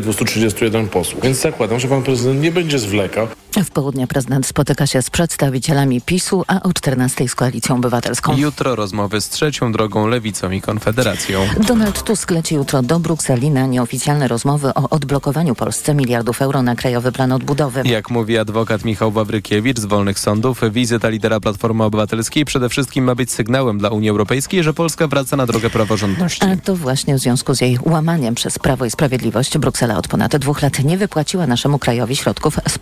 231 0.00 0.88
posłów. 0.88 1.22
Więc 1.22 1.38
zakładam, 1.38 1.80
że 1.80 1.88
pan 1.88 2.02
prezydent 2.02 2.40
nie 2.40 2.52
będzie 2.52 2.78
zwlekał. 2.78 3.28
W 3.64 3.70
południe 3.70 4.06
prezydent 4.06 4.46
spotyka 4.46 4.86
się 4.86 5.02
z 5.02 5.10
przedstawicielami 5.10 6.00
PiSu, 6.00 6.44
a 6.46 6.62
o 6.62 6.72
14 6.72 7.28
z 7.28 7.34
Koalicją 7.34 7.76
Obywatelską. 7.76 8.36
Jutro 8.36 8.76
rozmowy 8.76 9.20
z 9.20 9.28
trzecią 9.28 9.72
drogą 9.72 10.06
Lewicą 10.06 10.50
i 10.50 10.60
Konfederacją. 10.60 11.40
Donald 11.68 12.02
Tusk 12.02 12.30
leci 12.30 12.54
jutro 12.54 12.82
do 12.82 12.98
Brukseli 12.98 13.50
na 13.50 13.66
nieoficjalne 13.66 14.28
rozmowy 14.28 14.74
o 14.74 14.88
odblokowaniu 14.88 15.54
Polsce 15.54 15.94
miliardów 15.94 16.42
euro 16.42 16.62
na 16.62 16.74
Krajowy 16.74 17.12
Plan 17.12 17.32
Odbudowy. 17.32 17.82
Jak 17.84 18.10
mówi 18.10 18.38
adwokat 18.38 18.84
Michał 18.84 19.12
Wawrykiewicz 19.12 19.78
z 19.78 19.84
Wolnych 19.84 20.18
Sądów, 20.18 20.60
wizyta 20.70 21.08
lidera 21.08 21.40
Platformy 21.40 21.84
Obywatelskiej 21.84 22.44
przede 22.44 22.68
wszystkim 22.68 23.04
ma 23.04 23.14
być 23.14 23.32
sygnałem 23.32 23.78
dla 23.78 23.88
Unii 23.88 24.10
Europejskiej, 24.10 24.62
że 24.62 24.74
Polska 24.74 25.06
wraca 25.06 25.36
na 25.36 25.46
drogę 25.46 25.70
praworządności. 25.70 26.46
A 26.46 26.56
to 26.56 26.76
właśnie 26.76 27.14
w 27.14 27.18
związku 27.18 27.54
z 27.54 27.60
jej 27.60 27.78
łamaniem 27.82 28.34
przez 28.34 28.58
Prawo 28.58 28.84
i 28.84 28.90
Sprawiedliwość 28.90 29.58
Bruksela 29.58 29.96
od 29.98 30.08
ponad 30.08 30.36
dwóch 30.36 30.62
lat 30.62 30.84
nie 30.84 30.98
wypłaciła 30.98 31.46
naszemu 31.46 31.78
krajowi 31.78 32.16
środków 32.16 32.56
z 32.68 32.78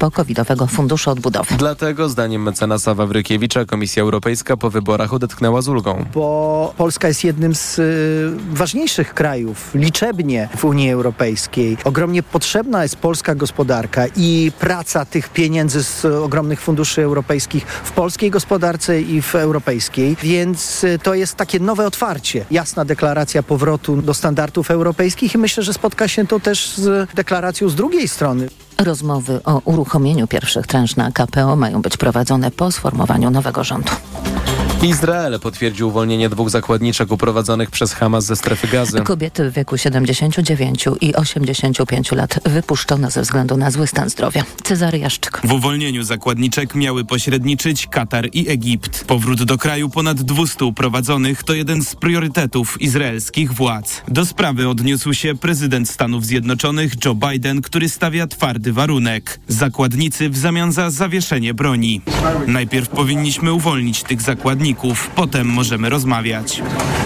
pokowidowego 0.64 0.66
Funduszu 0.66 1.10
Odbudowy. 1.10 1.54
Dlatego 1.58 2.08
zdaniem 2.08 2.42
mecenasa 2.42 2.94
Wawrykiewicza 2.94 3.64
Komisja 3.64 4.02
Europejska 4.02 4.56
po 4.56 4.70
wyborach 4.70 5.14
odetchnęła 5.14 5.62
z 5.62 5.68
ulgą. 5.68 6.04
Bo 6.14 6.74
Polska 6.76 7.08
jest 7.08 7.24
jednym 7.24 7.54
z 7.54 7.78
y, 7.78 8.54
ważniejszych 8.56 9.14
krajów 9.14 9.70
liczebnie 9.74 10.48
w 10.56 10.64
Unii 10.64 10.90
Europejskiej. 10.90 11.76
Ogromnie 11.84 12.22
potrzebna 12.22 12.82
jest 12.82 12.96
polska 12.96 13.34
gospodarka 13.34 14.06
i 14.16 14.52
praca 14.58 15.04
tych 15.04 15.28
pieniędzy 15.28 15.82
z 15.82 16.04
ogromnych 16.04 16.60
funduszy 16.60 17.02
europejskich 17.02 17.66
w 17.66 17.92
polskiej 17.92 18.30
gospodarce 18.30 19.00
i 19.00 19.22
w 19.22 19.34
europejskiej. 19.34 20.16
Więc 20.22 20.84
y, 20.84 20.98
to 21.02 21.14
jest 21.14 21.34
takie 21.34 21.60
nowe 21.60 21.86
otwarcie. 21.86 22.44
Jasna 22.50 22.84
deklaracja 22.84 23.42
powrotu 23.42 24.02
do 24.02 24.14
standardów 24.14 24.70
europejskich 24.70 25.34
i 25.34 25.38
myślę, 25.38 25.62
że 25.62 25.72
spotka 25.72 26.08
się 26.08 26.26
to 26.26 26.40
też 26.40 26.68
z 26.76 27.10
deklaracją 27.14 27.68
z 27.68 27.74
drugiej 27.74 28.08
strony. 28.08 28.48
Rozmowy 28.78 29.40
o 29.44 29.60
uruchomieniu 29.64 30.26
pierwszych 30.26 30.66
transz 30.66 30.96
na 30.96 31.12
KPO 31.12 31.56
mają 31.56 31.82
być 31.82 31.96
prowadzone 31.96 32.50
po 32.50 32.72
sformowaniu 32.72 33.30
nowego 33.30 33.64
rządu. 33.64 33.92
Izrael 34.84 35.40
potwierdził 35.40 35.88
uwolnienie 35.88 36.28
dwóch 36.28 36.50
zakładniczek 36.50 37.12
uprowadzonych 37.12 37.70
przez 37.70 37.92
Hamas 37.92 38.24
ze 38.24 38.36
strefy 38.36 38.68
gazy. 38.68 39.00
Kobiety 39.00 39.50
w 39.50 39.54
wieku 39.54 39.78
79 39.78 40.84
i 41.00 41.14
85 41.14 42.12
lat 42.12 42.40
wypuszczone 42.44 43.10
ze 43.10 43.22
względu 43.22 43.56
na 43.56 43.70
zły 43.70 43.86
stan 43.86 44.10
zdrowia. 44.10 44.44
Cezary 44.62 44.98
Jaszczyk. 44.98 45.40
W 45.44 45.52
uwolnieniu 45.52 46.02
zakładniczek 46.02 46.74
miały 46.74 47.04
pośredniczyć 47.04 47.86
Katar 47.86 48.28
i 48.32 48.48
Egipt. 48.48 49.04
Powrót 49.04 49.42
do 49.42 49.58
kraju 49.58 49.88
ponad 49.88 50.22
200 50.22 50.64
uprowadzonych 50.64 51.42
to 51.42 51.54
jeden 51.54 51.82
z 51.82 51.94
priorytetów 51.94 52.82
izraelskich 52.82 53.52
władz. 53.52 54.02
Do 54.08 54.26
sprawy 54.26 54.68
odniósł 54.68 55.14
się 55.14 55.34
prezydent 55.34 55.90
Stanów 55.90 56.26
Zjednoczonych 56.26 57.04
Joe 57.04 57.14
Biden, 57.14 57.62
który 57.62 57.88
stawia 57.88 58.26
twardy 58.26 58.72
warunek. 58.72 59.40
Zakładnicy 59.48 60.30
w 60.30 60.36
zamian 60.36 60.72
za 60.72 60.90
zawieszenie 60.90 61.54
broni. 61.54 62.00
Najpierw 62.46 62.88
powinniśmy 62.88 63.52
uwolnić 63.52 64.02
tych 64.02 64.22
zakładników 64.22 64.73
potem 65.14 65.46
możemy 65.46 65.90
rozmawiać. 65.90 66.62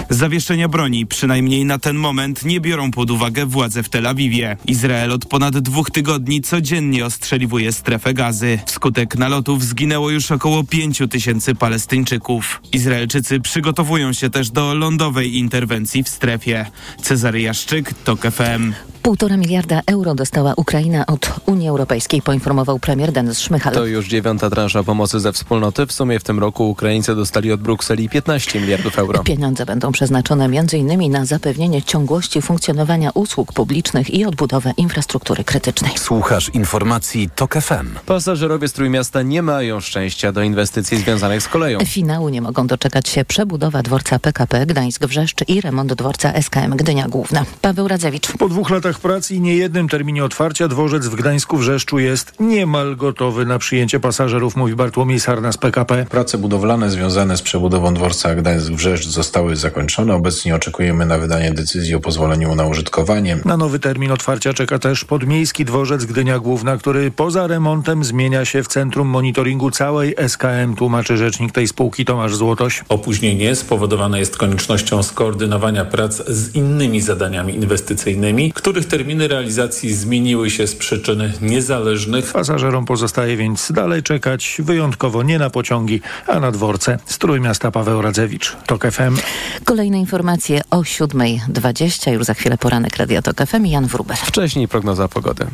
Zawieszenia 0.09 0.67
broni, 0.67 1.05
przynajmniej 1.05 1.65
na 1.65 1.79
ten 1.79 1.95
moment, 1.95 2.45
nie 2.45 2.61
biorą 2.61 2.91
pod 2.91 3.11
uwagę 3.11 3.45
władze 3.45 3.83
w 3.83 3.89
Tel 3.89 4.07
Awiwie. 4.07 4.57
Izrael 4.67 5.11
od 5.11 5.25
ponad 5.25 5.59
dwóch 5.59 5.91
tygodni 5.91 6.41
codziennie 6.41 7.05
ostrzeliwuje 7.05 7.71
strefę 7.71 8.13
gazy. 8.13 8.59
Wskutek 8.65 9.17
nalotów 9.17 9.63
zginęło 9.63 10.09
już 10.09 10.31
około 10.31 10.63
pięciu 10.63 11.07
tysięcy 11.07 11.55
Palestyńczyków. 11.55 12.61
Izraelczycy 12.73 13.39
przygotowują 13.39 14.13
się 14.13 14.29
też 14.29 14.49
do 14.49 14.73
lądowej 14.73 15.37
interwencji 15.37 16.03
w 16.03 16.09
strefie. 16.09 16.65
Cezary 17.01 17.41
Jaszczyk, 17.41 17.93
TOK 18.03 18.21
FM. 18.21 18.73
Półtora 19.03 19.37
miliarda 19.37 19.81
euro 19.85 20.15
dostała 20.15 20.53
Ukraina 20.57 21.05
od 21.05 21.31
Unii 21.45 21.69
Europejskiej, 21.69 22.21
poinformował 22.21 22.79
premier 22.79 23.11
Denis 23.11 23.39
Szmychal. 23.39 23.73
To 23.73 23.85
już 23.85 24.07
dziewiąta 24.07 24.49
transza 24.49 24.83
pomocy 24.83 25.19
ze 25.19 25.33
wspólnoty. 25.33 25.85
W 25.85 25.91
sumie 25.91 26.19
w 26.19 26.23
tym 26.23 26.39
roku 26.39 26.69
Ukraińcy 26.69 27.15
dostali 27.15 27.51
od 27.51 27.61
Brukseli 27.61 28.09
15 28.09 28.61
miliardów 28.61 28.99
euro. 28.99 29.23
Pieniądze 29.23 29.65
będą 29.65 29.91
przeznaczone 29.91 30.45
m.in. 30.45 31.11
na 31.11 31.25
zapewnienie 31.25 31.83
ciągłości 31.83 32.41
funkcjonowania 32.41 33.11
usług 33.13 33.53
publicznych 33.53 34.13
i 34.13 34.25
odbudowę 34.25 34.73
infrastruktury 34.77 35.43
krytycznej. 35.43 35.91
Słuchasz 35.97 36.49
informacji 36.49 37.29
TOK 37.35 37.53
FM. 37.53 37.87
Pasażerowie 38.05 38.67
z 38.67 38.73
Trójmiasta 38.73 39.21
nie 39.21 39.41
mają 39.41 39.79
szczęścia 39.79 40.31
do 40.31 40.41
inwestycji 40.41 40.97
związanych 40.97 41.41
z 41.41 41.47
koleją. 41.47 41.79
Finału 41.85 42.29
nie 42.29 42.41
mogą 42.41 42.67
doczekać 42.67 43.09
się 43.09 43.25
przebudowa 43.25 43.83
dworca 43.83 44.19
PKP 44.19 44.65
Gdańsk-Wrzeszcz 44.65 45.43
i 45.47 45.61
remont 45.61 45.93
dworca 45.93 46.33
SKM 46.41 46.75
Gdynia 46.75 47.07
Główna. 47.07 47.45
Paweł 47.61 47.87
Radzewicz. 47.87 48.27
Po 48.37 48.49
dwóch 48.49 48.69
latach 48.69 48.88
pracy 48.97 49.35
i 49.35 49.41
niejednym 49.41 49.89
terminie 49.89 50.25
otwarcia 50.25 50.67
dworzec 50.67 51.07
w 51.07 51.15
Gdańsku-Wrzeszczu 51.15 51.99
jest 51.99 52.33
niemal 52.39 52.95
gotowy 52.95 53.45
na 53.45 53.59
przyjęcie 53.59 53.99
pasażerów, 53.99 54.55
mówi 54.55 54.75
Bartłomiej 54.75 55.19
Sarna 55.19 55.51
z 55.51 55.57
PKP. 55.57 56.05
Prace 56.09 56.37
budowlane 56.37 56.89
związane 56.89 57.37
z 57.37 57.41
przebudową 57.41 57.93
dworca 57.93 58.35
Gdańsk-Wrzeszcz 58.35 59.07
zostały 59.07 59.55
zakończone. 59.55 60.15
Obecnie 60.15 60.55
oczekujemy 60.55 61.05
na 61.05 61.17
wydanie 61.17 61.51
decyzji 61.51 61.95
o 61.95 61.99
pozwoleniu 61.99 62.55
na 62.55 62.65
użytkowanie. 62.65 63.37
Na 63.45 63.57
nowy 63.57 63.79
termin 63.79 64.11
otwarcia 64.11 64.53
czeka 64.53 64.79
też 64.79 65.05
podmiejski 65.05 65.65
dworzec 65.65 66.05
Gdynia 66.05 66.39
Główna, 66.39 66.77
który 66.77 67.11
poza 67.11 67.47
remontem 67.47 68.03
zmienia 68.03 68.45
się 68.45 68.63
w 68.63 68.67
centrum 68.67 69.07
monitoringu 69.07 69.71
całej 69.71 70.15
SKM, 70.27 70.75
tłumaczy 70.75 71.17
rzecznik 71.17 71.51
tej 71.51 71.67
spółki 71.67 72.05
Tomasz 72.05 72.35
Złotoś. 72.35 72.83
Opóźnienie 72.89 73.55
spowodowane 73.55 74.19
jest 74.19 74.37
koniecznością 74.37 75.03
skoordynowania 75.03 75.85
prac 75.85 76.27
z 76.27 76.55
innymi 76.55 77.01
zadaniami 77.01 77.55
inwestycyjnymi, 77.55 78.53
których 78.79 78.99
terminy 78.99 79.27
realizacji 79.27 79.93
zmieniły 79.93 80.49
się 80.49 80.67
z 80.67 80.75
przyczyn 80.75 81.31
niezależnych. 81.41 82.31
Pasażerom 82.33 82.85
pozostaje 82.85 83.37
więc 83.37 83.71
dalej 83.71 84.03
czekać, 84.03 84.57
wyjątkowo 84.59 85.23
nie 85.23 85.39
na 85.39 85.49
pociągi, 85.49 86.01
a 86.27 86.39
na 86.39 86.51
dworce. 86.51 86.99
Z 87.05 87.17
Trójmiasta 87.17 87.71
Paweł 87.71 88.01
Radzewicz, 88.01 88.57
TOK 88.65 88.91
FM. 88.91 89.17
Kolejne 89.65 89.99
informacje 89.99 90.61
o 90.69 90.77
7.20, 90.81 92.11
już 92.11 92.23
za 92.23 92.33
chwilę 92.33 92.57
poranek 92.57 92.97
Radia 92.97 93.21
TOK 93.21 93.37
FM 93.47 93.65
i 93.65 93.69
Jan 93.69 93.87
Wruber. 93.87 94.17
Wcześniej 94.17 94.67
prognoza 94.67 95.07
pogody. 95.07 95.45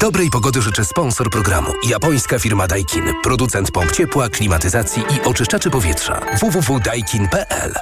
Dobrej 0.00 0.30
pogody 0.30 0.62
życzę 0.62 0.84
sponsor 0.84 1.30
programu. 1.30 1.68
Japońska 1.88 2.38
firma 2.38 2.66
Daikin. 2.66 3.04
Producent 3.22 3.70
pomp 3.70 3.92
ciepła, 3.92 4.28
klimatyzacji 4.28 5.02
i 5.02 5.28
oczyszczaczy 5.28 5.70
powietrza. 5.70 6.20
www.daikin.pl 6.40 7.74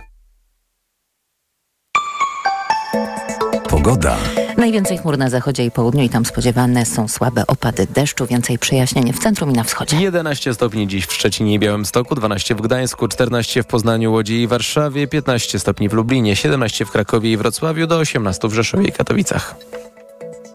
Pogoda. 3.68 4.16
Najwięcej 4.56 4.98
chmur 4.98 5.18
na 5.18 5.30
zachodzie 5.30 5.64
i 5.64 5.70
południu 5.70 6.02
i 6.02 6.08
tam 6.08 6.24
spodziewane 6.24 6.86
są 6.86 7.08
słabe 7.08 7.46
opady 7.46 7.86
deszczu, 7.86 8.26
więcej 8.26 8.58
przejaśnień 8.58 9.12
w 9.12 9.18
centrum 9.18 9.50
i 9.50 9.52
na 9.52 9.64
wschodzie. 9.64 9.96
11 9.96 10.54
stopni 10.54 10.88
dziś 10.88 11.06
w 11.06 11.12
Szczecinie 11.12 11.54
i 11.54 11.58
Białymstoku, 11.58 12.14
12 12.14 12.54
w 12.54 12.60
Gdańsku, 12.60 13.08
14 13.08 13.62
w 13.62 13.66
Poznaniu, 13.66 14.12
Łodzi 14.12 14.42
i 14.42 14.46
Warszawie, 14.46 15.06
15 15.06 15.58
stopni 15.58 15.88
w 15.88 15.92
Lublinie, 15.92 16.36
17 16.36 16.84
w 16.84 16.90
Krakowie 16.90 17.32
i 17.32 17.36
Wrocławiu, 17.36 17.86
do 17.86 17.96
18 17.96 18.48
w 18.48 18.54
Rzeszowie 18.54 18.88
i 18.88 18.92
Katowicach. 18.92 19.54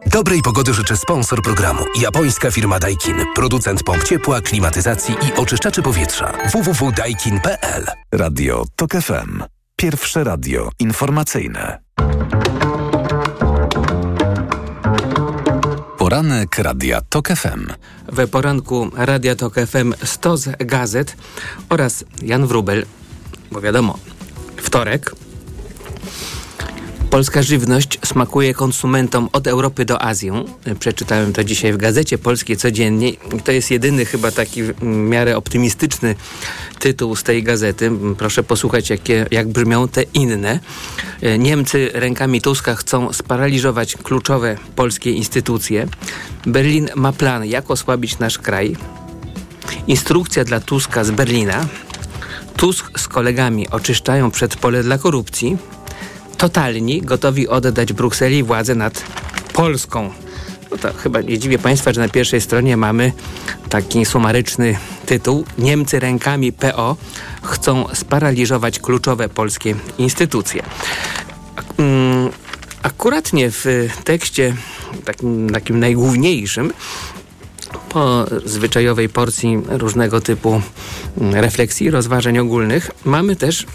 Dobrej 0.07 0.41
pogody 0.41 0.73
życzę 0.73 0.97
sponsor 0.97 1.41
programu. 1.41 1.85
Japońska 2.01 2.51
firma 2.51 2.79
Daikin. 2.79 3.15
Producent 3.35 3.83
pomp 3.83 4.03
ciepła, 4.03 4.41
klimatyzacji 4.41 5.15
i 5.15 5.33
oczyszczaczy 5.39 5.81
powietrza. 5.81 6.33
www.daikin.pl 6.53 7.85
Radio 8.11 8.65
TOK 8.75 8.91
FM. 8.91 9.43
Pierwsze 9.75 10.23
radio 10.23 10.69
informacyjne. 10.79 11.79
Poranek 15.97 16.57
Radia 16.57 17.01
TOK 17.01 17.27
FM. 17.27 17.67
We 18.11 18.27
poranku 18.27 18.89
Radia 18.95 19.35
TOK 19.35 19.55
FM 19.67 19.93
100 20.03 20.37
z 20.37 20.65
gazet 20.65 21.15
oraz 21.69 22.05
Jan 22.21 22.47
Wrubel, 22.47 22.85
bo 23.51 23.61
wiadomo, 23.61 23.97
wtorek. 24.57 25.15
Polska 27.13 27.43
żywność 27.43 27.99
smakuje 28.05 28.53
konsumentom 28.53 29.29
od 29.33 29.47
Europy 29.47 29.85
do 29.85 30.01
Azji. 30.01 30.31
Przeczytałem 30.79 31.33
to 31.33 31.43
dzisiaj 31.43 31.73
w 31.73 31.77
gazecie 31.77 32.17
polskiej 32.17 32.57
codziennie. 32.57 33.11
To 33.43 33.51
jest 33.51 33.71
jedyny 33.71 34.05
chyba 34.05 34.31
taki 34.31 34.63
w 34.63 34.83
miarę 34.83 35.37
optymistyczny 35.37 36.15
tytuł 36.79 37.15
z 37.15 37.23
tej 37.23 37.43
gazety. 37.43 37.91
Proszę 38.17 38.43
posłuchać, 38.43 38.89
jakie, 38.89 39.25
jak 39.31 39.47
brzmią 39.47 39.87
te 39.87 40.03
inne. 40.03 40.59
Niemcy 41.39 41.89
rękami 41.93 42.41
Tuska 42.41 42.75
chcą 42.75 43.13
sparaliżować 43.13 43.95
kluczowe 43.95 44.57
polskie 44.75 45.11
instytucje. 45.11 45.87
Berlin 46.45 46.89
ma 46.95 47.11
plan, 47.11 47.45
jak 47.45 47.71
osłabić 47.71 48.19
nasz 48.19 48.37
kraj. 48.37 48.75
Instrukcja 49.87 50.43
dla 50.43 50.59
Tuska 50.59 51.03
z 51.03 51.11
Berlina. 51.11 51.65
Tusk 52.57 52.99
z 52.99 53.07
kolegami 53.07 53.69
oczyszczają 53.69 54.31
przedpole 54.31 54.83
dla 54.83 54.97
korupcji 54.97 55.57
totalni, 56.43 57.01
gotowi 57.01 57.47
oddać 57.47 57.93
Brukseli 57.93 58.43
władzę 58.43 58.75
nad 58.75 59.03
Polską. 59.53 60.09
No 60.71 60.77
to 60.77 60.93
chyba 60.93 61.21
nie 61.21 61.39
dziwię 61.39 61.59
Państwa, 61.59 61.93
że 61.93 62.01
na 62.01 62.09
pierwszej 62.09 62.41
stronie 62.41 62.77
mamy 62.77 63.11
taki 63.69 64.05
sumaryczny 64.05 64.77
tytuł 65.05 65.45
Niemcy 65.57 65.99
rękami 65.99 66.51
PO 66.51 66.95
chcą 67.43 67.85
sparaliżować 67.93 68.79
kluczowe 68.79 69.29
polskie 69.29 69.75
instytucje. 69.97 70.63
Mm, 71.77 72.29
akuratnie 72.81 73.51
w 73.51 73.65
tekście 74.03 74.55
takim, 75.05 75.49
takim 75.49 75.79
najgłówniejszym 75.79 76.73
po 77.89 78.25
zwyczajowej 78.45 79.09
porcji 79.09 79.61
różnego 79.69 80.21
typu 80.21 80.61
refleksji, 81.17 81.91
rozważań 81.91 82.37
ogólnych, 82.37 82.91
mamy 83.05 83.35
też 83.35 83.65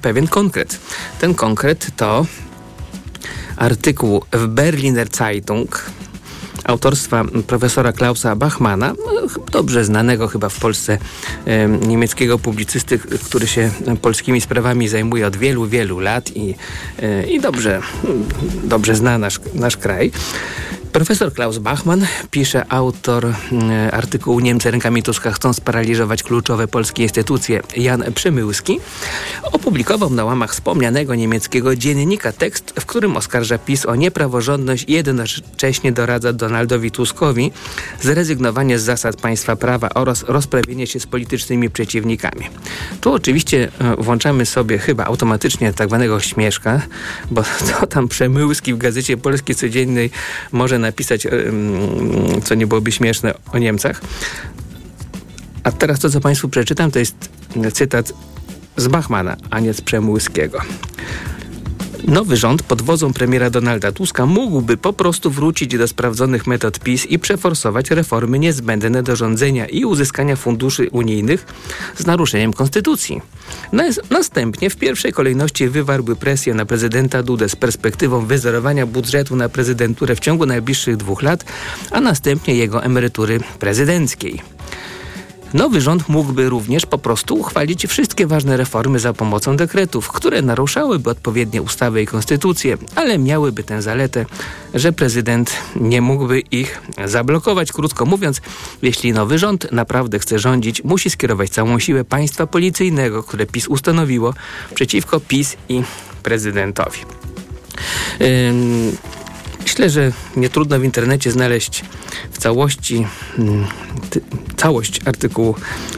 pewien 0.00 0.28
konkret. 0.28 0.78
Ten 1.20 1.34
konkret 1.34 1.86
to 1.96 2.26
artykuł 3.56 4.22
w 4.32 4.46
Berliner 4.46 5.08
Zeitung 5.16 5.92
autorstwa 6.64 7.24
profesora 7.46 7.92
Klausa 7.92 8.36
Bachmana, 8.36 8.94
dobrze 9.52 9.84
znanego 9.84 10.28
chyba 10.28 10.48
w 10.48 10.58
Polsce 10.58 10.98
niemieckiego 11.86 12.38
publicysty, 12.38 12.98
który 12.98 13.46
się 13.46 13.70
polskimi 14.02 14.40
sprawami 14.40 14.88
zajmuje 14.88 15.26
od 15.26 15.36
wielu, 15.36 15.66
wielu 15.66 16.00
lat 16.00 16.36
i, 16.36 16.54
e, 17.02 17.26
i 17.26 17.40
dobrze, 17.40 17.80
dobrze 18.64 18.94
zna 18.94 19.18
nasz, 19.18 19.40
nasz 19.54 19.76
kraj. 19.76 20.10
Profesor 20.92 21.32
Klaus 21.32 21.58
Bachmann 21.58 22.06
pisze 22.30 22.72
autor 22.72 23.26
e, 23.26 23.90
artykułu 23.92 24.40
Niemcy 24.40 24.70
rękami 24.70 25.02
Tuska 25.02 25.32
chcą 25.32 25.52
sparaliżować 25.52 26.22
kluczowe 26.22 26.68
polskie 26.68 27.02
instytucje 27.02 27.60
Jan 27.76 28.12
Przemyłski 28.14 28.80
opublikował 29.42 30.10
na 30.10 30.24
łamach 30.24 30.52
wspomnianego 30.52 31.14
niemieckiego 31.14 31.76
dziennika 31.76 32.32
tekst, 32.32 32.74
w 32.80 32.86
którym 32.86 33.16
oskarża 33.16 33.58
PiS 33.58 33.86
o 33.86 33.94
niepraworządność 33.94 34.84
i 34.88 34.92
jednocześnie 34.92 35.92
doradza 35.92 36.32
Donaldowi 36.32 36.90
Tuskowi 36.90 37.52
zrezygnowanie 38.00 38.78
z 38.78 38.82
zasad 38.82 39.16
państwa 39.16 39.56
prawa 39.56 39.88
oraz 39.94 40.22
rozprawienie 40.22 40.86
się 40.86 41.00
z 41.00 41.06
politycznymi 41.06 41.70
przeciwnikami. 41.70 42.46
Tu 43.00 43.12
oczywiście 43.12 43.68
e, 43.78 43.96
włączamy 44.02 44.46
sobie 44.46 44.78
chyba 44.78 45.04
automatycznie 45.04 45.72
tak 45.72 45.88
zwanego 45.88 46.20
śmieszka, 46.20 46.82
bo 47.30 47.42
to 47.80 47.86
tam 47.86 48.08
Przemyłski 48.08 48.74
w 48.74 48.78
Gazecie 48.78 49.16
Polskiej 49.16 49.56
Codziennej 49.56 50.10
może 50.52 50.81
napisać, 50.82 51.26
co 52.44 52.54
nie 52.54 52.66
byłoby 52.66 52.92
śmieszne 52.92 53.34
o 53.52 53.58
Niemcach. 53.58 54.00
A 55.64 55.72
teraz 55.72 56.00
to, 56.00 56.10
co 56.10 56.20
Państwu 56.20 56.48
przeczytam, 56.48 56.90
to 56.90 56.98
jest 56.98 57.14
cytat 57.72 58.12
z 58.76 58.88
Bachmana, 58.88 59.36
a 59.50 59.60
nie 59.60 59.74
z 59.74 59.80
Przemłyskiego. 59.80 60.60
Nowy 62.08 62.36
rząd 62.36 62.62
pod 62.62 62.82
wodzą 62.82 63.12
premiera 63.12 63.50
Donalda 63.50 63.92
Tuska 63.92 64.26
mógłby 64.26 64.76
po 64.76 64.92
prostu 64.92 65.30
wrócić 65.30 65.76
do 65.78 65.88
sprawdzonych 65.88 66.46
metod 66.46 66.80
PiS 66.80 67.06
i 67.06 67.18
przeforsować 67.18 67.90
reformy 67.90 68.38
niezbędne 68.38 69.02
do 69.02 69.16
rządzenia 69.16 69.66
i 69.66 69.84
uzyskania 69.84 70.36
funduszy 70.36 70.90
unijnych 70.90 71.46
z 71.96 72.06
naruszeniem 72.06 72.52
konstytucji. 72.52 73.20
Następnie 74.10 74.70
w 74.70 74.76
pierwszej 74.76 75.12
kolejności 75.12 75.68
wywarłby 75.68 76.16
presję 76.16 76.54
na 76.54 76.66
prezydenta 76.66 77.22
Dudę 77.22 77.48
z 77.48 77.56
perspektywą 77.56 78.26
wyzerowania 78.26 78.86
budżetu 78.86 79.36
na 79.36 79.48
prezydenturę 79.48 80.16
w 80.16 80.20
ciągu 80.20 80.46
najbliższych 80.46 80.96
dwóch 80.96 81.22
lat, 81.22 81.44
a 81.90 82.00
następnie 82.00 82.54
jego 82.54 82.84
emerytury 82.84 83.40
prezydenckiej. 83.58 84.42
Nowy 85.54 85.80
rząd 85.80 86.08
mógłby 86.08 86.48
również 86.48 86.86
po 86.86 86.98
prostu 86.98 87.34
uchwalić 87.34 87.86
wszystkie 87.86 88.26
ważne 88.26 88.56
reformy 88.56 88.98
za 88.98 89.12
pomocą 89.12 89.56
dekretów, 89.56 90.08
które 90.08 90.42
naruszałyby 90.42 91.10
odpowiednie 91.10 91.62
ustawy 91.62 92.02
i 92.02 92.06
konstytucje, 92.06 92.78
ale 92.94 93.18
miałyby 93.18 93.62
tę 93.62 93.82
zaletę, 93.82 94.26
że 94.74 94.92
prezydent 94.92 95.52
nie 95.76 96.00
mógłby 96.00 96.40
ich 96.40 96.82
zablokować. 97.04 97.72
Krótko 97.72 98.06
mówiąc, 98.06 98.40
jeśli 98.82 99.12
nowy 99.12 99.38
rząd 99.38 99.72
naprawdę 99.72 100.18
chce 100.18 100.38
rządzić, 100.38 100.84
musi 100.84 101.10
skierować 101.10 101.50
całą 101.50 101.78
siłę 101.78 102.04
państwa 102.04 102.46
policyjnego, 102.46 103.22
które 103.22 103.46
PiS 103.46 103.68
ustanowiło, 103.68 104.34
przeciwko 104.74 105.20
PiS 105.20 105.56
i 105.68 105.82
prezydentowi. 106.22 106.98
Myślę, 109.62 109.90
że 109.90 110.12
nie 110.36 110.48
trudno 110.48 110.78
w 110.78 110.84
internecie 110.84 111.30
znaleźć 111.30 111.84
w 112.32 112.38
całości 112.38 113.06
mm, 113.38 113.66
ty, 114.10 114.20
całość 114.56 115.00
artykułu 115.04 115.54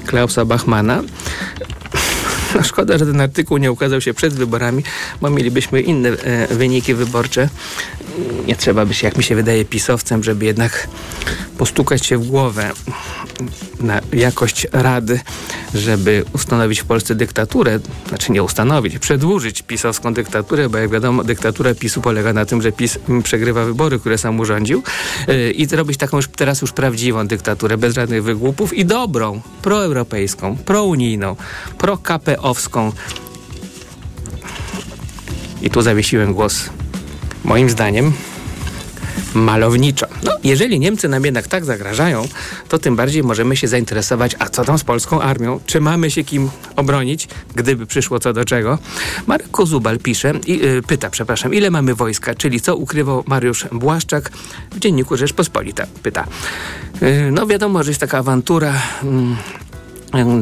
Klausa 0.07 0.45
Bachmana. 0.45 1.03
No 2.55 2.63
szkoda, 2.63 2.99
że 2.99 3.07
ten 3.07 3.21
artykuł 3.21 3.57
nie 3.57 3.73
ukazał 3.73 4.01
się 4.01 4.15
przed 4.15 4.35
wyborami, 4.35 4.83
bo 5.21 5.31
mielibyśmy 5.31 5.81
inne 5.81 6.09
e, 6.09 6.55
wyniki 6.55 6.95
wyborcze. 6.95 7.49
Nie 8.47 8.57
trzeba 8.57 8.87
by 8.87 8.95
się, 8.95 9.07
jak 9.07 9.17
mi 9.17 9.25
się 9.25 9.35
wydaje, 9.35 9.65
pisowcem, 9.65 10.25
żeby 10.25 10.45
jednak 10.45 10.89
postukać 11.59 12.07
się 12.07 12.19
w 12.19 12.27
głowę 12.27 12.71
na 13.81 14.01
jakość 14.13 14.67
rady, 14.73 15.21
żeby 15.75 16.25
ustanowić 16.33 16.81
w 16.81 16.85
Polsce 16.85 17.15
dyktaturę, 17.15 17.81
znaczy 18.09 18.33
nie 18.33 18.43
ustanowić, 18.43 18.99
przedłużyć 18.99 19.63
pisowską 19.63 20.15
dyktaturę, 20.15 20.69
bo 20.69 20.79
jak 20.79 20.91
wiadomo, 20.91 21.25
dyktatura 21.25 21.75
PiSu 21.75 22.01
polega 22.01 22.33
na 22.33 22.47
tym, 22.47 22.63
że 22.63 22.73
PiS 22.73 22.99
przegrywa 23.25 23.65
wybory, 23.65 23.99
które 23.99 24.19
sam 24.19 24.41
urządził 24.41 24.83
yy, 25.29 25.51
i 25.51 25.67
zrobić 25.67 25.97
taką 25.97 26.17
już 26.17 26.29
teraz 26.29 26.61
już 26.61 26.73
prawdziwą 26.73 27.27
dyktaturę, 27.27 27.79
bez 27.79 27.95
żadnych 27.95 28.25
wygłupów 28.25 28.75
i 28.75 28.85
dobrą, 28.85 29.41
proeuropejską, 29.63 30.57
prounijną, 30.57 31.37
pro-KPO-wską. 31.79 32.93
I 35.63 35.71
tu 35.71 35.83
zawiesiłem 35.83 36.35
głos. 36.35 36.71
Moim 37.45 37.71
zdaniem 37.71 38.13
malowniczo. 39.35 40.07
No, 40.23 40.33
jeżeli 40.45 40.81
Niemcy 40.81 41.09
nam 41.09 41.25
jednak 41.25 41.49
tak 41.49 41.65
zagrażają, 41.65 42.29
to 42.69 42.79
tym 42.79 42.97
bardziej 42.97 43.23
możemy 43.23 43.57
się 43.57 43.69
zainteresować, 43.69 44.37
a 44.39 44.49
co 44.49 44.65
tam 44.65 44.79
z 44.79 44.85
polską 44.85 45.21
armią? 45.21 45.61
Czy 45.67 45.81
mamy 45.81 46.11
się 46.11 46.25
kim 46.25 46.51
obronić, 46.77 47.29
gdyby 47.55 47.87
przyszło 47.87 48.19
co 48.19 48.33
do 48.33 48.45
czego? 48.45 48.79
Marek 49.27 49.51
Kozubal 49.51 49.99
pisze, 49.99 50.33
i, 50.47 50.59
yy, 50.59 50.83
pyta, 50.83 51.11
przepraszam, 51.11 51.55
ile 51.55 51.71
mamy 51.71 51.95
wojska, 51.95 52.35
czyli 52.35 52.61
co 52.61 52.77
ukrywał 52.77 53.25
Mariusz 53.27 53.67
Błaszczak 53.73 54.31
w 54.71 54.79
dzienniku 54.79 55.17
Rzeczpospolita? 55.17 55.87
Pyta. 56.03 56.27
Yy, 57.01 57.31
no 57.33 57.47
wiadomo, 57.47 57.83
że 57.83 57.91
jest 57.91 58.01
taka 58.01 58.19
awantura... 58.19 58.73
Yy, 59.03 59.65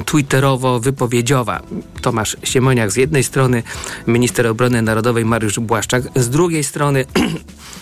twitterowo-wypowiedziowa. 0.05 1.61
Tomasz 2.01 2.37
Siemoniak 2.45 2.91
z 2.91 2.97
jednej 2.97 3.25
strony, 3.25 3.63
minister 4.07 4.47
obrony 4.47 4.83
narodowej 4.83 5.25
Mariusz 5.25 5.59
Błaszczak, 5.59 6.03
z 6.17 6.31
drugiej 6.31 6.65
strony 6.65 7.05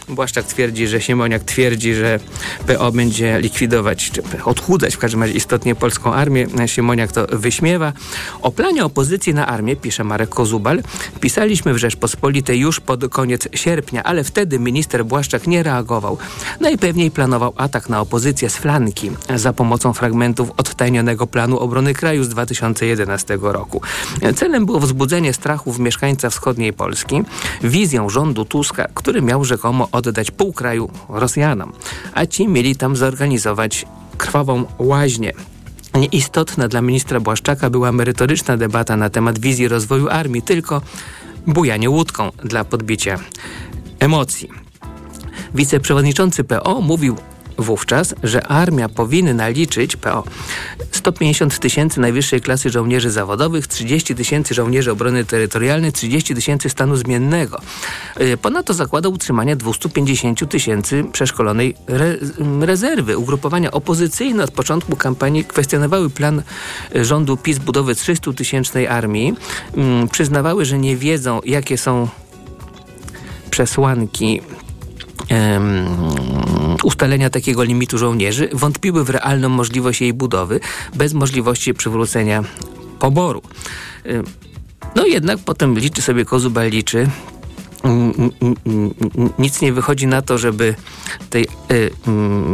Błaszczak 0.09 0.45
twierdzi, 0.45 0.89
że 0.89 1.01
Siemoniak 1.01 1.45
twierdzi, 1.45 1.95
że 1.95 2.21
PO 2.67 2.93
będzie 2.93 3.41
likwidować, 3.41 4.11
czy 4.11 4.23
odchudzać 4.45 4.95
w 4.95 4.99
każdym 4.99 5.23
razie 5.23 5.35
istotnie 5.35 5.75
polską 5.75 6.15
armię. 6.15 6.47
Siemoniak 6.67 7.13
to 7.13 7.27
wyśmiewa. 7.33 7.93
O 8.43 8.51
planie 8.51 8.85
opozycji 8.85 9.35
na 9.35 9.47
armię, 9.47 9.77
pisze 9.77 10.05
Marek 10.05 10.29
Kozubal, 10.29 10.83
pisaliśmy 11.21 11.75
w 11.75 11.79
Rzeczpospolitej 11.79 12.61
już 12.61 12.81
pod 12.81 13.09
koniec 13.09 13.49
sierpnia, 13.55 14.03
ale 14.03 14.25
wtedy 14.25 14.59
minister 14.59 15.05
Błaszczak 15.05 15.47
nie 15.47 15.63
reagował. 15.63 16.19
Najpewniej 16.61 17.11
planował 17.11 17.53
atak 17.57 17.89
na 17.89 18.01
opozycję 18.01 18.51
z 18.51 18.57
flanki 18.57 19.11
za 19.37 19.53
pomocą 19.53 19.93
fragmentów 19.93 20.51
odtajnionego 20.57 21.27
planu 21.27 21.59
obrony 21.59 21.80
kraju 21.95 22.25
z 22.25 22.29
2011 22.29 23.39
roku. 23.43 23.83
Celem 24.37 24.67
było 24.67 24.81
wzbudzenie 24.81 25.33
strachu 25.33 25.73
w 25.73 25.81
mieszkańca 25.81 26.31
wschodniej 26.31 26.73
Polski 26.73 27.23
wizją 27.63 28.09
rządu 28.09 28.45
Tuska, 28.45 28.89
który 28.95 29.23
miał 29.23 29.45
rzekomo 29.45 29.89
oddać 29.93 30.31
pół 30.31 30.53
kraju 30.53 30.91
Rosjanom, 31.09 31.73
a 32.15 32.27
ci 32.27 32.49
mieli 32.49 32.77
tam 32.77 32.97
zorganizować 32.97 33.87
krwawą 34.19 34.65
łaźnię. 34.79 35.33
Nieistotna 35.95 36.69
dla 36.69 36.83
ministra 36.83 37.21
Błaszczaka 37.21 37.71
była 37.71 37.93
merytoryczna 37.93 38.57
debata 38.57 38.97
na 38.97 39.11
temat 39.11 39.39
wizji 39.39 39.69
rozwoju 39.69 40.09
armii, 40.09 40.43
tylko 40.43 40.83
bujanie 41.47 41.91
łódką 41.91 42.33
dla 42.45 42.65
podbicia 42.65 43.19
emocji. 43.99 44.51
Wiceprzewodniczący 45.55 46.45
PO 46.45 46.81
mówił 46.81 47.17
wówczas, 47.63 48.15
że 48.23 48.47
armia 48.47 48.89
powinna 48.89 49.49
liczyć 49.49 49.97
PO 49.97 50.25
150 50.91 51.59
tysięcy 51.59 52.01
najwyższej 52.01 52.41
klasy 52.41 52.71
żołnierzy 52.71 53.11
zawodowych, 53.11 53.67
30 53.67 54.15
tysięcy 54.15 54.55
żołnierzy 54.55 54.93
obrony 54.93 55.25
terytorialnej, 55.25 55.93
30 55.93 56.35
tysięcy 56.35 56.71
stanu 56.71 56.97
zmiennego. 56.97 57.61
Y, 58.21 58.37
ponadto 58.37 58.75
zakłada 58.75 59.09
utrzymanie 59.09 59.57
250 59.57 60.49
tysięcy 60.49 61.05
przeszkolonej 61.13 61.75
re 61.87 62.17
rezerwy. 62.61 63.19
Ugrupowania 63.19 63.71
opozycyjne 63.71 64.45
od 64.45 64.51
początku 64.51 64.97
kampanii 64.97 65.45
kwestionowały 65.45 66.11
plan 66.11 66.43
rządu 66.95 67.37
PiS 67.37 67.59
budowy 67.59 67.95
300-tysięcznej 67.95 68.87
armii. 68.87 69.35
Mm, 69.77 70.09
przyznawały, 70.09 70.65
że 70.65 70.79
nie 70.79 70.97
wiedzą, 70.97 71.41
jakie 71.45 71.79
są 71.79 72.09
przesłanki 73.51 74.41
ustalenia 76.85 77.31
takiego 77.31 77.63
limitu 77.63 77.99
żołnierzy, 77.99 78.49
wątpiły 78.53 79.05
w 79.05 79.11
realną 79.11 79.49
możliwość 79.49 80.01
jej 80.01 80.13
budowy 80.13 80.61
bez 80.95 81.13
możliwości 81.13 81.75
przywrócenia 81.75 82.45
poboru. 82.99 83.43
No 84.95 85.07
jednak 85.07 85.39
potem 85.39 85.79
liczy 85.79 86.03
sobie 86.03 86.25
Kozubal 86.25 86.71
liczy 86.71 87.07
nic 89.39 89.61
nie 89.61 89.73
wychodzi 89.73 90.07
na 90.07 90.23
to, 90.23 90.39
żeby 90.39 90.75
tej 91.31 91.45
y, 91.45 91.75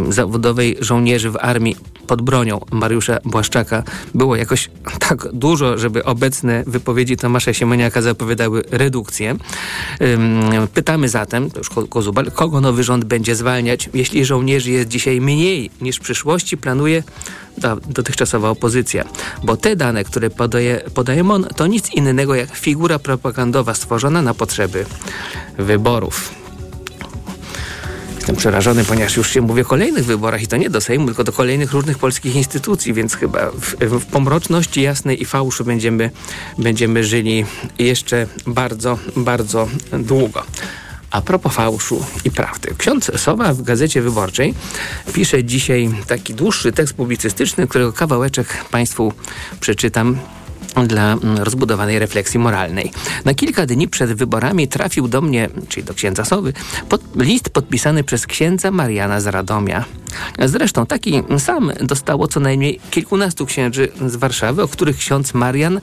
y, 0.08 0.12
zawodowej 0.12 0.76
żołnierzy 0.80 1.30
w 1.30 1.36
armii 1.36 1.76
pod 2.06 2.22
bronią 2.22 2.60
Mariusza 2.70 3.18
Błaszczaka 3.24 3.82
było 4.14 4.36
jakoś 4.36 4.70
tak 4.98 5.32
dużo, 5.32 5.78
żeby 5.78 6.04
obecne 6.04 6.64
wypowiedzi 6.66 7.16
Tomasza 7.16 7.52
Siemoniaka 7.52 8.02
zapowiadały 8.02 8.62
redukcję. 8.70 9.36
Pytamy 10.74 11.08
zatem, 11.08 11.50
to 11.50 11.58
już 11.58 11.70
Kozubal, 11.88 12.30
kogo 12.30 12.60
nowy 12.60 12.84
rząd 12.84 13.04
będzie 13.04 13.34
zwalniać, 13.34 13.90
jeśli 13.94 14.24
żołnierzy 14.24 14.70
jest 14.70 14.88
dzisiaj 14.88 15.20
mniej 15.20 15.70
niż 15.80 15.96
w 15.96 16.00
przyszłości 16.00 16.56
planuje 16.56 17.02
dotychczasowa 17.88 18.50
opozycja. 18.50 19.04
Bo 19.42 19.56
te 19.56 19.76
dane, 19.76 20.04
które 20.04 20.30
podaje, 20.30 20.82
podaje 20.94 21.24
MON, 21.24 21.46
to 21.56 21.66
nic 21.66 21.94
innego 21.94 22.34
jak 22.34 22.56
figura 22.56 22.98
propagandowa 22.98 23.74
stworzona 23.74 24.22
na 24.22 24.34
potrzeby 24.34 24.86
wyborów. 25.58 26.45
Jestem 28.26 28.36
przerażony, 28.36 28.84
ponieważ 28.84 29.16
już 29.16 29.30
się 29.30 29.40
mówi 29.40 29.62
o 29.62 29.64
kolejnych 29.64 30.04
wyborach 30.04 30.42
i 30.42 30.46
to 30.46 30.56
nie 30.56 30.70
do 30.70 30.80
Sejmu, 30.80 31.06
tylko 31.06 31.24
do 31.24 31.32
kolejnych 31.32 31.72
różnych 31.72 31.98
polskich 31.98 32.36
instytucji, 32.36 32.92
więc 32.94 33.14
chyba 33.14 33.50
w, 33.50 33.76
w 33.80 34.06
pomroczności 34.06 34.82
jasnej 34.82 35.22
i 35.22 35.24
fałszu 35.24 35.64
będziemy, 35.64 36.10
będziemy 36.58 37.04
żyli 37.04 37.44
jeszcze 37.78 38.26
bardzo, 38.46 38.98
bardzo 39.16 39.68
długo. 39.92 40.42
A 41.10 41.22
propos 41.22 41.54
fałszu 41.54 42.04
i 42.24 42.30
prawdy. 42.30 42.74
Ksiądz 42.78 43.20
Sowa 43.20 43.54
w 43.54 43.62
Gazecie 43.62 44.02
Wyborczej 44.02 44.54
pisze 45.12 45.44
dzisiaj 45.44 45.90
taki 46.06 46.34
dłuższy 46.34 46.72
tekst 46.72 46.94
publicystyczny, 46.94 47.66
którego 47.66 47.92
kawałeczek 47.92 48.64
Państwu 48.70 49.12
przeczytam 49.60 50.18
dla 50.86 51.12
mm, 51.12 51.38
rozbudowanej 51.38 51.98
refleksji 51.98 52.40
moralnej. 52.40 52.92
Na 53.24 53.34
kilka 53.34 53.66
dni 53.66 53.88
przed 53.88 54.12
wyborami 54.12 54.68
trafił 54.68 55.08
do 55.08 55.20
mnie, 55.20 55.48
czyli 55.68 55.86
do 55.86 55.94
księdza 55.94 56.24
Sowy, 56.24 56.52
pod, 56.88 57.00
list 57.16 57.50
podpisany 57.50 58.04
przez 58.04 58.26
księdza 58.26 58.70
Mariana 58.70 59.20
z 59.20 59.26
Radomia. 59.26 59.84
Zresztą 60.44 60.86
taki 60.86 61.22
sam 61.38 61.72
dostało 61.80 62.28
co 62.28 62.40
najmniej 62.40 62.80
kilkunastu 62.90 63.46
księży 63.46 63.88
z 64.06 64.16
Warszawy, 64.16 64.62
o 64.62 64.68
których 64.68 64.96
ksiądz 64.96 65.34
Marian 65.34 65.80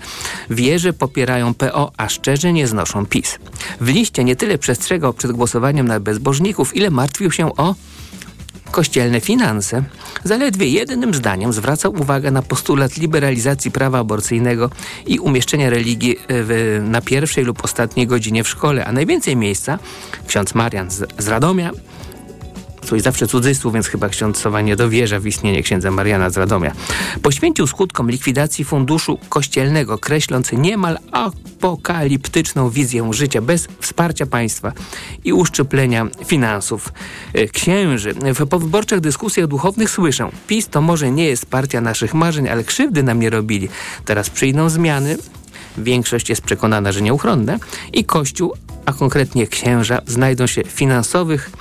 wie, 0.50 0.80
że 0.80 0.94
popierają 0.94 1.54
PO, 1.54 1.92
a 1.98 2.10
szczerze 2.10 2.54
nie 2.54 2.68
znoszą 2.68 3.06
PiS. 3.06 3.40
W 3.82 3.88
liście 3.88 4.24
nie 4.24 4.36
tyle 4.36 4.58
przestrzegał 4.58 5.14
przed 5.14 5.32
głosowaniem 5.32 5.88
na 5.88 6.00
bezbożników, 6.00 6.76
ile 6.76 6.90
martwił 6.90 7.32
się 7.32 7.56
o 7.56 7.76
kościelne 8.74 9.22
finanse, 9.22 9.84
zaledwie 10.24 10.68
jednym 10.68 11.14
zdaniem 11.14 11.54
zwracał 11.54 11.94
uwagę 11.94 12.32
na 12.32 12.42
postulat 12.42 12.98
liberalizacji 12.98 13.72
prawa 13.72 14.00
aborcyjnego 14.00 14.70
i 15.06 15.20
umieszczenia 15.20 15.70
religii 15.70 16.18
w, 16.30 16.82
na 16.84 17.02
pierwszej 17.02 17.44
lub 17.44 17.64
ostatniej 17.64 18.08
godzinie 18.08 18.44
w 18.44 18.48
szkole, 18.48 18.86
a 18.86 18.92
najwięcej 18.92 19.36
miejsca 19.36 19.80
ksiądz 20.28 20.56
Marian 20.56 20.92
z, 20.92 21.04
z 21.18 21.28
Radomia 21.28 21.72
coś 22.84 23.02
zawsze 23.02 23.28
cudzysłów, 23.28 23.74
więc 23.74 23.88
chyba 23.88 24.10
ksiądz 24.10 24.38
Sowa 24.38 24.62
nie 24.62 24.76
dowierza 24.76 25.20
w 25.20 25.26
istnienie 25.26 25.64
księdza 25.64 25.92
Mariana 25.92 26.30
z 26.30 26.38
Radomia. 26.38 26.72
Poświęcił 27.22 27.68
skutkom 27.68 28.12
likwidacji 28.12 28.66
funduszu 28.66 29.20
kościelnego, 29.30 29.98
kreśląc 29.98 30.52
niemal 30.52 30.98
apokaliptyczną 31.12 32.70
wizję 32.70 33.10
życia 33.14 33.42
bez 33.42 33.68
wsparcia 33.80 34.26
państwa 34.26 34.72
i 35.24 35.34
uszczuplenia 35.34 36.08
finansów 36.26 36.94
e, 37.34 37.48
księży. 37.48 38.14
W 38.14 38.48
powyborczych 38.48 39.00
dyskusjach 39.00 39.48
duchownych 39.48 39.90
słyszę, 39.90 40.30
PiS 40.48 40.68
to 40.68 40.82
może 40.82 41.12
nie 41.12 41.26
jest 41.26 41.46
partia 41.46 41.82
naszych 41.82 42.14
marzeń, 42.14 42.50
ale 42.50 42.64
krzywdy 42.64 43.04
nam 43.04 43.20
nie 43.20 43.30
robili. 43.30 43.70
Teraz 44.06 44.30
przyjdą 44.30 44.70
zmiany, 44.70 45.18
większość 45.78 46.30
jest 46.30 46.42
przekonana, 46.42 46.92
że 46.92 47.02
nieuchronne 47.02 47.60
i 47.94 48.06
Kościół, 48.06 48.54
a 48.86 48.94
konkretnie 48.94 49.48
księża, 49.48 50.02
znajdą 50.08 50.48
się 50.48 50.64
w 50.64 50.68
finansowych 50.68 51.52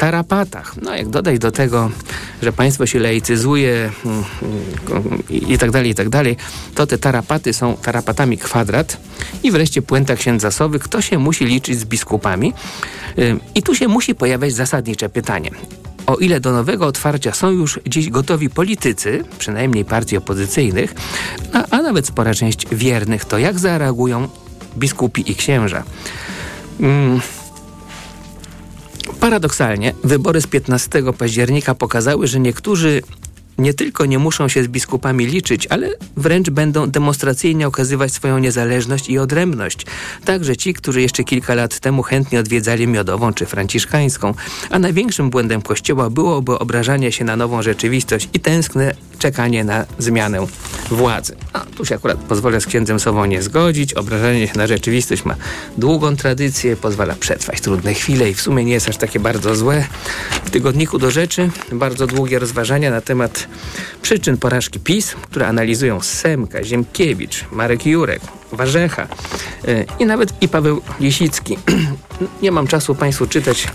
tarapatach. 0.00 0.74
No 0.82 0.96
jak 0.96 1.08
dodać 1.08 1.38
do 1.38 1.52
tego, 1.52 1.90
że 2.42 2.52
państwo 2.52 2.86
się 2.86 2.98
laicyzuje 2.98 3.90
mm, 4.04 4.24
mm, 4.90 5.22
i 5.30 5.58
tak 5.58 5.70
dalej, 5.70 5.90
i 5.90 5.94
tak 5.94 6.08
dalej, 6.08 6.36
to 6.74 6.86
te 6.86 6.98
tarapaty 6.98 7.52
są 7.52 7.76
tarapatami 7.76 8.38
kwadrat 8.38 8.96
i 9.42 9.50
wreszcie 9.50 9.82
puenta 9.82 10.16
księdza 10.16 10.50
Sowy, 10.50 10.78
kto 10.78 11.00
się 11.02 11.18
musi 11.18 11.44
liczyć 11.44 11.78
z 11.78 11.84
biskupami 11.84 12.52
i 13.54 13.62
tu 13.62 13.74
się 13.74 13.88
musi 13.88 14.14
pojawiać 14.14 14.52
zasadnicze 14.52 15.08
pytanie. 15.08 15.50
O 16.06 16.16
ile 16.16 16.40
do 16.40 16.52
nowego 16.52 16.86
otwarcia 16.86 17.32
są 17.32 17.50
już 17.50 17.80
dziś 17.86 18.10
gotowi 18.10 18.50
politycy, 18.50 19.24
przynajmniej 19.38 19.84
partii 19.84 20.16
opozycyjnych, 20.16 20.94
a, 21.52 21.64
a 21.70 21.82
nawet 21.82 22.06
spora 22.06 22.34
część 22.34 22.66
wiernych, 22.72 23.24
to 23.24 23.38
jak 23.38 23.58
zareagują 23.58 24.28
biskupi 24.78 25.32
i 25.32 25.34
księża? 25.34 25.84
Hmm. 26.80 27.20
Paradoksalnie, 29.20 29.94
wybory 30.04 30.40
z 30.40 30.46
15 30.46 31.02
października 31.18 31.74
pokazały, 31.74 32.26
że 32.26 32.40
niektórzy 32.40 33.02
nie 33.60 33.74
tylko 33.74 34.06
nie 34.06 34.18
muszą 34.18 34.48
się 34.48 34.64
z 34.64 34.68
biskupami 34.68 35.26
liczyć, 35.26 35.66
ale 35.66 35.88
wręcz 36.16 36.50
będą 36.50 36.90
demonstracyjnie 36.90 37.66
okazywać 37.66 38.12
swoją 38.12 38.38
niezależność 38.38 39.08
i 39.08 39.18
odrębność. 39.18 39.86
Także 40.24 40.56
ci, 40.56 40.74
którzy 40.74 41.02
jeszcze 41.02 41.24
kilka 41.24 41.54
lat 41.54 41.80
temu 41.80 42.02
chętnie 42.02 42.40
odwiedzali 42.40 42.86
miodową 42.86 43.34
czy 43.34 43.46
franciszkańską. 43.46 44.34
A 44.70 44.78
największym 44.78 45.30
błędem 45.30 45.62
Kościoła 45.62 46.10
byłoby 46.10 46.58
obrażanie 46.58 47.12
się 47.12 47.24
na 47.24 47.36
nową 47.36 47.62
rzeczywistość 47.62 48.28
i 48.34 48.40
tęskne 48.40 48.94
czekanie 49.18 49.64
na 49.64 49.86
zmianę 49.98 50.46
władzy. 50.90 51.36
A 51.52 51.60
tu 51.60 51.84
się 51.84 51.94
akurat 51.94 52.18
pozwolę 52.18 52.60
z 52.60 52.66
księdzem 52.66 53.00
Sową 53.00 53.24
nie 53.24 53.42
zgodzić. 53.42 53.94
Obrażanie 53.94 54.48
się 54.48 54.58
na 54.58 54.66
rzeczywistość 54.66 55.24
ma 55.24 55.34
długą 55.78 56.16
tradycję, 56.16 56.76
pozwala 56.76 57.14
przetrwać 57.14 57.60
trudne 57.60 57.94
chwile 57.94 58.30
i 58.30 58.34
w 58.34 58.40
sumie 58.40 58.64
nie 58.64 58.72
jest 58.72 58.88
aż 58.88 58.96
takie 58.96 59.20
bardzo 59.20 59.56
złe. 59.56 59.84
W 60.44 60.50
tygodniku 60.50 60.98
do 60.98 61.10
rzeczy 61.10 61.50
bardzo 61.72 62.06
długie 62.06 62.38
rozważania 62.38 62.90
na 62.90 63.00
temat 63.00 63.48
przyczyn 64.02 64.36
porażki 64.36 64.80
PiS, 64.80 65.14
które 65.14 65.48
analizują 65.48 66.00
Semka, 66.00 66.64
Ziemkiewicz, 66.64 67.44
Marek 67.52 67.86
Jurek, 67.86 68.20
Warzecha 68.52 69.08
yy, 69.66 69.86
i 69.98 70.06
nawet 70.06 70.32
i 70.40 70.48
Paweł 70.48 70.82
Lisicki. 71.00 71.58
Nie 72.42 72.52
mam 72.52 72.66
czasu 72.66 72.94
Państwu 72.94 73.26
czytać 73.26 73.68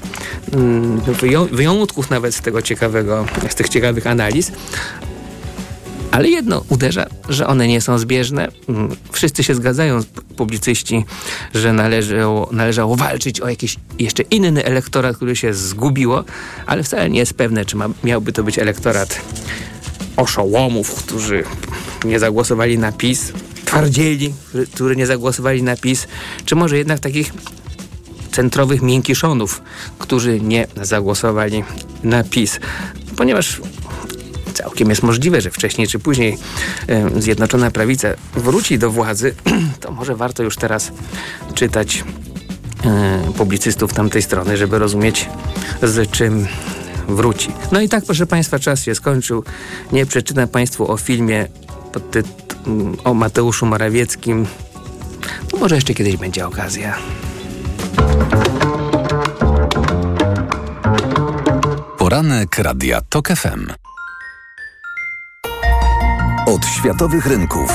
yy, 1.21 1.47
wyjątków 1.51 2.09
nawet 2.09 2.35
z 2.35 2.41
tego 2.41 2.61
ciekawego, 2.61 3.25
z 3.49 3.55
tych 3.55 3.69
ciekawych 3.69 4.07
analiz, 4.07 4.51
ale 6.11 6.29
jedno 6.29 6.63
uderza, 6.69 7.05
że 7.29 7.47
one 7.47 7.67
nie 7.67 7.81
są 7.81 7.97
zbieżne. 7.97 8.47
Mm, 8.69 8.95
wszyscy 9.11 9.43
się 9.43 9.55
zgadzają, 9.55 9.99
publicyści, 10.35 11.05
że 11.53 11.73
należało, 11.73 12.49
należało 12.51 12.95
walczyć 12.95 13.41
o 13.41 13.49
jakiś 13.49 13.75
jeszcze 13.99 14.23
inny 14.23 14.65
elektorat, 14.65 15.15
który 15.15 15.35
się 15.35 15.53
zgubiło, 15.53 16.23
ale 16.65 16.83
wcale 16.83 17.09
nie 17.09 17.19
jest 17.19 17.33
pewne, 17.33 17.65
czy 17.65 17.75
ma, 17.75 17.89
miałby 18.03 18.33
to 18.33 18.43
być 18.43 18.59
elektorat 18.59 19.21
oszołomów, 20.17 20.95
którzy 20.95 21.43
nie 22.05 22.19
zagłosowali 22.19 22.77
na 22.77 22.91
PiS, 22.91 23.33
twardzieli, 23.65 24.33
którzy 24.73 24.95
nie 24.95 25.05
zagłosowali 25.05 25.63
na 25.63 25.75
PiS, 25.75 26.07
czy 26.45 26.55
może 26.55 26.77
jednak 26.77 26.99
takich 26.99 27.33
centrowych 28.31 28.81
miękiszonów, 28.81 29.61
którzy 29.99 30.41
nie 30.41 30.67
zagłosowali 30.81 31.63
na 32.03 32.23
PiS. 32.23 32.59
Ponieważ 33.17 33.61
całkiem 34.55 34.89
jest 34.89 35.03
możliwe, 35.03 35.41
że 35.41 35.51
wcześniej 35.51 35.87
czy 35.87 35.99
później 35.99 36.37
Zjednoczona 37.17 37.71
Prawica 37.71 38.07
wróci 38.33 38.79
do 38.79 38.91
władzy, 38.91 39.35
to 39.81 39.91
może 39.91 40.15
warto 40.15 40.43
już 40.43 40.55
teraz 40.55 40.91
czytać 41.53 42.03
publicystów 43.37 43.93
tamtej 43.93 44.21
strony, 44.21 44.57
żeby 44.57 44.79
rozumieć 44.79 45.29
z 45.83 46.11
czym 46.11 46.47
wróci. 47.07 47.51
No 47.71 47.81
i 47.81 47.89
tak, 47.89 48.05
proszę 48.05 48.25
Państwa, 48.25 48.59
czas 48.59 48.83
się 48.83 48.95
skończył. 48.95 49.43
Nie 49.91 50.05
przeczytam 50.05 50.47
Państwu 50.47 50.91
o 50.91 50.97
filmie 50.97 51.47
pod 51.93 52.03
o 53.03 53.13
Mateuszu 53.13 53.65
Morawieckim. 53.65 54.45
To 55.51 55.57
może 55.57 55.75
jeszcze 55.75 55.93
kiedyś 55.93 56.17
będzie 56.17 56.47
okazja. 56.47 56.97
Poranek 61.97 62.57
Radia 62.57 63.01
TOK 63.01 63.27
FM. 63.27 63.67
Od 66.55 66.65
światowych 66.65 67.25
rynków. 67.25 67.69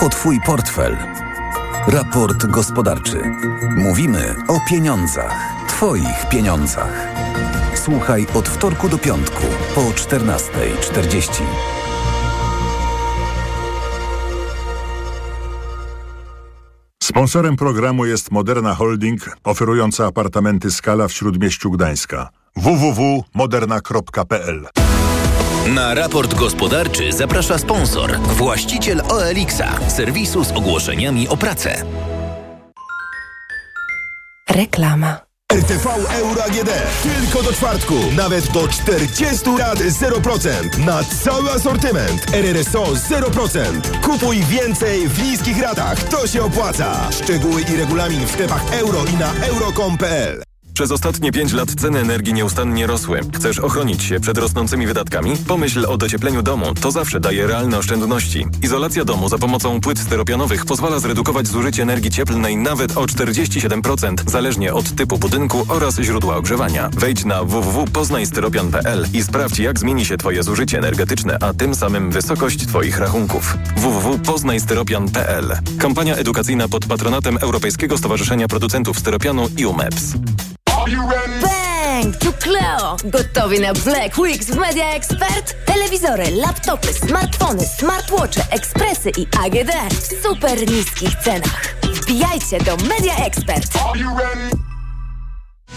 Po 0.00 0.08
Twój 0.08 0.40
portfel. 0.40 0.96
Raport 1.88 2.46
gospodarczy. 2.46 3.22
Mówimy 3.76 4.34
o 4.48 4.60
pieniądzach. 4.68 5.52
Twoich 5.68 6.28
pieniądzach. 6.30 7.08
Słuchaj 7.74 8.26
od 8.34 8.48
wtorku 8.48 8.88
do 8.88 8.98
piątku 8.98 9.42
po 9.74 9.80
14.40. 9.80 11.42
Sponsorem 17.02 17.56
programu 17.56 18.06
jest 18.06 18.30
Moderna 18.30 18.74
Holding, 18.74 19.36
oferująca 19.44 20.06
apartamenty 20.06 20.70
Skala 20.70 21.08
w 21.08 21.12
Śródmieściu 21.12 21.70
Gdańska. 21.70 22.28
www.moderna.pl 22.56 24.85
Na 25.74 25.94
raport 25.94 26.34
gospodarczy 26.34 27.12
zaprasza 27.12 27.58
sponsor, 27.58 28.18
właściciel 28.20 29.00
OLX-a, 29.00 29.90
serwisu 29.90 30.44
z 30.44 30.52
ogłoszeniami 30.52 31.28
o 31.28 31.36
pracę. 31.36 31.82
Reklama. 34.50 35.20
RTV 35.52 35.90
Euro 36.18 36.44
AGD. 36.44 36.70
Tylko 37.02 37.42
do 37.42 37.52
czwartku. 37.52 37.94
Nawet 38.16 38.52
do 38.52 38.68
40 38.68 39.50
lat 39.58 39.78
0%. 39.78 40.78
Na 40.78 41.04
cały 41.04 41.50
asortyment. 41.50 42.34
RRSO 42.34 42.84
0%. 42.84 44.00
Kupuj 44.02 44.40
więcej 44.40 45.08
w 45.08 45.22
niskich 45.22 45.62
ratach. 45.62 46.02
To 46.02 46.26
się 46.26 46.42
opłaca. 46.42 47.10
Szczegóły 47.10 47.62
i 47.62 47.76
regulamin 47.76 48.26
w 48.26 48.30
sklepach 48.30 48.72
euro 48.72 49.04
i 49.04 49.16
na 49.16 49.32
euro.com.pl 49.46 50.42
przez 50.76 50.90
ostatnie 50.90 51.32
5 51.32 51.52
lat 51.52 51.74
ceny 51.80 51.98
energii 51.98 52.34
nieustannie 52.34 52.86
rosły. 52.86 53.20
Chcesz 53.34 53.58
ochronić 53.58 54.02
się 54.02 54.20
przed 54.20 54.38
rosnącymi 54.38 54.86
wydatkami? 54.86 55.36
Pomyśl 55.48 55.86
o 55.86 55.96
dociepleniu 55.96 56.42
domu. 56.42 56.74
To 56.80 56.90
zawsze 56.90 57.20
daje 57.20 57.46
realne 57.46 57.78
oszczędności. 57.78 58.46
Izolacja 58.62 59.04
domu 59.04 59.28
za 59.28 59.38
pomocą 59.38 59.80
płyt 59.80 59.98
styropianowych 59.98 60.64
pozwala 60.64 60.98
zredukować 60.98 61.46
zużycie 61.46 61.82
energii 61.82 62.10
cieplnej 62.10 62.56
nawet 62.56 62.96
o 62.96 63.04
47%, 63.04 64.30
zależnie 64.30 64.74
od 64.74 64.94
typu 64.94 65.18
budynku 65.18 65.66
oraz 65.68 65.98
źródła 65.98 66.36
ogrzewania. 66.36 66.90
Wejdź 66.92 67.24
na 67.24 67.44
www.poznajstyropian.pl 67.44 69.06
i 69.12 69.22
sprawdź, 69.22 69.58
jak 69.58 69.78
zmieni 69.78 70.04
się 70.04 70.16
Twoje 70.16 70.42
zużycie 70.42 70.78
energetyczne, 70.78 71.38
a 71.40 71.54
tym 71.54 71.74
samym 71.74 72.10
wysokość 72.10 72.66
Twoich 72.66 72.98
rachunków. 72.98 73.56
www.poznajstyropian.pl 73.76 75.58
Kampania 75.78 76.16
edukacyjna 76.16 76.68
pod 76.68 76.86
patronatem 76.86 77.38
Europejskiego 77.38 77.98
Stowarzyszenia 77.98 78.48
Producentów 78.48 78.98
Styropianu 78.98 79.48
i 79.56 79.66
UMEPS. 79.66 80.12
Bang! 80.86 82.16
Tu 82.16 82.32
Cleo! 82.32 82.96
Gotowi 83.04 83.60
na 83.60 83.72
Black 83.72 84.18
Weeks 84.18 84.46
w 84.46 84.56
Media 84.56 84.90
Expert? 84.94 85.56
Telewizory, 85.64 86.30
laptopy, 86.30 86.92
smartfony, 86.92 87.66
smartwatche, 87.66 88.42
ekspresy 88.50 89.10
i 89.10 89.26
AGD 89.40 89.72
w 89.90 90.22
super 90.22 90.70
niskich 90.70 91.16
cenach. 91.24 91.76
Wbijajcie 91.82 92.58
do 92.58 92.76
Media 92.76 93.16
Expert. 93.16 93.72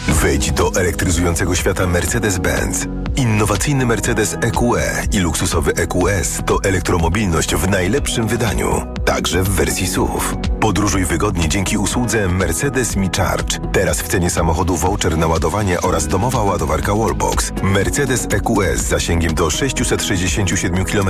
Wejdź 0.08 0.52
do 0.52 0.72
elektryzującego 0.76 1.56
świata 1.56 1.88
Mercedes-Benz. 1.88 2.86
Innowacyjny 3.16 3.86
Mercedes 3.86 4.34
EQE 4.34 5.08
i 5.12 5.20
luksusowy 5.20 5.74
EQS 5.74 6.40
to 6.46 6.58
elektromobilność 6.64 7.56
w 7.56 7.70
najlepszym 7.70 8.28
wydaniu, 8.28 8.86
także 9.10 9.44
w 9.44 9.50
wersji 9.50 9.88
SUV. 9.88 10.20
Podróżuj 10.60 11.06
wygodnie 11.06 11.50
dzięki 11.50 11.78
usłudze 11.78 12.28
Mercedes 12.28 12.96
Me 12.96 13.10
Charge. 13.18 13.60
Teraz 13.74 14.02
w 14.02 14.08
cenie 14.08 14.30
samochodu 14.30 14.76
voucher 14.76 15.18
na 15.18 15.28
ładowanie 15.28 15.82
oraz 15.82 16.08
domowa 16.08 16.44
ładowarka 16.44 16.96
Wallbox. 16.96 17.52
Mercedes 17.64 18.28
EQS 18.32 18.80
z 18.80 18.88
zasięgiem 18.88 19.34
do 19.34 19.50
667 19.50 20.86
km. 20.86 21.10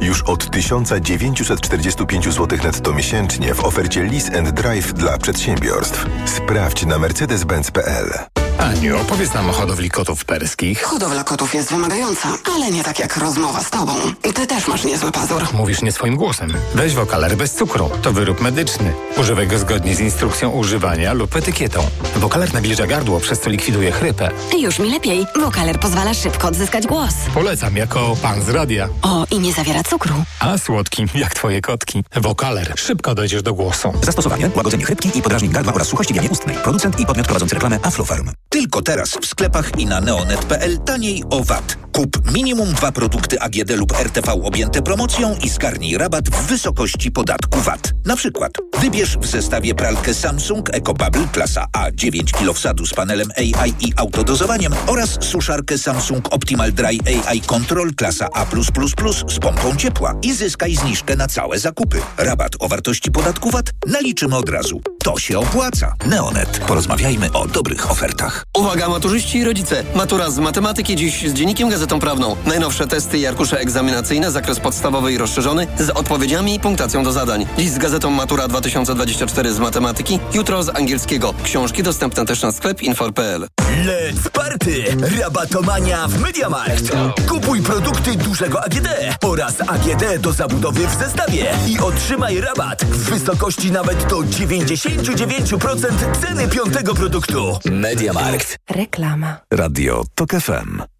Już 0.00 0.22
od 0.22 0.50
1945 0.50 2.24
zł 2.24 2.58
netto 2.64 2.92
miesięcznie 2.92 3.54
w 3.54 3.64
ofercie 3.64 4.04
Lease 4.04 4.38
and 4.38 4.50
Drive 4.50 4.92
dla 4.92 5.18
przedsiębiorstw. 5.18 6.06
Sprawdź 6.24 6.86
na 6.86 6.98
mercedes-benz.pl. 6.98 8.39
Aniu, 8.60 9.00
opowiedz 9.00 9.34
nam 9.34 9.50
o 9.50 9.52
hodowli 9.52 9.90
kotów 9.90 10.24
perskich. 10.24 10.82
Hodowla 10.82 11.24
kotów 11.24 11.54
jest 11.54 11.70
wymagająca, 11.70 12.28
ale 12.54 12.70
nie 12.70 12.84
tak 12.84 12.98
jak 12.98 13.16
rozmowa 13.16 13.62
z 13.62 13.70
tobą. 13.70 13.92
Ty 14.34 14.46
też 14.46 14.68
masz 14.68 14.84
niezły 14.84 15.12
pazur. 15.12 15.42
Mówisz 15.52 15.82
nie 15.82 15.92
swoim 15.92 16.16
głosem. 16.16 16.52
Weź 16.74 16.94
wokaler 16.94 17.36
bez 17.36 17.54
cukru. 17.54 17.90
To 18.02 18.12
wyrób 18.12 18.40
medyczny. 18.40 18.92
Używaj 19.16 19.46
go 19.46 19.58
zgodnie 19.58 19.94
z 19.94 20.00
instrukcją 20.00 20.50
używania 20.50 21.12
lub 21.12 21.36
etykietą. 21.36 21.82
Wokaler 22.16 22.54
nawilża 22.54 22.86
gardło, 22.86 23.20
przez 23.20 23.40
co 23.40 23.50
likwiduje 23.50 23.92
chrypę. 23.92 24.30
Już 24.58 24.78
mi 24.78 24.90
lepiej. 24.90 25.26
Wokaler 25.40 25.80
pozwala 25.80 26.14
szybko 26.14 26.48
odzyskać 26.48 26.86
głos. 26.86 27.14
Polecam 27.34 27.76
jako 27.76 28.16
pan 28.22 28.42
z 28.42 28.48
radia. 28.48 28.88
O, 29.02 29.26
i 29.30 29.38
nie 29.38 29.52
zawiera 29.52 29.82
cukru. 29.82 30.14
A 30.40 30.58
słodki, 30.58 31.06
jak 31.14 31.34
twoje 31.34 31.60
kotki. 31.60 32.04
Wokaler. 32.16 32.72
Szybko 32.76 33.14
dojdziesz 33.14 33.42
do 33.42 33.54
głosu. 33.54 33.92
Zastosowanie, 34.02 34.50
łagodzenie 34.54 34.84
chrypki 34.84 35.18
i 35.18 35.22
podrażnień 35.22 35.52
gardła 35.52 35.72
oraz 35.74 35.88
suchości 35.88 36.14
wienie 36.14 36.28
ustnej. 36.30 36.56
Producent 36.56 37.00
i 37.00 37.06
podmiot 37.06 37.26
prowadzący 37.26 37.54
reklamę 37.54 37.78
Aflofarm. 37.82 38.30
Tylko 38.52 38.82
teraz 38.82 39.10
w 39.10 39.26
sklepach 39.26 39.78
i 39.78 39.86
na 39.86 40.00
neonet.pl 40.00 40.78
taniej 40.78 41.24
o 41.30 41.44
VAT. 41.44 41.89
Kup 42.00 42.32
minimum 42.32 42.74
dwa 42.74 42.92
produkty 42.92 43.40
AGD 43.40 43.70
lub 43.70 43.92
RTV 43.92 44.32
objęte 44.32 44.82
promocją 44.82 45.36
i 45.42 45.48
zgarnij 45.48 45.98
rabat 45.98 46.30
w 46.30 46.46
wysokości 46.46 47.10
podatku 47.10 47.60
VAT. 47.60 47.92
Na 48.06 48.16
przykład 48.16 48.52
wybierz 48.78 49.18
w 49.18 49.26
zestawie 49.26 49.74
pralkę 49.74 50.14
Samsung 50.14 50.70
EcoBubble 50.74 51.28
klasa 51.32 51.66
A 51.72 51.90
9 51.90 52.32
kg 52.32 52.54
wsadu 52.54 52.86
z 52.86 52.94
panelem 52.94 53.30
AI 53.36 53.74
i 53.80 53.92
autodozowaniem 53.96 54.72
oraz 54.86 55.18
suszarkę 55.20 55.78
Samsung 55.78 56.28
Optimal 56.30 56.72
Dry 56.72 56.98
AI 57.26 57.40
Control 57.40 57.94
klasa 57.94 58.28
A++ 58.34 58.46
z 59.28 59.38
pompą 59.38 59.76
ciepła 59.76 60.14
i 60.22 60.34
zyskaj 60.34 60.76
zniżkę 60.76 61.16
na 61.16 61.26
całe 61.26 61.58
zakupy. 61.58 62.00
Rabat 62.16 62.52
o 62.58 62.68
wartości 62.68 63.10
podatku 63.10 63.50
VAT 63.50 63.70
naliczymy 63.86 64.36
od 64.36 64.48
razu. 64.48 64.80
To 65.04 65.18
się 65.18 65.38
opłaca. 65.38 65.94
Neonet. 66.06 66.60
Porozmawiajmy 66.66 67.32
o 67.32 67.46
dobrych 67.46 67.90
ofertach. 67.90 68.44
Uwaga 68.58 68.88
maturzyści 68.88 69.38
i 69.38 69.44
rodzice. 69.44 69.84
Matura 69.94 70.30
z 70.30 70.38
matematyki 70.38 70.96
dziś 70.96 71.28
z 71.28 71.32
Dziennikiem 71.32 71.70
Gazetą 71.90 72.06
Prawną. 72.06 72.36
Najnowsze 72.46 72.86
testy 72.86 73.18
i 73.18 73.26
arkusze 73.26 73.60
egzaminacyjne, 73.60 74.30
zakres 74.30 74.60
podstawowy 74.60 75.12
i 75.12 75.18
rozszerzony 75.18 75.66
z 75.78 75.90
odpowiedziami 75.90 76.54
i 76.54 76.60
punktacją 76.60 77.04
do 77.04 77.12
zadań. 77.12 77.46
Dziś 77.58 77.70
z 77.70 77.78
Gazetą 77.78 78.10
Matura 78.10 78.48
2024 78.48 79.52
z 79.52 79.58
matematyki, 79.58 80.18
jutro 80.34 80.62
z 80.62 80.68
angielskiego. 80.68 81.34
Książki 81.42 81.82
dostępne 81.82 82.26
też 82.26 82.42
na 82.42 82.52
sklep 82.52 82.82
infor.pl. 82.82 83.46
Let's 83.60 84.30
party! 84.32 84.84
Rabatomania 85.20 86.08
w 86.08 86.20
Mediamarkt. 86.20 86.92
Kupuj 87.28 87.62
produkty 87.62 88.16
dużego 88.16 88.64
AGD 88.64 88.88
oraz 89.22 89.60
AGD 89.60 90.18
do 90.20 90.32
zabudowy 90.32 90.86
w 90.86 90.94
zestawie 90.94 91.46
i 91.68 91.78
otrzymaj 91.78 92.40
rabat 92.40 92.84
w 92.84 93.10
wysokości 93.10 93.72
nawet 93.72 94.06
do 94.08 94.16
99% 94.16 95.86
ceny 96.20 96.48
piątego 96.48 96.94
produktu. 96.94 97.58
Mediamarkt. 97.70 98.58
Reklama. 98.70 99.36
Radio 99.50 100.04
TOK 100.14 100.30
FM. 100.30 100.99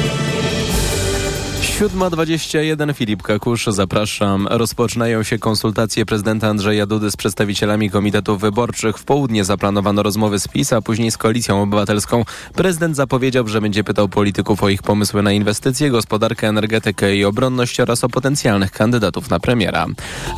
7.21 1.61 2.93
Filip 2.93 3.23
Kakusz, 3.23 3.65
zapraszam. 3.65 4.47
Rozpoczynają 4.47 5.23
się 5.23 5.39
konsultacje 5.39 6.05
prezydenta 6.05 6.47
Andrzeja 6.47 6.85
Dudy 6.85 7.11
z 7.11 7.17
przedstawicielami 7.17 7.89
komitetów 7.89 8.41
wyborczych. 8.41 8.97
W 8.97 9.03
południe 9.03 9.45
zaplanowano 9.45 10.03
rozmowy 10.03 10.39
z 10.39 10.47
PiS, 10.47 10.73
a 10.73 10.81
później 10.81 11.11
z 11.11 11.17
Koalicją 11.17 11.61
Obywatelską. 11.61 12.25
Prezydent 12.53 12.95
zapowiedział, 12.95 13.47
że 13.47 13.61
będzie 13.61 13.83
pytał 13.83 14.09
polityków 14.09 14.63
o 14.63 14.69
ich 14.69 14.83
pomysły 14.83 15.23
na 15.23 15.31
inwestycje, 15.31 15.89
gospodarkę, 15.89 16.47
energetykę 16.47 17.15
i 17.15 17.25
obronność 17.25 17.79
oraz 17.79 18.03
o 18.03 18.09
potencjalnych 18.09 18.71
kandydatów 18.71 19.29
na 19.29 19.39
premiera. 19.39 19.85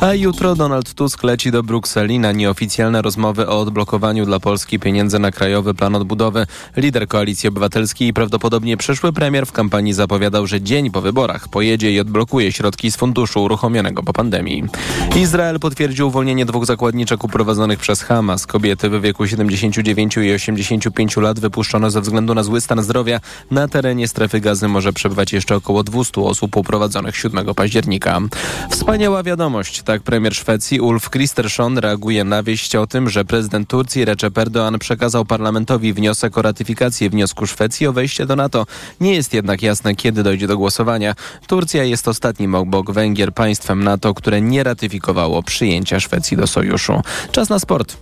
A 0.00 0.14
jutro 0.14 0.54
Donald 0.54 0.94
Tusk 0.94 1.22
leci 1.22 1.50
do 1.50 1.62
Brukseli 1.62 2.18
na 2.18 2.32
nieoficjalne 2.32 3.02
rozmowy 3.02 3.48
o 3.48 3.60
odblokowaniu 3.60 4.26
dla 4.26 4.40
Polski 4.40 4.78
pieniędzy 4.78 5.18
na 5.18 5.30
Krajowy 5.30 5.74
Plan 5.74 5.94
Odbudowy. 5.94 6.46
Lider 6.76 7.08
Koalicji 7.08 7.48
Obywatelskiej 7.48 8.08
i 8.08 8.12
prawdopodobnie 8.12 8.76
przyszły 8.76 9.12
premier 9.12 9.46
w 9.46 9.52
kampanii 9.52 9.92
zapowiadał, 9.92 10.46
że 10.46 10.60
dzień 10.60 10.90
po 10.90 11.00
wyborach 11.00 11.13
pojedzie 11.50 11.92
i 11.92 12.00
odblokuje 12.00 12.52
środki 12.52 12.90
z 12.90 12.96
funduszu 12.96 13.42
uruchomionego 13.42 14.02
po 14.02 14.12
pandemii. 14.12 14.64
Izrael 15.16 15.60
potwierdził 15.60 16.08
uwolnienie 16.08 16.46
dwóch 16.46 16.66
zakładniczek 16.66 17.24
uprowadzonych 17.24 17.78
przez 17.78 18.02
Hamas. 18.02 18.46
Kobiety 18.46 18.90
w 18.90 19.00
wieku 19.00 19.26
79 19.26 20.16
i 20.16 20.32
85 20.32 21.16
lat 21.16 21.40
wypuszczono 21.40 21.90
ze 21.90 22.00
względu 22.00 22.34
na 22.34 22.42
zły 22.42 22.60
stan 22.60 22.82
zdrowia. 22.82 23.20
Na 23.50 23.68
terenie 23.68 24.08
strefy 24.08 24.40
gazy 24.40 24.68
może 24.68 24.92
przebywać 24.92 25.32
jeszcze 25.32 25.56
około 25.56 25.82
200 25.82 26.20
osób 26.20 26.56
uprowadzonych 26.56 27.16
7 27.16 27.54
października. 27.54 28.20
Wspaniała 28.70 29.22
wiadomość, 29.22 29.82
tak 29.82 30.02
premier 30.02 30.34
Szwecji 30.34 30.80
Ulf 30.80 31.10
Kristersson 31.10 31.78
reaguje 31.78 32.24
na 32.24 32.42
wieść 32.42 32.76
o 32.76 32.86
tym, 32.86 33.10
że 33.10 33.24
prezydent 33.24 33.68
Turcji 33.68 34.04
Recep 34.04 34.34
Erdoğan 34.34 34.78
przekazał 34.78 35.24
parlamentowi 35.24 35.92
wniosek 35.92 36.38
o 36.38 36.42
ratyfikację 36.42 37.10
wniosku 37.10 37.46
Szwecji 37.46 37.86
o 37.86 37.92
wejście 37.92 38.26
do 38.26 38.36
NATO. 38.36 38.66
Nie 39.00 39.14
jest 39.14 39.34
jednak 39.34 39.62
jasne, 39.62 39.94
kiedy 39.94 40.22
dojdzie 40.22 40.46
do 40.46 40.58
głosowania. 40.58 41.03
Turcja 41.46 41.84
jest 41.84 42.08
ostatnim 42.08 42.54
obok 42.54 42.90
Węgier 42.90 43.32
państwem 43.32 43.84
NATO, 43.84 44.14
które 44.14 44.40
nie 44.40 44.64
ratyfikowało 44.64 45.42
przyjęcia 45.42 46.00
Szwecji 46.00 46.36
do 46.36 46.46
sojuszu. 46.46 47.02
Czas 47.32 47.48
na 47.48 47.58
sport. 47.58 47.96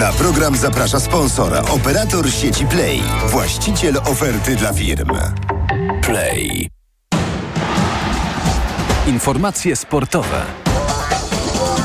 Na 0.00 0.12
program 0.12 0.56
zaprasza 0.56 1.00
sponsora, 1.00 1.62
operator 1.62 2.30
sieci 2.30 2.66
Play, 2.66 3.02
właściciel 3.26 3.96
oferty 3.96 4.56
dla 4.56 4.72
firm. 4.72 5.10
Play. 6.02 6.68
Informacje 9.06 9.76
sportowe. 9.76 10.63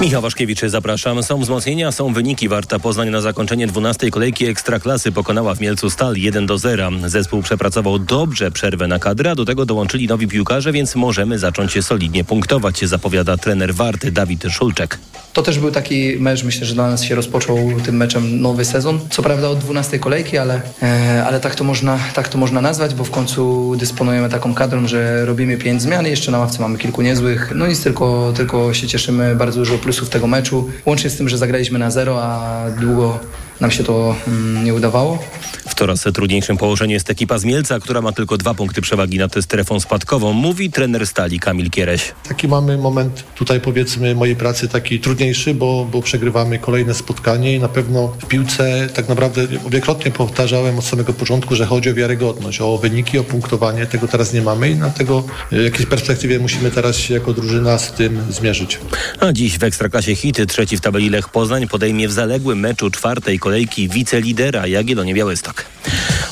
Michał 0.02 0.22
Waszkiewicz, 0.22 0.62
zapraszam. 0.62 1.24
Są 1.24 1.42
wzmocnienia, 1.42 1.92
są 1.92 2.14
wyniki. 2.14 2.50
Warta 2.50 2.80
Poznań 2.80 3.10
na 3.10 3.22
zakończenie 3.22 3.68
12 3.68 4.12
kolejki 4.12 4.46
Ekstraklasy 4.46 5.12
pokonała 5.12 5.56
w 5.56 5.62
Mielcu 5.62 5.90
Stal 5.90 6.16
1 6.16 6.46
do 6.46 6.58
0. 6.58 6.90
Zespół 7.06 7.42
przepracował 7.42 8.00
dobrze 8.00 8.52
przerwę 8.52 8.88
na 8.88 9.00
kadrę, 9.00 9.32
a 9.32 9.36
do 9.36 9.46
tego 9.46 9.66
dołączyli 9.66 10.08
nowi 10.08 10.28
piłkarze, 10.28 10.72
więc 10.72 10.96
możemy 10.96 11.40
zacząć 11.40 11.74
się 11.74 11.82
solidnie 11.82 12.24
punktować, 12.24 12.86
zapowiada 12.86 13.38
trener 13.38 13.74
Warty 13.74 14.12
Dawid 14.12 14.44
Szulczek. 14.50 15.00
To 15.40 15.44
też 15.44 15.60
był 15.60 15.72
taki 15.72 16.18
mecz, 16.20 16.44
myślę, 16.44 16.66
że 16.66 16.74
dla 16.74 16.90
nas 16.90 17.04
się 17.04 17.16
rozpoczął 17.16 17.58
tym 17.86 17.98
meczem 17.98 18.42
nowy 18.42 18.66
sezon. 18.66 19.00
Co 19.10 19.24
prawda 19.24 19.50
od 19.50 19.60
12 19.60 20.00
kolejki, 20.00 20.38
ale, 20.38 20.62
e, 20.84 21.24
ale 21.26 21.40
tak, 21.40 21.56
to 21.56 21.64
można, 21.64 22.00
tak 22.14 22.28
to 22.28 22.38
można 22.38 22.62
nazwać, 22.62 22.96
bo 22.96 23.04
w 23.04 23.12
końcu 23.12 23.74
dysponujemy 23.78 24.30
taką 24.30 24.54
kadrą, 24.54 24.88
że 24.88 25.26
robimy 25.26 25.58
pięć 25.58 25.82
zmian 25.82 26.08
i 26.08 26.10
jeszcze 26.10 26.32
na 26.32 26.40
ławce 26.40 26.62
mamy 26.62 26.78
kilku 26.78 27.02
niezłych. 27.02 27.52
No 27.56 27.68
nic, 27.68 27.84
tylko, 27.84 28.34
tylko 28.36 28.74
się 28.74 28.88
cieszymy, 28.88 29.36
bardzo 29.36 29.60
dużo 29.60 29.78
plusów 29.78 30.10
tego 30.10 30.28
meczu. 30.28 30.70
Łącznie 30.86 31.10
z 31.10 31.18
tym, 31.18 31.30
że 31.30 31.38
zagraliśmy 31.38 31.80
na 31.80 31.92
zero, 31.92 32.24
a 32.24 32.66
długo 32.80 33.20
nam 33.60 33.72
się 33.72 33.84
to 33.84 34.16
mm, 34.28 34.66
nie 34.66 34.74
udawało. 34.74 35.20
W 35.68 35.76
coraz 35.76 36.04
trudniejszym 36.14 36.58
położeniu 36.58 36.94
jest 36.94 37.10
ekipa 37.10 37.38
z 37.38 37.46
Mielca, 37.46 37.80
która 37.80 38.02
ma 38.02 38.12
tylko 38.12 38.38
dwa 38.38 38.54
punkty 38.54 38.82
przewagi 38.82 39.18
nad 39.18 39.36
strefą 39.42 39.80
spadkową, 39.80 40.34
mówi 40.34 40.72
trener 40.72 41.08
Stali 41.08 41.40
Kamil 41.40 41.70
Kiereś. 41.70 42.14
Taki 42.28 42.48
mamy 42.48 42.78
moment 42.78 43.24
tutaj 43.36 43.62
powiedzmy 43.62 44.16
mojej 44.16 44.36
pracy 44.36 44.68
taki 44.68 45.00
trudniejszy, 45.00 45.54
bo, 45.54 45.88
bo 45.92 46.02
przegrywamy 46.02 46.60
kolejne 46.60 46.94
spotkanie 46.94 47.56
i 47.56 47.60
na 47.60 47.68
pewno 47.68 48.08
w 48.08 48.26
piłce 48.26 48.90
tak 48.94 49.10
naprawdę 49.10 49.48
wielokrotnie 49.70 50.12
powtarzałem 50.12 50.80
od 50.80 50.86
samego 50.86 51.14
początku, 51.14 51.56
że 51.56 51.66
chodzi 51.66 51.90
o 51.90 51.94
wiarygodność, 51.94 52.62
o 52.62 52.78
wyniki, 52.78 53.20
o 53.20 53.24
punktowanie. 53.24 53.86
Tego 53.86 54.08
teraz 54.08 54.34
nie 54.34 54.42
mamy 54.42 54.70
i 54.70 54.76
dlatego 54.76 55.24
w 55.52 55.64
jakiejś 55.64 55.86
perspektywie 55.86 56.40
musimy 56.40 56.72
teraz 56.72 56.98
się 56.98 57.14
jako 57.14 57.34
drużyna 57.34 57.78
z 57.78 57.92
tym 57.92 58.22
zmierzyć. 58.30 58.80
A 59.20 59.34
dziś 59.34 59.58
w 59.58 59.64
Ekstraklasie 59.64 60.16
Hity 60.16 60.46
trzeci 60.46 60.78
w 60.78 60.82
tabeli 60.82 61.10
Lech 61.10 61.30
Poznań 61.30 61.68
podejmie 61.68 62.08
w 62.08 62.12
zaległym 62.12 62.60
meczu 62.60 62.92
czwartej 62.92 63.40
kolejki 63.50 63.90
wicelidera 63.90 64.68
Jagiellonię 64.68 65.14
Białystok. 65.14 65.66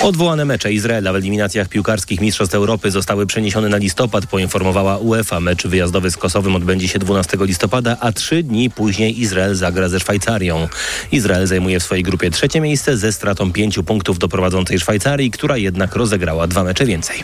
Odwołane 0.02 0.46
mecze 0.46 0.74
Izraela 0.74 1.14
w 1.14 1.16
eliminacjach 1.16 1.70
piłkarskich 1.70 2.22
Mistrzostw 2.22 2.56
Europy 2.56 2.92
zostały 2.92 3.26
przeniesione 3.26 3.70
na 3.70 3.78
listopad, 3.78 4.26
poinformowała 4.26 4.98
UEFA. 4.98 5.40
Mecz 5.40 5.68
wyjazdowy 5.68 6.12
z 6.12 6.18
Kosowym 6.18 6.56
odbędzie 6.56 6.88
się 6.88 7.00
12 7.00 7.38
listopada, 7.42 7.98
a 8.00 8.12
trzy 8.12 8.44
dni 8.44 8.70
później 8.70 9.22
Izrael 9.22 9.56
zagra 9.56 9.90
ze 9.90 10.00
Szwajcarią. 10.00 10.68
Izrael 11.12 11.48
zajmuje 11.48 11.80
w 11.80 11.84
swojej 11.84 12.04
grupie 12.04 12.32
trzecie 12.32 12.62
miejsce 12.62 12.98
ze 12.98 13.12
stratą 13.12 13.54
pięciu 13.54 13.84
punktów 13.84 14.20
do 14.20 14.28
prowadzącej 14.28 14.80
Szwajcarii, 14.80 15.32
która 15.32 15.58
jednak 15.58 15.96
rozegrała 15.96 16.48
dwa 16.48 16.64
mecze 16.64 16.86
więcej. 16.86 17.24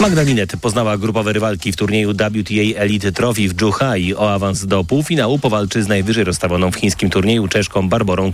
Magdalinet 0.00 0.52
poznała 0.56 0.98
grupowe 0.98 1.32
rywalki 1.32 1.72
w 1.72 1.76
turnieju 1.76 2.12
WTA 2.14 2.80
Elite 2.80 3.12
Trophy 3.12 3.48
w 3.48 3.60
Zhuhai. 3.60 4.14
O 4.14 4.32
awans 4.32 4.66
do 4.66 4.84
półfinału 4.84 5.38
powalczy 5.38 5.82
z 5.82 5.88
najwyżej 5.88 6.24
rozstawioną 6.24 6.70
w 6.70 6.76
chińskim 6.76 7.10
turnieju 7.10 7.48
Czeszką 7.48 7.88
Barborą 7.88 8.32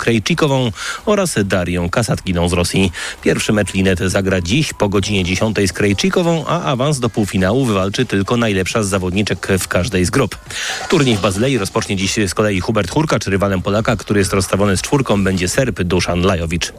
Oraz 1.07 1.35
Darią 1.45 1.91
Kasatkiną 1.91 2.49
z 2.49 2.53
Rosji. 2.53 2.93
Pierwszy 3.23 3.53
mecz 3.53 3.75
Linet 3.75 3.99
zagra 3.99 4.41
dziś 4.41 4.73
po 4.73 4.89
godzinie 4.89 5.25
10 5.25 5.57
z 5.67 5.73
Krejczikową, 5.73 6.45
a 6.47 6.63
awans 6.63 7.01
do 7.01 7.11
półfinału 7.11 7.65
wywalczy 7.65 8.07
tylko 8.07 8.37
najlepsza 8.37 8.83
z 8.83 8.89
zawodniczek 8.89 9.49
w 9.59 9.69
każdej 9.69 10.05
z 10.05 10.11
grup. 10.11 10.39
Turniej 10.89 11.17
w 11.17 11.21
Bazylei 11.21 11.59
rozpocznie 11.59 11.97
dziś 11.97 12.15
z 12.27 12.35
kolei 12.35 12.61
Hubert 12.61 12.91
Hurkacz, 12.91 13.27
rywalem 13.27 13.63
Polaka, 13.63 13.97
który 13.97 14.21
jest 14.21 14.33
rozstawiony 14.33 14.77
z 14.77 14.83
czwórką, 14.83 15.25
będzie 15.25 15.49
Serb 15.49 15.83
Duszan 15.83 16.21
Lajowicz. 16.21 16.73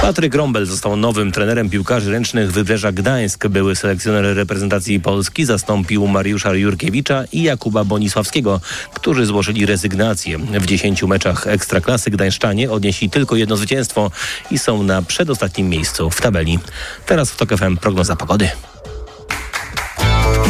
Patryk 0.00 0.34
Rombel 0.34 0.66
został 0.66 0.96
nowym 0.96 1.32
trenerem 1.32 1.70
piłkarzy 1.70 2.10
ręcznych 2.10 2.52
Wybrzeża 2.52 2.92
Gdańsk. 2.92 3.48
Były 3.48 3.76
selekcjoner 3.76 4.36
reprezentacji 4.36 5.00
Polski 5.00 5.44
zastąpił 5.44 6.06
Mariusza 6.06 6.54
Jurkiewicza 6.54 7.24
i 7.32 7.42
Jakuba 7.42 7.84
Bonisławskiego, 7.84 8.60
którzy 8.94 9.26
złożyli 9.26 9.66
rezygnację. 9.66 10.38
W 10.38 10.66
10 10.66 11.02
meczach 11.02 11.46
Ekstraklasy 11.46 12.10
Gdańszczanie 12.10 12.70
odnieśli 12.70 13.10
tylko 13.10 13.17
jedno 13.36 13.56
zwycięstwo 13.56 14.10
i 14.50 14.58
są 14.58 14.82
na 14.82 15.02
przedostatnim 15.02 15.68
miejscu 15.68 16.10
w 16.10 16.20
tabeli. 16.20 16.58
Teraz 17.06 17.30
w 17.30 17.36
TOK 17.36 17.56
FM 17.56 17.76
prognoza 17.76 18.16
pogody. 18.16 18.50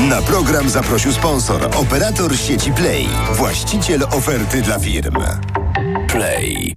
Na 0.09 0.23
program 0.23 0.71
zaprosił 0.71 1.13
sponsor, 1.13 1.71
operator 1.77 2.37
sieci 2.37 2.73
Play, 2.73 3.09
właściciel 3.33 4.03
oferty 4.11 4.63
dla 4.63 4.79
firm. 4.79 5.17
Play. 6.09 6.75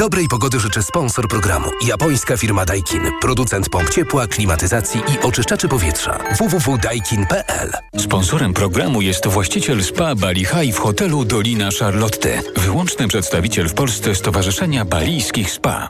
Dobrej 0.00 0.28
pogody 0.28 0.60
życzy 0.60 0.82
sponsor 0.82 1.28
programu. 1.28 1.70
Japońska 1.86 2.36
firma 2.36 2.64
Daikin. 2.64 3.02
Producent 3.20 3.68
pomp 3.68 3.90
ciepła, 3.90 4.26
klimatyzacji 4.26 5.00
i 5.00 5.26
oczyszczaczy 5.26 5.68
powietrza. 5.68 6.18
www.daikin.pl 6.38 7.72
Sponsorem 7.98 8.54
programu 8.54 9.02
jest 9.02 9.26
właściciel 9.26 9.84
spa 9.84 10.14
Bali 10.14 10.44
High 10.44 10.74
w 10.74 10.78
hotelu 10.78 11.24
Dolina 11.24 11.68
Charlotte. 11.80 12.42
Wyłączny 12.56 13.08
przedstawiciel 13.08 13.68
w 13.68 13.74
Polsce 13.74 14.14
Stowarzyszenia 14.14 14.84
Balijskich 14.84 15.50
Spa. 15.50 15.88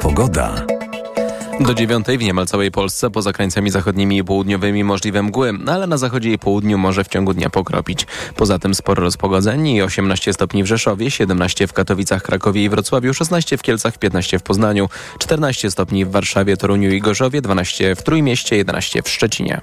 Pogoda. 0.00 0.75
Do 1.60 1.74
dziewiątej 1.74 2.18
w 2.18 2.22
niemal 2.22 2.46
całej 2.46 2.70
Polsce, 2.70 3.10
poza 3.10 3.32
krańcami 3.32 3.70
zachodnimi 3.70 4.18
i 4.18 4.24
południowymi 4.24 4.84
możliwe 4.84 5.22
mgły, 5.22 5.52
ale 5.66 5.86
na 5.86 5.98
zachodzie 5.98 6.32
i 6.32 6.38
południu 6.38 6.78
może 6.78 7.04
w 7.04 7.08
ciągu 7.08 7.34
dnia 7.34 7.50
pokropić. 7.50 8.06
Poza 8.36 8.58
tym 8.58 8.74
sporo 8.74 9.02
rozpogodzeń 9.02 9.68
i 9.68 9.82
18 9.82 10.32
stopni 10.32 10.62
w 10.62 10.66
Rzeszowie, 10.66 11.10
17 11.10 11.66
w 11.66 11.72
Katowicach, 11.72 12.22
Krakowie 12.22 12.64
i 12.64 12.68
Wrocławiu, 12.68 13.14
16 13.14 13.58
w 13.58 13.62
Kielcach, 13.62 13.98
15 13.98 14.38
w 14.38 14.42
Poznaniu, 14.42 14.88
14 15.18 15.70
stopni 15.70 16.04
w 16.04 16.10
Warszawie, 16.10 16.56
Toruniu 16.56 16.90
i 16.90 17.00
Gorzowie, 17.00 17.40
12 17.40 17.94
w 17.94 18.02
Trójmieście, 18.02 18.56
11 18.56 19.02
w 19.02 19.08
Szczecinie. 19.08 19.60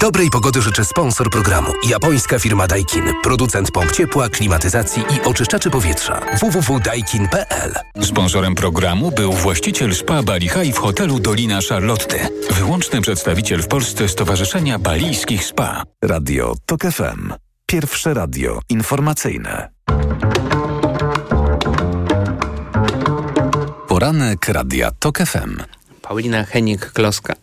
Dobrej 0.00 0.30
pogody 0.30 0.62
życzy 0.62 0.84
sponsor 0.84 1.30
programu. 1.30 1.72
Japońska 1.88 2.38
firma 2.38 2.66
Daikin. 2.66 3.04
Producent 3.22 3.70
pomp 3.70 3.92
ciepła, 3.92 4.28
klimatyzacji 4.28 5.02
i 5.02 5.28
oczyszczaczy 5.28 5.70
powietrza. 5.70 6.20
www.daikin.pl 6.40 7.74
Sponsorem 8.02 8.54
programu 8.54 9.10
był 9.10 9.32
właściciel 9.32 9.94
spa 9.94 10.22
Bali 10.22 10.48
High 10.48 10.74
w 10.74 10.78
hotelu 10.78 11.18
Dolina 11.18 11.58
Charlotte. 11.68 12.28
Wyłączny 12.50 13.00
przedstawiciel 13.00 13.62
w 13.62 13.68
Polsce 13.68 14.08
Stowarzyszenia 14.08 14.78
Balijskich 14.78 15.44
Spa. 15.44 15.82
Radio 16.04 16.54
TOK 16.66 16.82
FM. 16.82 17.32
Pierwsze 17.66 18.14
radio 18.14 18.60
informacyjne. 18.68 19.70
Poranek 23.88 24.48
Radia 24.48 24.90
TOK 24.90 25.18
FM. 25.18 25.79
Paulina 26.02 26.44
Henik-Kloska, 26.44 27.34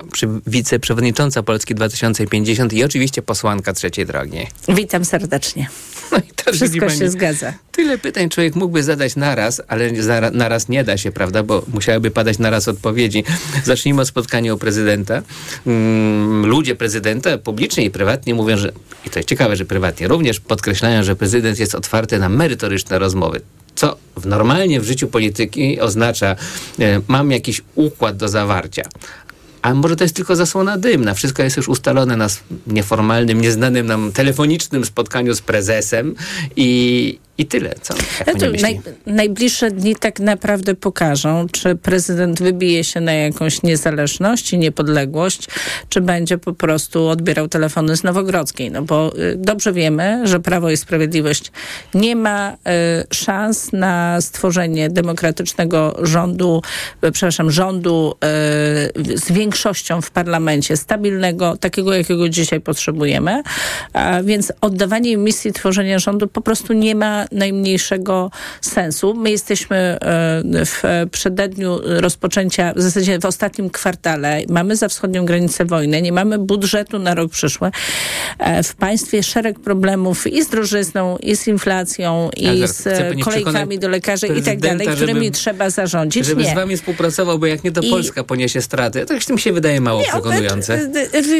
wiceprzewodnicząca 0.48 1.44
Polski 1.44 1.76
2050 1.76 2.74
i 2.74 2.84
oczywiście 2.84 3.22
posłanka 3.22 3.74
trzeciej 3.74 4.06
drogi. 4.06 4.48
Witam 4.70 5.06
serdecznie. 5.06 5.70
No 6.12 6.18
i 6.18 6.34
to 6.36 6.54
Wszystko 6.54 6.90
się 6.90 7.10
zgadza. 7.10 7.54
Tyle 7.72 7.98
pytań 7.98 8.30
człowiek 8.30 8.56
mógłby 8.56 8.84
zadać 8.84 9.16
naraz, 9.16 9.62
ale 9.68 9.92
naraz 10.32 10.70
nie 10.70 10.84
da 10.84 10.98
się, 10.98 11.12
prawda, 11.12 11.44
bo 11.44 11.64
musiałyby 11.74 12.12
padać 12.12 12.40
naraz 12.40 12.68
odpowiedzi. 12.68 13.24
Zacznijmy 13.64 14.02
od 14.02 14.08
spotkania 14.08 14.54
u 14.54 14.58
prezydenta. 14.58 15.22
Mm, 15.68 16.46
ludzie 16.46 16.76
prezydenta 16.76 17.38
publicznie 17.38 17.86
i 17.86 17.92
prywatnie 17.92 18.34
mówią, 18.34 18.58
że, 18.58 18.72
i 19.06 19.10
to 19.10 19.20
jest 19.20 19.30
ciekawe, 19.30 19.56
że 19.56 19.66
prywatnie 19.66 20.08
również 20.08 20.40
podkreślają, 20.40 21.04
że 21.04 21.16
prezydent 21.16 21.60
jest 21.60 21.76
otwarty 21.76 22.20
na 22.20 22.30
merytoryczne 22.30 23.00
rozmowy 23.00 23.42
co 23.78 23.98
w 24.18 24.26
normalnie 24.26 24.82
w 24.82 24.84
życiu 24.84 25.08
polityki 25.08 25.80
oznacza, 25.80 26.36
e, 26.80 27.02
mam 27.08 27.32
jakiś 27.32 27.62
układ 27.76 28.18
do 28.18 28.28
zawarcia. 28.28 28.84
A 29.62 29.74
może 29.74 29.96
to 29.96 30.04
jest 30.04 30.16
tylko 30.16 30.36
zasłona 30.36 30.78
dymna. 30.78 31.14
Wszystko 31.14 31.44
jest 31.44 31.58
już 31.58 31.68
ustalone 31.68 32.18
na 32.18 32.28
nieformalnym, 32.68 33.42
nieznanym 33.42 33.86
nam 33.86 34.12
telefonicznym 34.12 34.86
spotkaniu 34.86 35.36
z 35.36 35.42
prezesem 35.42 36.16
i, 36.56 37.20
i 37.38 37.46
tyle. 37.46 37.76
Co? 37.82 37.94
No 38.28 38.48
naj, 38.62 38.82
najbliższe 39.06 39.72
dni 39.72 39.96
tak 39.96 40.20
naprawdę 40.20 40.76
pokażą, 40.76 41.48
czy 41.52 41.76
prezydent 41.76 42.42
wybije 42.42 42.84
się 42.84 43.02
na 43.02 43.14
jakąś 43.14 43.64
niezależność 43.64 44.54
i 44.54 44.58
niepodległość, 44.58 45.48
czy 45.90 46.02
będzie 46.02 46.38
po 46.38 46.54
prostu 46.54 47.08
odbierał 47.08 47.48
telefony 47.48 47.98
z 47.98 48.04
Nowogrodzkiej. 48.04 48.72
No 48.72 48.82
bo 48.82 49.14
y, 49.18 49.36
dobrze 49.38 49.74
wiemy, 49.74 50.28
że 50.28 50.40
Prawo 50.40 50.72
i 50.72 50.78
Sprawiedliwość 50.78 51.52
nie 51.94 52.16
ma 52.16 52.54
y, 52.54 52.58
szans 53.14 53.74
na 53.74 54.22
stworzenie 54.22 54.90
demokratycznego 54.90 55.96
rządu, 56.02 56.62
y, 57.04 57.12
przepraszam, 57.12 57.52
rządu 57.52 58.16
y, 59.08 59.18
z 59.18 59.32
większością 59.32 60.02
w 60.02 60.12
parlamencie, 60.12 60.78
stabilnego, 60.78 61.58
takiego 61.58 61.94
jakiego 61.94 62.30
dzisiaj 62.30 62.62
potrzebujemy. 62.62 63.42
A 63.94 64.24
więc 64.24 64.54
oddawanie 64.62 65.18
misji 65.18 65.54
tworzenia 65.54 66.00
rządu 66.00 66.28
po 66.28 66.42
prostu 66.42 66.74
nie 66.74 66.96
ma 66.96 67.27
najmniejszego 67.32 68.32
sensu. 68.62 69.14
My 69.14 69.32
jesteśmy 69.32 69.78
e, 69.78 69.98
w 70.66 70.84
przededniu 71.12 71.80
rozpoczęcia, 71.84 72.74
w 72.76 72.82
zasadzie 72.82 73.20
w 73.20 73.26
ostatnim 73.26 73.70
kwartale. 73.70 74.42
Mamy 74.50 74.76
za 74.76 74.88
wschodnią 74.88 75.26
granicę 75.26 75.66
wojny, 75.66 76.02
nie 76.02 76.12
mamy 76.12 76.38
budżetu 76.38 77.00
na 77.00 77.16
rok 77.16 77.32
przyszły. 77.32 77.72
E, 78.40 78.64
w 78.64 78.76
państwie 78.76 79.24
szereg 79.24 79.60
problemów 79.60 80.28
i 80.28 80.44
z 80.44 80.50
drożyzną, 80.50 81.18
i 81.18 81.36
z 81.36 81.48
inflacją, 81.48 82.30
i 82.38 82.68
z 82.68 82.88
kolejkami 83.24 83.80
do 83.80 83.90
lekarzy 83.90 84.28
i 84.28 84.42
tak 84.42 84.60
dalej, 84.60 84.88
którymi 84.88 85.26
żeby, 85.26 85.32
trzeba 85.32 85.70
zarządzić. 85.70 86.26
Żeby 86.26 86.44
nie. 86.44 86.52
z 86.52 86.56
wami 86.56 86.78
współpracował, 86.78 87.40
bo 87.40 87.46
jak 87.46 87.64
nie 87.64 87.72
to 87.72 87.82
I... 87.82 87.90
Polska 87.90 88.24
poniesie 88.24 88.62
straty. 88.62 89.06
To 89.06 89.14
już 89.14 89.30
mi 89.30 89.40
się 89.40 89.54
wydaje 89.54 89.82
mało 89.82 90.02
nie, 90.02 90.08
przekonujące. 90.08 90.90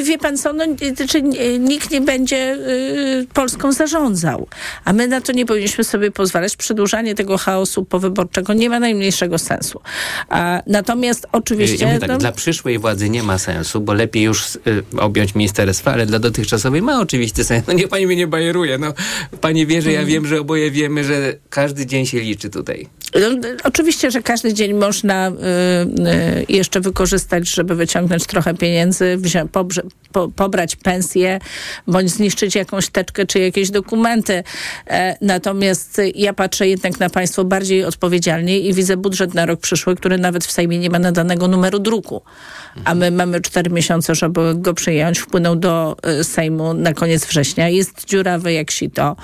Wie 0.04 0.18
pan 0.18 0.38
co, 0.38 0.54
no, 0.54 0.66
czy 1.10 1.22
nikt 1.60 1.92
nie 1.92 2.02
będzie 2.02 2.54
y, 2.54 3.28
Polską 3.34 3.72
zarządzał. 3.72 4.48
A 4.86 4.94
my 4.94 5.08
na 5.08 5.22
to 5.22 5.32
nie 5.32 5.46
powinniśmy 5.46 5.77
powinniśmy 5.78 5.84
sobie 5.84 6.12
pozwalać. 6.12 6.56
Przedłużanie 6.56 7.16
tego 7.16 7.38
chaosu 7.38 7.86
powyborczego 7.86 8.54
nie 8.54 8.70
ma 8.70 8.80
najmniejszego 8.80 9.38
sensu. 9.38 9.82
A, 10.30 10.62
natomiast 10.68 11.28
oczywiście... 11.32 11.86
Ja 11.86 12.00
tak, 12.00 12.10
no, 12.10 12.18
dla 12.18 12.32
przyszłej 12.32 12.80
władzy 12.80 13.10
nie 13.10 13.24
ma 13.24 13.38
sensu, 13.38 13.82
bo 13.82 13.94
lepiej 13.94 14.24
już 14.24 14.56
y, 14.56 14.60
objąć 14.98 15.36
ministerstwo, 15.36 15.92
ale 15.92 16.06
dla 16.06 16.20
dotychczasowej 16.20 16.82
ma 16.82 17.00
oczywiście 17.00 17.44
sens. 17.44 17.68
No 17.68 17.74
nie, 17.74 17.88
pani 17.88 18.08
mnie 18.08 18.16
nie 18.16 18.28
bajeruje. 18.28 18.78
No, 18.78 18.94
pani 19.42 19.68
wie, 19.68 19.82
że 19.82 19.92
ja 19.92 20.06
wiem, 20.06 20.26
że 20.26 20.40
oboje 20.40 20.72
wiemy, 20.72 21.04
że 21.04 21.34
każdy 21.50 21.86
dzień 21.86 22.06
się 22.06 22.20
liczy 22.20 22.50
tutaj. 22.50 22.88
No, 23.16 23.50
Oczywiście, 23.64 24.12
że 24.12 24.22
każdy 24.22 24.54
dzień 24.54 24.74
można 24.74 25.30
y, 25.30 25.32
y, 25.32 26.46
jeszcze 26.50 26.82
wykorzystać, 26.82 27.50
żeby 27.50 27.76
wyciągnąć 27.76 28.26
trochę 28.26 28.54
pieniędzy, 28.54 29.18
wzią, 29.18 29.48
pobrze, 29.48 29.82
po, 30.12 30.28
pobrać 30.28 30.76
pensję, 30.76 31.40
bądź 31.88 32.10
zniszczyć 32.10 32.56
jakąś 32.56 32.90
teczkę 32.90 33.26
czy 33.26 33.40
jakieś 33.40 33.70
dokumenty. 33.70 34.44
E, 34.88 35.18
natomiast 35.22 35.67
ja 36.16 36.34
patrzę 36.34 36.68
jednak 36.68 37.00
na 37.00 37.10
państwo 37.10 37.44
bardziej 37.44 37.84
odpowiedzialnie 37.84 38.60
i 38.60 38.74
widzę 38.74 38.98
budżet 38.98 39.34
na 39.34 39.46
rok 39.46 39.60
przyszły, 39.60 39.96
który 39.96 40.18
nawet 40.18 40.46
w 40.46 40.52
Sejmie 40.52 40.80
nie 40.80 40.90
ma 40.90 41.00
nadanego 41.00 41.48
numeru 41.48 41.80
druku. 41.80 42.22
A 42.86 42.96
my 42.96 43.12
mamy 43.12 43.42
cztery 43.42 43.70
miesiące, 43.70 44.16
żeby 44.16 44.56
go 44.56 44.74
przyjąć. 44.74 45.20
Wpłynął 45.20 45.56
do 45.56 45.96
y, 46.20 46.24
Sejmu 46.24 46.74
na 46.74 46.94
koniec 46.94 47.26
września. 47.26 47.70
Jest 47.70 48.06
dziurawy 48.06 48.54
jak 48.54 48.72
sito 48.72 49.16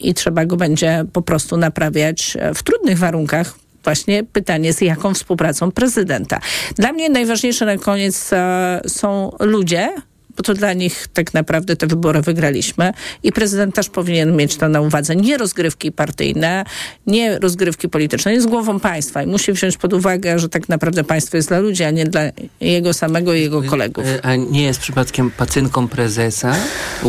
i 0.00 0.14
trzeba 0.14 0.44
go 0.44 0.56
będzie 0.56 1.04
po 1.12 1.22
prostu 1.22 1.56
naprawiać 1.56 2.36
e, 2.40 2.54
w 2.54 2.62
trudnych 2.62 2.98
warunkach. 2.98 3.54
Właśnie 3.84 4.24
pytanie, 4.24 4.72
z 4.72 4.80
jaką 4.80 5.14
współpracą 5.14 5.70
prezydenta. 5.70 6.40
Dla 6.76 6.92
mnie 6.92 7.08
najważniejsze 7.08 7.66
na 7.66 7.78
koniec 7.78 8.32
e, 8.32 8.80
są 8.86 9.36
ludzie, 9.40 9.92
bo 10.36 10.42
to 10.42 10.54
dla 10.54 10.72
nich 10.72 11.08
tak 11.12 11.34
naprawdę 11.34 11.76
te 11.76 11.86
wybory 11.86 12.22
wygraliśmy 12.22 12.92
i 13.22 13.32
prezydent 13.32 13.74
też 13.74 13.88
powinien 13.88 14.36
mieć 14.36 14.56
to 14.56 14.68
na 14.68 14.80
uwadze. 14.80 15.16
Nie 15.16 15.38
rozgrywki 15.38 15.92
partyjne, 15.92 16.64
nie 17.06 17.38
rozgrywki 17.38 17.88
polityczne, 17.88 18.34
jest 18.34 18.46
głową 18.46 18.80
państwa 18.80 19.22
i 19.22 19.26
musi 19.26 19.52
wziąć 19.52 19.76
pod 19.76 19.92
uwagę, 19.92 20.38
że 20.38 20.48
tak 20.48 20.68
naprawdę 20.68 21.04
państwo 21.04 21.36
jest 21.36 21.48
dla 21.48 21.58
ludzi, 21.58 21.84
a 21.84 21.90
nie 21.90 22.04
dla 22.04 22.20
jego 22.60 22.92
samego 22.92 23.34
i 23.34 23.40
jego 23.40 23.62
kolegów. 23.62 24.06
Y, 24.06 24.22
A 24.22 24.36
nie 24.36 24.62
jest 24.62 24.80
przypadkiem 24.80 25.30
pacynką 25.30 25.88
prezesa, 25.88 26.56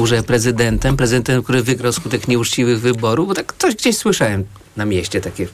że 0.03 0.23
prezydentem, 0.23 0.97
prezydentem, 0.97 1.43
który 1.43 1.63
wygrał 1.63 1.93
skutek 1.93 2.27
nieuczciwych 2.27 2.79
wyborów, 2.79 3.27
bo 3.27 3.33
tak 3.33 3.53
coś 3.57 3.75
gdzieś 3.75 3.97
słyszałem 3.97 4.45
na 4.77 4.85
mieście 4.85 5.21
takie 5.21 5.47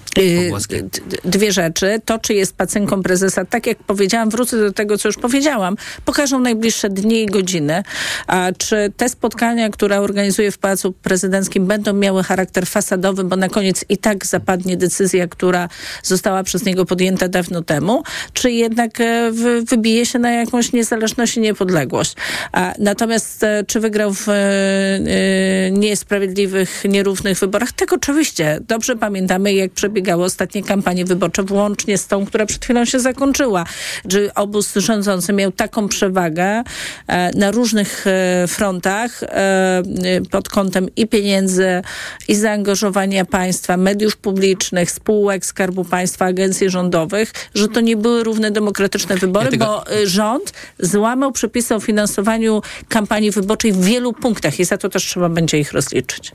pogłoski. 0.44 0.76
d- 0.84 0.90
Dwie 1.26 1.52
rzeczy. 1.52 2.00
To, 2.06 2.20
czy 2.20 2.34
jest 2.34 2.56
pacynką 2.56 3.04
prezesa, 3.04 3.46
tak 3.46 3.68
jak 3.68 3.78
powiedziałam, 3.78 4.30
wrócę 4.30 4.58
do 4.58 4.72
tego, 4.74 4.98
co 4.98 5.08
już 5.10 5.18
powiedziałam, 5.18 5.76
pokażą 6.06 6.40
najbliższe 6.40 6.90
dni 6.90 7.22
i 7.24 7.26
godziny. 7.26 7.84
A 8.28 8.50
czy 8.58 8.92
te 8.98 9.10
spotkania, 9.10 9.70
które 9.70 10.00
organizuje 10.02 10.52
w 10.52 10.58
Pałacu 10.58 10.92
Prezydenckim, 10.92 11.66
będą 11.68 11.94
miały 11.94 12.24
charakter 12.24 12.68
fasadowy, 12.68 13.24
bo 13.24 13.36
na 13.36 13.50
koniec 13.50 13.86
i 13.90 13.98
tak 13.98 14.26
zapadnie 14.26 14.78
decyzja, 14.78 15.28
która 15.28 15.70
została 16.04 16.44
przez 16.44 16.66
niego 16.66 16.86
podjęta 16.86 17.28
dawno 17.28 17.62
temu, 17.64 18.04
czy 18.34 18.52
jednak 18.52 19.02
e, 19.02 19.32
wy- 19.32 19.62
wybije 19.62 20.06
się 20.06 20.20
na 20.20 20.32
jakąś 20.32 20.74
niezależność 20.74 21.38
i 21.38 21.40
niepodległość. 21.40 22.16
A, 22.52 22.74
natomiast 22.80 23.44
e, 23.44 23.64
czy 23.68 23.80
wygrał 23.80 24.14
w 24.14 24.30
e, 24.30 24.34
niesprawiedliwych, 25.72 26.84
nierównych 26.90 27.40
wyborach? 27.40 27.72
Tak 27.72 27.94
oczywiście. 27.94 28.60
Dobrze 28.68 28.96
pamiętamy, 29.12 29.54
jak 29.54 29.72
przebiegały 29.72 30.24
ostatnie 30.24 30.64
kampanie 30.64 31.06
wyborcze, 31.06 31.44
włącznie 31.44 31.98
z 31.98 32.08
tą, 32.08 32.26
która 32.26 32.46
przed 32.46 32.64
chwilą 32.64 32.86
się 32.86 33.00
zakończyła. 33.00 33.66
Że 34.10 34.34
obóz 34.36 34.74
rządzący 34.76 35.34
miał 35.34 35.52
taką 35.52 35.88
przewagę 35.88 36.64
e, 37.08 37.32
na 37.36 37.52
różnych 37.52 38.08
e, 38.08 38.48
frontach 38.48 39.24
e, 39.24 39.84
pod 40.32 40.50
kątem 40.50 40.88
i 40.96 41.08
pieniędzy, 41.08 41.82
i 42.28 42.36
zaangażowania 42.36 43.26
państwa, 43.26 43.78
mediów 43.78 44.18
publicznych, 44.18 44.92
spółek 44.92 45.46
Skarbu 45.46 45.86
Państwa, 45.86 46.26
agencji 46.26 46.70
rządowych, 46.70 47.34
że 47.56 47.68
to 47.68 47.82
nie 47.82 47.98
były 47.98 48.24
równe 48.24 48.52
demokratyczne 48.52 49.16
wybory, 49.16 49.46
Ja 49.46 49.52
tego- 49.52 49.66
bo 49.66 49.84
rząd 50.06 50.54
złamał 50.80 51.32
przepisy 51.32 51.76
o 51.76 51.80
finansowaniu 51.80 52.62
kampanii 52.90 53.32
wyborczej 53.32 53.72
w 53.72 53.82
wielu 53.86 54.14
punktach 54.14 54.60
i 54.60 54.66
za 54.66 54.78
to 54.78 54.90
też 54.90 55.06
trzeba 55.06 55.30
będzie 55.30 55.60
ich 55.60 55.72
rozliczyć. 55.72 56.32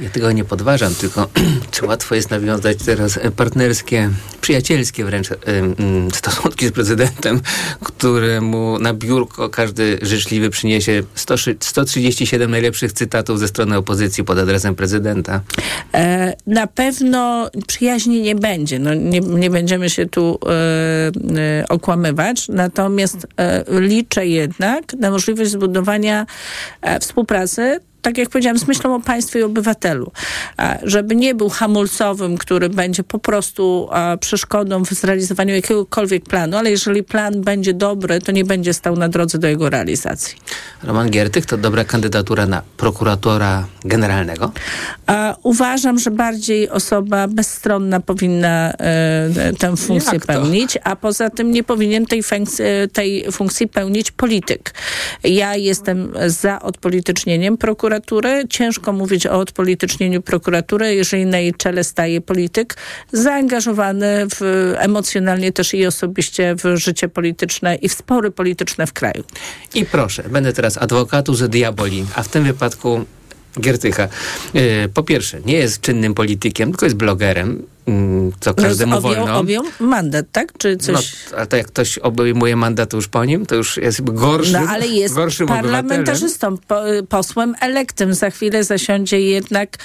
Ja 0.00 0.10
tego 0.10 0.32
nie 0.32 0.44
podważam, 0.44 0.94
tylko 0.94 1.28
czy 1.70 1.86
łatwo 1.86 2.14
jest 2.14 2.30
nawiązać 2.30 2.78
teraz 2.86 3.16
e, 3.16 3.30
partnerskie, 3.30 4.10
przyjacielskie 4.40 5.04
wręcz 5.04 5.30
e, 5.30 5.36
stosunki 6.14 6.68
z 6.68 6.72
prezydentem, 6.72 7.40
któremu 7.84 8.78
na 8.78 8.94
biurko 8.94 9.48
każdy 9.48 9.98
życzliwy 10.02 10.50
przyniesie 10.50 11.02
100, 11.14 11.34
137 11.60 12.50
najlepszych 12.50 12.92
cytatów 12.92 13.38
ze 13.38 13.48
strony 13.48 13.76
opozycji 13.76 14.24
pod 14.24 14.38
adresem 14.38 14.74
prezydenta. 14.74 15.40
E, 15.94 16.36
Na 16.46 16.66
pewno 16.66 17.50
przyjaźni 17.66 18.22
nie 18.22 18.34
będzie. 18.34 18.78
No, 18.78 18.94
nie, 18.94 19.20
nie 19.20 19.50
będziemy 19.50 19.90
się 19.90 20.06
tu 20.06 20.38
okłamywać. 21.68 22.48
Natomiast 22.48 23.26
liczę 23.68 24.26
jednak 24.26 24.94
na 24.94 25.10
możliwość 25.10 25.50
zbudowania 25.50 26.26
współpracy 27.00 27.80
tak 28.06 28.18
jak 28.18 28.28
powiedziałam, 28.28 28.58
z 28.58 28.68
myślą 28.68 28.94
o 28.94 29.00
państwie 29.00 29.40
i 29.40 29.42
obywatelu. 29.42 30.12
A, 30.56 30.76
Żeby 30.82 31.16
nie 31.16 31.34
był 31.34 31.48
hamulcowym, 31.48 32.38
który 32.38 32.68
będzie 32.68 33.02
po 33.04 33.18
prostu 33.18 33.88
a, 33.92 34.16
przeszkodą 34.16 34.84
w 34.84 34.90
zrealizowaniu 34.90 35.54
jakiegokolwiek 35.54 36.24
planu, 36.24 36.56
ale 36.56 36.70
jeżeli 36.70 37.02
plan 37.02 37.40
będzie 37.42 37.74
dobry, 37.74 38.20
to 38.20 38.32
nie 38.32 38.44
będzie 38.44 38.74
stał 38.74 38.96
na 38.96 39.08
drodze 39.08 39.38
do 39.38 39.48
jego 39.48 39.70
realizacji. 39.70 40.36
Roman 40.82 41.10
Giertych 41.10 41.46
to 41.46 41.56
dobra 41.56 41.84
kandydatura 41.84 42.46
na 42.46 42.62
prokuratora 42.76 43.66
generalnego. 43.84 44.52
A 45.06 45.36
uważam, 45.42 45.98
że 45.98 46.10
bardziej 46.10 46.70
osoba 46.70 47.28
bezstronna 47.28 48.00
powinna 48.00 48.72
e, 48.72 49.52
tę 49.58 49.76
funkcję 49.76 50.20
pełnić, 50.20 50.78
a 50.84 50.96
poza 50.96 51.30
tym 51.30 51.50
nie 51.50 51.62
powinien 51.62 52.06
tej, 52.06 52.22
funkcji- 52.22 52.64
e, 52.64 52.88
tej 52.88 53.32
funkcji 53.32 53.68
pełnić 53.68 54.10
polityk. 54.10 54.74
Ja 55.24 55.56
jestem 55.56 56.12
za 56.26 56.62
odpolitycznieniem 56.62 57.56
prokuratury. 58.00 58.48
Ciężko 58.48 58.92
mówić 58.92 59.26
o 59.26 59.38
odpolitycznieniu 59.38 60.22
prokuratury, 60.22 60.94
jeżeli 60.94 61.26
na 61.26 61.38
jej 61.38 61.54
czele 61.54 61.84
staje 61.84 62.20
polityk 62.20 62.76
zaangażowany 63.12 64.26
w, 64.26 64.72
emocjonalnie 64.78 65.52
też 65.52 65.74
i 65.74 65.86
osobiście 65.86 66.54
w 66.54 66.76
życie 66.76 67.08
polityczne 67.08 67.74
i 67.74 67.88
w 67.88 67.92
spory 67.92 68.30
polityczne 68.30 68.86
w 68.86 68.92
kraju. 68.92 69.24
I 69.74 69.84
proszę, 69.84 70.22
będę 70.30 70.52
teraz 70.52 70.78
adwokatus 70.78 71.42
diaboli, 71.42 72.06
a 72.14 72.22
w 72.22 72.28
tym 72.28 72.44
wypadku 72.44 73.04
Giertycha. 73.60 74.08
Yy, 74.54 74.88
po 74.94 75.02
pierwsze, 75.02 75.40
nie 75.46 75.54
jest 75.54 75.80
czynnym 75.80 76.14
politykiem, 76.14 76.70
tylko 76.70 76.86
jest 76.86 76.96
blogerem, 76.96 77.62
co 78.40 78.54
każdemu 78.54 78.92
No, 78.92 78.98
objął, 78.98 79.14
wolno. 79.14 79.38
objął 79.38 79.64
mandat, 79.80 80.26
tak? 80.32 80.52
Czy 80.58 80.76
coś... 80.76 80.94
No, 81.30 81.36
ale 81.36 81.46
to 81.46 81.56
jak 81.56 81.66
ktoś 81.66 81.98
obejmuje 81.98 82.56
mandat 82.56 82.92
już 82.92 83.08
po 83.08 83.24
nim, 83.24 83.46
to 83.46 83.54
już 83.54 83.76
jest 83.76 84.04
gorszym, 84.04 84.52
No 84.52 84.68
ale 84.70 84.86
jest 84.86 85.14
parlamentarzystą, 85.48 86.56
po, 86.58 86.80
posłem 87.08 87.54
elektem. 87.60 88.14
Za 88.14 88.30
chwilę 88.30 88.64
zasiądzie 88.64 89.20
jednak 89.20 89.76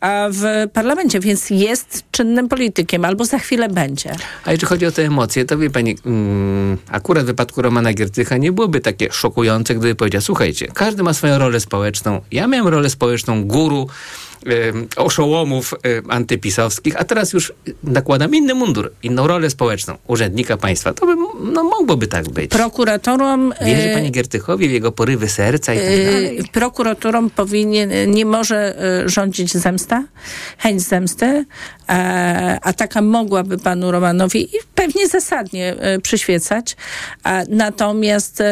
a, 0.00 0.28
w 0.30 0.70
parlamencie, 0.72 1.20
więc 1.20 1.50
jest 1.50 2.02
czynnym 2.10 2.48
politykiem, 2.48 3.04
albo 3.04 3.24
za 3.24 3.38
chwilę 3.38 3.68
będzie. 3.68 4.12
A 4.44 4.50
jeżeli 4.52 4.68
chodzi 4.68 4.86
o 4.86 4.92
te 4.92 5.02
emocje, 5.02 5.44
to 5.44 5.58
wie 5.58 5.70
pani, 5.70 5.96
mm, 6.06 6.78
akurat 6.90 7.24
w 7.24 7.26
wypadku 7.26 7.62
Romana 7.62 7.92
Giertycha 7.92 8.36
nie 8.36 8.52
byłoby 8.52 8.80
takie 8.80 9.12
szokujące, 9.12 9.74
gdyby 9.74 9.94
powiedział, 9.94 10.20
słuchajcie, 10.20 10.66
każdy 10.74 11.02
ma 11.02 11.14
swoją 11.14 11.38
rolę 11.38 11.60
społeczną. 11.60 12.20
Ja 12.30 12.46
miałem 12.46 12.68
rolę 12.68 12.90
społeczną 12.90 13.44
guru, 13.44 13.88
oszołomów 14.96 15.74
antypisowskich, 16.08 17.00
a 17.00 17.04
teraz 17.04 17.32
już 17.32 17.52
nakładam 17.82 18.34
inny 18.34 18.54
mundur, 18.54 18.92
inną 19.02 19.26
rolę 19.26 19.50
społeczną, 19.50 19.94
urzędnika 20.06 20.56
państwa. 20.56 20.92
To 20.92 21.06
by, 21.06 21.14
no, 21.52 21.64
mogłoby 21.64 22.06
tak 22.06 22.28
być. 22.28 22.50
Prokuratorom... 22.50 23.54
Wierzy 23.64 23.90
e, 23.90 23.94
pani 23.94 24.10
Giertychowi 24.10 24.68
w 24.68 24.72
jego 24.72 24.92
porywy 24.92 25.28
serca 25.28 25.74
i 25.74 25.78
tak 25.78 25.86
e, 25.86 26.04
dalej? 26.04 26.44
Prokuraturą 26.52 27.30
powinien, 27.30 28.10
nie 28.10 28.26
może 28.26 28.78
e, 28.78 29.08
rządzić 29.08 29.52
zemsta, 29.52 30.04
chęć 30.58 30.82
zemsty, 30.82 31.44
a 32.62 32.72
taka 32.72 33.02
mogłaby 33.02 33.58
panu 33.58 33.90
Romanowi 33.90 34.56
i 34.56 34.58
pewnie 34.74 35.08
zasadnie 35.08 35.76
przyświecać. 36.02 36.76
Natomiast 37.48 38.42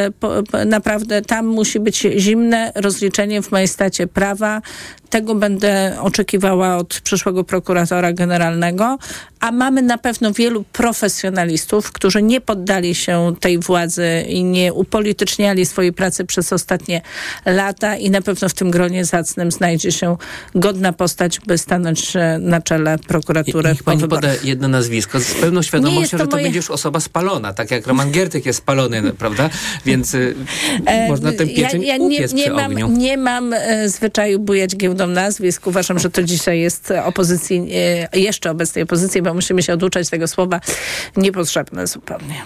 naprawdę 0.67 1.23
tam 1.23 1.47
musi 1.47 1.81
być 1.81 2.07
zimne 2.17 2.73
rozliczenie 2.75 3.43
w 3.43 3.51
majestacie 3.51 4.07
prawa. 4.07 4.63
Tego 5.11 5.35
będę 5.35 5.82
oczekiwała 6.01 6.77
od 6.77 7.01
przyszłego 7.01 7.45
prokuratora 7.45 8.13
generalnego, 8.13 8.99
a 9.43 9.53
mamy 9.53 9.83
na 9.83 9.99
pewno 9.99 10.33
wielu 10.33 10.65
profesjonalistów, 10.73 11.93
którzy 11.93 12.23
nie 12.23 12.41
poddali 12.41 12.95
się 12.95 13.35
tej 13.41 13.59
władzy 13.59 14.25
i 14.29 14.45
nie 14.45 14.73
upolityczniali 14.73 15.67
swojej 15.67 15.93
pracy 15.93 16.25
przez 16.25 16.53
ostatnie 16.53 17.03
lata 17.47 17.97
i 17.97 18.11
na 18.11 18.23
pewno 18.23 18.49
w 18.49 18.55
tym 18.55 18.71
gronie 18.71 19.05
zacnym 19.05 19.51
znajdzie 19.51 19.93
się 19.93 20.17
godna 20.55 20.93
postać, 20.93 21.41
by 21.47 21.59
stanąć 21.59 22.17
e, 22.17 22.39
na 22.41 22.61
czele 22.61 22.99
prokuratury 22.99 23.69
Niech 23.69 23.83
pani 23.83 24.09
poda 24.09 24.29
jedno 24.45 24.69
nazwisko 24.69 25.21
z 25.21 25.35
pełną 25.35 25.63
świadomością, 25.63 26.19
to 26.19 26.25
że 26.25 26.29
to 26.29 26.37
moje- 26.37 26.43
będzie 26.43 26.59
już 26.59 26.71
osoba 26.71 27.01
spalona, 27.01 27.53
tak 27.53 27.71
jak 27.71 27.87
Roman 27.87 28.11
Giertyk 28.11 28.47
jest 28.47 28.59
spalony, 28.59 29.03
no, 29.03 29.13
prawda? 29.13 29.51
Więc 29.87 30.15
y, 30.15 30.35
E, 30.87 31.09
można 31.09 31.33
tę 31.33 31.47
pieczeń 31.47 31.83
ja, 31.83 31.97
ja 31.97 31.97
nie, 31.97 32.27
nie, 32.35 32.51
mam, 32.51 32.73
ogniu. 32.73 32.89
nie 32.89 33.17
mam 33.17 33.53
e, 33.53 33.89
zwyczaju 33.89 34.39
bujać 34.39 34.77
giełdą 34.77 35.07
nazwisk. 35.07 35.67
Uważam, 35.67 35.99
że 35.99 36.11
to 36.11 36.23
dzisiaj 36.23 36.61
jest 36.61 36.93
opozycji, 37.05 37.69
e, 38.13 38.19
jeszcze 38.19 38.51
obecnej 38.51 38.85
opozycji, 38.85 39.23
bo 39.23 39.32
musimy 39.35 39.63
się 39.63 39.73
oduczać 39.73 40.11
tego 40.11 40.29
słowa, 40.29 40.61
niepotrzebne 41.17 41.87
zupełnie. 41.87 42.45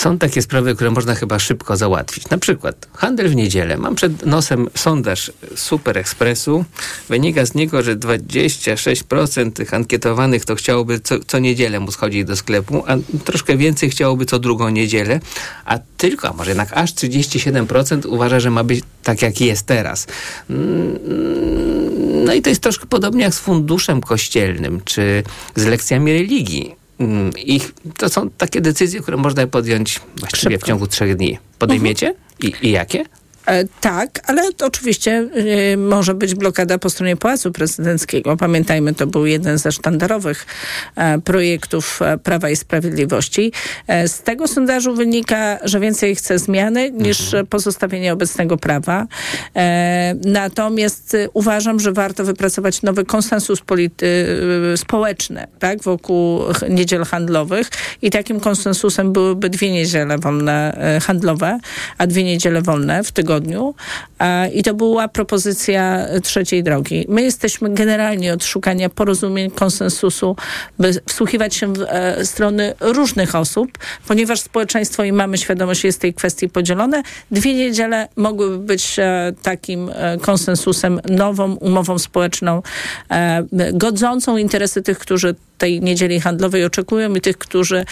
Są 0.00 0.18
takie 0.18 0.42
sprawy, 0.42 0.74
które 0.74 0.90
można 0.90 1.14
chyba 1.14 1.38
szybko 1.38 1.76
załatwić. 1.76 2.30
Na 2.30 2.38
przykład 2.38 2.88
handel 2.94 3.28
w 3.28 3.36
niedzielę. 3.36 3.78
Mam 3.78 3.94
przed 3.94 4.26
nosem 4.26 4.68
sondaż 4.76 5.32
Super 5.56 5.98
Expressu. 5.98 6.64
Wynika 7.08 7.46
z 7.46 7.54
niego, 7.54 7.82
że 7.82 7.96
26% 7.96 9.52
tych 9.52 9.74
ankietowanych 9.74 10.44
to 10.44 10.54
chciałoby 10.54 11.00
co, 11.00 11.14
co 11.26 11.38
niedzielę 11.38 11.80
móc 11.80 11.96
chodzić 11.96 12.24
do 12.24 12.36
sklepu, 12.36 12.84
a 12.86 12.96
troszkę 13.24 13.56
więcej 13.56 13.90
chciałoby 13.90 14.26
co 14.26 14.38
drugą 14.38 14.68
niedzielę, 14.68 15.20
a 15.64 15.78
tylko, 15.96 16.28
a 16.28 16.32
może 16.32 16.50
jednak 16.50 16.72
aż 16.72 16.94
37% 16.94 18.06
uważa, 18.06 18.40
że 18.40 18.50
ma 18.50 18.64
być 18.64 18.84
tak 19.02 19.22
jak 19.22 19.40
jest 19.40 19.66
teraz. 19.66 20.06
Mm, 20.50 21.99
No 22.24 22.34
i 22.34 22.42
to 22.42 22.48
jest 22.48 22.62
troszkę 22.62 22.86
podobnie 22.86 23.22
jak 23.22 23.34
z 23.34 23.38
funduszem 23.38 24.00
kościelnym, 24.00 24.80
czy 24.84 25.22
z 25.56 25.64
lekcjami 25.66 26.12
religii. 26.12 26.74
Mm, 26.98 27.30
Ich, 27.36 27.72
to 27.96 28.08
są 28.08 28.30
takie 28.30 28.60
decyzje, 28.60 29.00
które 29.00 29.16
można 29.16 29.46
podjąć 29.46 30.00
właściwie 30.16 30.58
w 30.58 30.62
ciągu 30.62 30.86
trzech 30.86 31.16
dni. 31.16 31.38
Podejmiecie? 31.58 32.14
I, 32.42 32.52
I 32.62 32.70
jakie? 32.70 33.04
E, 33.46 33.64
tak, 33.80 34.20
ale 34.26 34.42
oczywiście 34.62 35.28
e, 35.72 35.76
może 35.76 36.14
być 36.14 36.34
blokada 36.34 36.78
po 36.78 36.90
stronie 36.90 37.16
Pałacu 37.16 37.52
Prezydenckiego. 37.52 38.36
Pamiętajmy, 38.36 38.94
to 38.94 39.06
był 39.06 39.26
jeden 39.26 39.58
ze 39.58 39.72
sztandarowych 39.72 40.46
e, 40.96 41.18
projektów 41.18 42.00
Prawa 42.22 42.50
i 42.50 42.56
Sprawiedliwości. 42.56 43.52
Z 44.06 44.22
tego 44.22 44.48
sondażu 44.48 44.94
wynika, 44.94 45.58
że 45.64 45.80
więcej 45.80 46.16
chce 46.16 46.38
zmiany 46.38 46.90
niż 46.90 47.34
e, 47.34 47.44
pozostawienie 47.44 48.12
obecnego 48.12 48.56
prawa. 48.56 49.06
Natomiast 50.24 51.16
uważam, 51.34 51.80
że 51.80 51.92
warto 51.92 52.24
wypracować 52.24 52.82
nowy 52.82 53.04
konsensus 53.04 53.62
społeczny 54.76 55.46
tak, 55.58 55.82
wokół 55.82 56.40
niedziel 56.68 57.04
handlowych 57.04 57.70
i 58.02 58.10
takim 58.10 58.40
konsensusem 58.40 59.12
byłyby 59.12 59.50
dwie 59.50 59.72
niedziele 59.72 60.18
wolne 60.18 60.78
handlowe, 61.02 61.58
a 61.98 62.06
dwie 62.06 62.24
niedziele 62.24 62.62
wolne 62.62 63.04
w 63.04 63.12
tygodniu. 63.12 63.29
E, 64.20 64.50
I 64.50 64.62
to 64.62 64.74
była 64.74 65.08
propozycja 65.08 66.06
trzeciej 66.22 66.62
drogi. 66.62 67.06
My 67.08 67.22
jesteśmy 67.22 67.74
generalnie 67.74 68.32
od 68.32 68.44
szukania 68.44 68.88
porozumień, 68.88 69.50
konsensusu, 69.50 70.36
by 70.78 70.92
wsłuchiwać 71.08 71.54
się 71.54 71.72
w 71.72 71.82
e, 71.82 72.26
strony 72.26 72.74
różnych 72.80 73.34
osób, 73.34 73.78
ponieważ 74.08 74.40
społeczeństwo 74.40 75.04
i 75.04 75.12
mamy 75.12 75.38
świadomość 75.38 75.84
jest 75.84 76.00
tej 76.00 76.14
kwestii 76.14 76.48
podzielone. 76.48 77.02
Dwie 77.30 77.54
niedziele 77.54 78.08
mogłyby 78.16 78.58
być 78.58 78.98
e, 78.98 79.32
takim 79.42 79.90
konsensusem, 80.20 81.00
nową 81.10 81.54
umową 81.54 81.98
społeczną, 81.98 82.62
godzącą 83.72 84.36
interesy 84.36 84.82
tych, 84.82 84.98
którzy 84.98 85.34
tej 85.60 85.80
niedzieli 85.80 86.20
handlowej 86.20 86.64
oczekują 86.64 87.14
i 87.14 87.20
tych, 87.20 87.38
którzy 87.38 87.84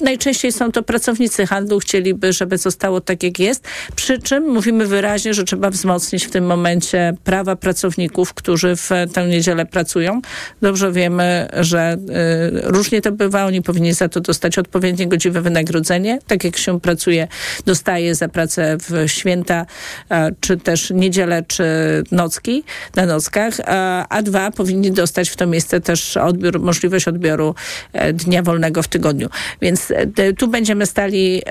najczęściej 0.00 0.52
są 0.52 0.72
to 0.72 0.82
pracownicy 0.82 1.46
handlu, 1.46 1.78
chcieliby, 1.78 2.32
żeby 2.32 2.58
zostało 2.58 3.00
tak, 3.00 3.22
jak 3.22 3.38
jest. 3.38 3.64
Przy 3.96 4.18
czym 4.18 4.48
mówimy 4.48 4.85
wyraźnie, 4.86 5.34
że 5.34 5.44
trzeba 5.44 5.70
wzmocnić 5.70 6.24
w 6.26 6.30
tym 6.30 6.46
momencie 6.46 7.14
prawa 7.24 7.56
pracowników, 7.56 8.34
którzy 8.34 8.76
w 8.76 8.90
tę 9.12 9.28
niedzielę 9.28 9.66
pracują. 9.66 10.20
Dobrze 10.62 10.92
wiemy, 10.92 11.48
że 11.60 11.96
y, 11.96 12.70
różnie 12.70 13.02
to 13.02 13.12
bywa. 13.12 13.46
Oni 13.46 13.62
powinni 13.62 13.92
za 13.92 14.08
to 14.08 14.20
dostać 14.20 14.58
odpowiednie 14.58 15.06
godziwe 15.06 15.40
wynagrodzenie. 15.40 16.18
Tak 16.26 16.44
jak 16.44 16.56
się 16.56 16.80
pracuje, 16.80 17.28
dostaje 17.66 18.14
za 18.14 18.28
pracę 18.28 18.76
w 18.88 19.08
święta, 19.10 19.66
e, 20.10 20.30
czy 20.40 20.56
też 20.56 20.90
niedzielę, 20.90 21.42
czy 21.48 21.64
nocki, 22.12 22.64
na 22.96 23.06
nockach. 23.06 23.54
A, 23.66 24.08
a 24.08 24.22
dwa, 24.22 24.50
powinni 24.50 24.92
dostać 24.92 25.30
w 25.30 25.36
to 25.36 25.46
miejsce 25.46 25.80
też 25.80 26.16
odbiór, 26.16 26.60
możliwość 26.60 27.08
odbioru 27.08 27.54
e, 27.92 28.12
dnia 28.12 28.42
wolnego 28.42 28.82
w 28.82 28.88
tygodniu. 28.88 29.28
Więc 29.62 29.90
e, 29.90 30.32
tu 30.32 30.48
będziemy 30.48 30.86
stali 30.86 31.42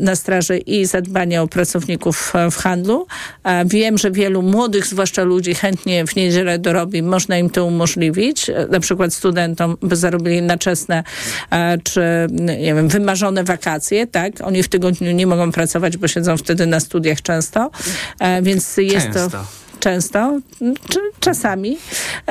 na 0.00 0.16
straży 0.16 0.58
i 0.58 0.86
zadbania 0.86 1.42
o 1.42 1.48
pracowników 1.48 2.32
w 2.50 2.56
handlu. 2.56 2.83
A 3.42 3.64
Wiem, 3.66 3.98
że 3.98 4.10
wielu 4.10 4.42
młodych, 4.42 4.86
zwłaszcza 4.86 5.22
ludzi, 5.22 5.54
chętnie 5.54 6.06
w 6.06 6.16
niedzielę 6.16 6.58
dorobi. 6.58 7.02
Można 7.02 7.38
im 7.38 7.50
to 7.50 7.64
umożliwić. 7.64 8.50
E, 8.50 8.66
Na 8.70 8.80
przykład 8.80 9.14
studentom, 9.14 9.76
by 9.82 9.96
zarobili 9.96 10.42
na 10.42 10.58
czesne 10.58 11.04
e, 11.50 11.78
czy 11.78 12.00
nie 12.30 12.74
wiem, 12.74 12.88
wymarzone 12.88 13.44
wakacje, 13.44 14.06
tak? 14.06 14.32
Oni 14.42 14.62
w 14.62 14.68
tygodniu 14.68 15.12
nie 15.12 15.26
mogą 15.26 15.52
pracować, 15.52 15.96
bo 15.96 16.08
siedzą 16.08 16.36
wtedy 16.36 16.66
na 16.66 16.80
studiach 16.80 17.22
często. 17.22 17.70
E, 18.20 18.42
Więc 18.42 18.76
jest 18.76 19.06
to 19.12 19.44
Często. 19.84 20.40
czy 20.88 20.98
czasami. 21.20 21.78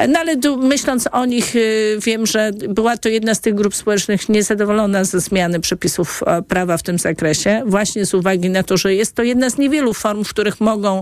No 0.07 0.19
ale 0.19 0.35
myśląc 0.57 1.07
o 1.11 1.25
nich, 1.25 1.55
y, 1.55 1.97
wiem, 2.05 2.25
że 2.25 2.51
była 2.69 2.97
to 2.97 3.09
jedna 3.09 3.35
z 3.35 3.39
tych 3.39 3.55
grup 3.55 3.75
społecznych 3.75 4.29
niezadowolona 4.29 5.03
ze 5.03 5.19
zmiany 5.19 5.59
przepisów 5.59 6.23
e, 6.25 6.41
prawa 6.41 6.77
w 6.77 6.83
tym 6.83 6.99
zakresie, 6.99 7.61
właśnie 7.65 8.05
z 8.05 8.13
uwagi 8.13 8.49
na 8.49 8.63
to, 8.63 8.77
że 8.77 8.95
jest 8.95 9.15
to 9.15 9.23
jedna 9.23 9.49
z 9.49 9.57
niewielu 9.57 9.93
form, 9.93 10.23
w 10.23 10.29
których 10.29 10.61
mogą 10.61 11.01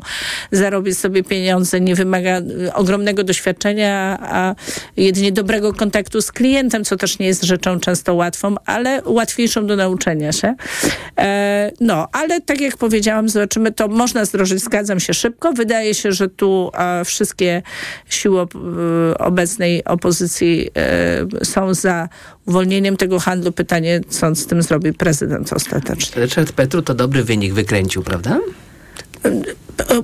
zarobić 0.52 0.98
sobie 0.98 1.24
pieniądze, 1.24 1.82
nie 1.82 1.96
wymaga 1.96 2.40
y, 2.40 2.74
ogromnego 2.74 3.24
doświadczenia, 3.24 4.20
a 4.22 4.56
jedynie 4.98 5.32
dobrego 5.32 5.74
kontaktu 5.74 6.22
z 6.22 6.32
klientem, 6.32 6.86
co 6.86 6.98
też 6.98 7.20
nie 7.20 7.28
jest 7.28 7.44
rzeczą 7.44 7.80
często 7.80 8.14
łatwą, 8.14 8.56
ale 8.66 9.02
łatwiejszą 9.06 9.68
do 9.68 9.76
nauczenia 9.76 10.32
się. 10.32 10.56
E, 11.20 11.72
No, 11.80 12.08
ale 12.12 12.42
tak 12.42 12.62
jak 12.62 12.78
powiedziałam, 12.78 13.30
zobaczymy, 13.30 13.72
to 13.72 13.88
można 13.88 14.26
zdrożyć, 14.26 14.60
zgadzam 14.60 15.00
się 15.00 15.14
szybko. 15.14 15.54
Wydaje 15.54 15.94
się, 15.94 16.12
że 16.12 16.28
e, 16.74 17.06
wszystkie 17.06 17.62
siły 18.10 18.42
e, 18.42 18.48
obecnej 19.18 19.84
opozycji 19.84 20.70
e, 20.76 21.46
są 21.46 21.74
za 21.74 22.10
uwolnieniem 22.46 22.98
tego 22.98 23.20
handlu. 23.20 23.52
Pytanie, 23.52 24.02
co 24.10 24.36
z 24.36 24.46
tym 24.46 24.62
zrobi 24.62 24.94
prezydent 24.94 25.54
ostatecznie. 25.54 26.22
Ryszard 26.22 26.52
Petru 26.52 26.82
to 26.82 26.94
dobry 26.94 27.24
wynik 27.24 27.54
wykręcił, 27.54 28.04
prawda? 28.04 28.40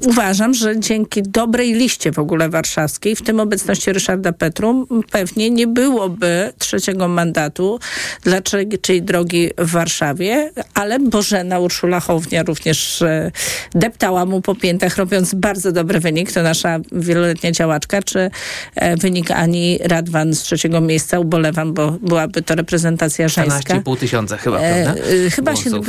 Uważam, 0.08 0.54
że 0.54 0.80
dzięki 0.80 1.24
dobrej 1.24 1.74
liście 1.74 2.12
w 2.12 2.20
ogóle 2.20 2.50
warszawskiej, 2.50 3.16
w 3.16 3.22
tym 3.22 3.40
obecności 3.40 3.94
Ryszarda 3.94 4.32
Petru, 4.34 4.88
pewnie 5.12 5.50
nie 5.50 5.68
byłoby 5.68 6.54
trzeciego 6.58 7.08
mandatu 7.08 7.80
dla 8.24 8.42
trzeciej 8.42 9.02
drogi 9.02 9.50
w 9.58 9.72
Warszawie, 9.72 10.52
ale 10.74 11.00
Bożena 11.00 11.60
Urszula 11.60 12.00
Hołownia 12.00 12.44
również 12.44 13.02
e, 13.02 13.32
deptała 13.76 14.26
mu 14.26 14.42
po 14.42 14.56
piętach, 14.56 14.98
robiąc 14.98 15.34
bardzo 15.34 15.72
dobry 15.72 16.00
wynik. 16.00 16.32
To 16.32 16.44
nasza 16.44 16.80
wieloletnia 16.92 17.52
działaczka, 17.52 18.02
czy 18.04 18.32
e, 18.76 18.98
wynik 18.98 19.32
Ani 19.32 19.80
Radwan 19.84 20.34
z 20.34 20.42
trzeciego 20.42 20.82
miejsca. 20.82 21.20
Ubolewam, 21.20 21.74
bo 21.74 21.92
byłaby 21.92 22.42
to 22.42 22.56
reprezentacja 22.56 23.28
żeńska. 23.28 23.76
12,5 23.76 23.98
tysiąca 23.98 24.38
chyba, 24.38 24.60
E, 24.60 24.84
prawda? 24.84 25.02
e, 25.26 25.30
chyba 25.30 25.56
się, 25.56 25.70
po, 25.70 25.82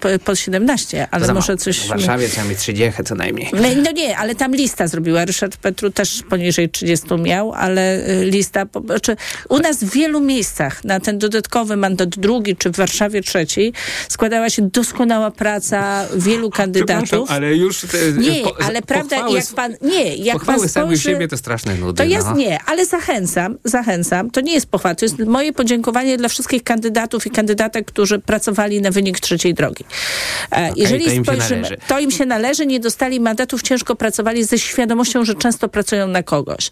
po, 0.00 0.08
po 0.24 0.34
17, 0.34 1.06
ale 1.10 1.34
może 1.34 1.56
coś... 1.56 1.78
W 1.80 1.88
Warszawie 1.88 2.28
trzeba 2.40 2.50
mieć 2.50 2.58
30 2.58 3.04
co 3.04 3.14
najmniej. 3.14 3.50
No, 3.52 3.68
no 3.84 3.90
nie, 3.90 4.18
ale 4.18 4.34
tam 4.34 4.54
lista 4.54 4.86
zrobiła. 4.86 5.24
Ryszard 5.24 5.56
Petru 5.56 5.90
też 5.90 6.22
poniżej 6.30 6.68
30 6.68 7.06
miał, 7.18 7.52
ale 7.52 8.08
y, 8.08 8.24
lista. 8.24 8.66
Znaczy, 8.84 9.16
u 9.48 9.58
nas 9.58 9.84
w 9.84 9.90
wielu 9.90 10.20
miejscach 10.20 10.84
na 10.84 11.00
ten 11.00 11.18
dodatkowy 11.18 11.76
mandat 11.76 12.08
drugi, 12.08 12.56
czy 12.56 12.70
w 12.70 12.76
Warszawie 12.76 13.22
trzeci, 13.22 13.72
składała 14.08 14.50
się 14.50 14.70
doskonała 14.70 15.30
praca 15.30 16.06
wielu 16.16 16.50
kandydatów. 16.50 17.30
ale 17.30 17.56
już... 17.56 17.80
te- 17.80 18.12
Nie, 18.12 18.42
po- 18.42 18.62
ale 18.62 18.82
prawda, 18.82 19.16
jak 19.16 19.46
pan. 19.56 19.74
Nie, 19.82 20.16
jak 20.16 20.36
Pochwały 20.38 20.58
pan 20.60 20.68
spojrzy, 20.68 21.02
siebie 21.02 21.28
to 21.28 21.36
straszne 21.36 21.74
nudy. 21.74 21.96
to 21.96 22.04
jest 22.04 22.26
no. 22.26 22.36
nie, 22.36 22.58
ale 22.66 22.86
zachęcam, 22.86 23.58
zachęcam. 23.64 24.30
To 24.30 24.40
nie 24.40 24.52
jest 24.52 24.66
pochwała, 24.66 24.94
to 24.94 25.04
jest 25.04 25.18
moje 25.18 25.52
podziękowanie 25.52 26.16
dla 26.16 26.28
wszystkich 26.28 26.62
kandydatów 26.62 27.26
i 27.26 27.30
kandydatek, 27.30 27.86
którzy 27.86 28.18
pracowali 28.18 28.80
na 28.80 28.90
wynik 28.90 29.20
trzeciej 29.20 29.54
drogi. 29.54 29.84
E, 30.50 30.72
to 30.72 30.78
im 30.96 31.00
się 31.00 31.24
spojrzymy, 31.24 31.68
to 31.88 32.00
im 32.00 32.10
się 32.10 32.26
należy, 32.30 32.66
nie 32.66 32.80
dostali 32.80 33.20
mandatów, 33.20 33.62
ciężko 33.62 33.96
pracowali 33.96 34.44
ze 34.44 34.58
świadomością, 34.58 35.24
że 35.24 35.34
często 35.34 35.68
pracują 35.68 36.08
na 36.08 36.22
kogoś. 36.22 36.70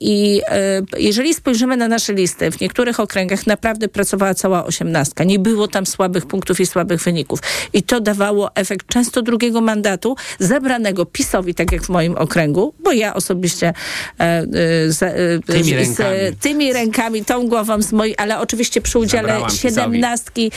I 0.00 0.40
e, 0.48 0.82
jeżeli 0.98 1.34
spojrzymy 1.34 1.76
na 1.76 1.88
nasze 1.88 2.12
listy, 2.12 2.50
w 2.50 2.60
niektórych 2.60 3.00
okręgach 3.00 3.46
naprawdę 3.46 3.88
pracowała 3.88 4.34
cała 4.34 4.64
osiemnastka. 4.64 5.24
Nie 5.24 5.38
było 5.38 5.68
tam 5.68 5.86
słabych 5.86 6.26
punktów 6.26 6.60
i 6.60 6.66
słabych 6.66 7.02
wyników. 7.02 7.38
I 7.72 7.82
to 7.82 8.00
dawało 8.00 8.54
efekt 8.54 8.86
często 8.86 9.22
drugiego 9.22 9.60
mandatu, 9.60 10.16
zebranego 10.38 11.06
PiSowi, 11.06 11.54
tak 11.54 11.72
jak 11.72 11.82
w 11.82 11.88
moim 11.88 12.16
okręgu, 12.16 12.74
bo 12.84 12.92
ja 12.92 13.14
osobiście 13.14 13.66
e, 13.66 13.74
e, 14.22 14.46
z, 14.88 14.98
Tymi 15.46 15.64
z, 15.64 15.72
rękami. 15.72 15.96
z 15.96 16.38
tymi 16.40 16.72
rękami, 16.72 17.24
tą 17.24 17.48
głową 17.48 17.82
z 17.82 17.92
mojej, 17.92 18.14
ale 18.18 18.40
oczywiście 18.40 18.80
przy 18.80 18.98
udziale 18.98 19.28
Zabrałam 19.28 19.50
siedemnastki, 19.50 20.50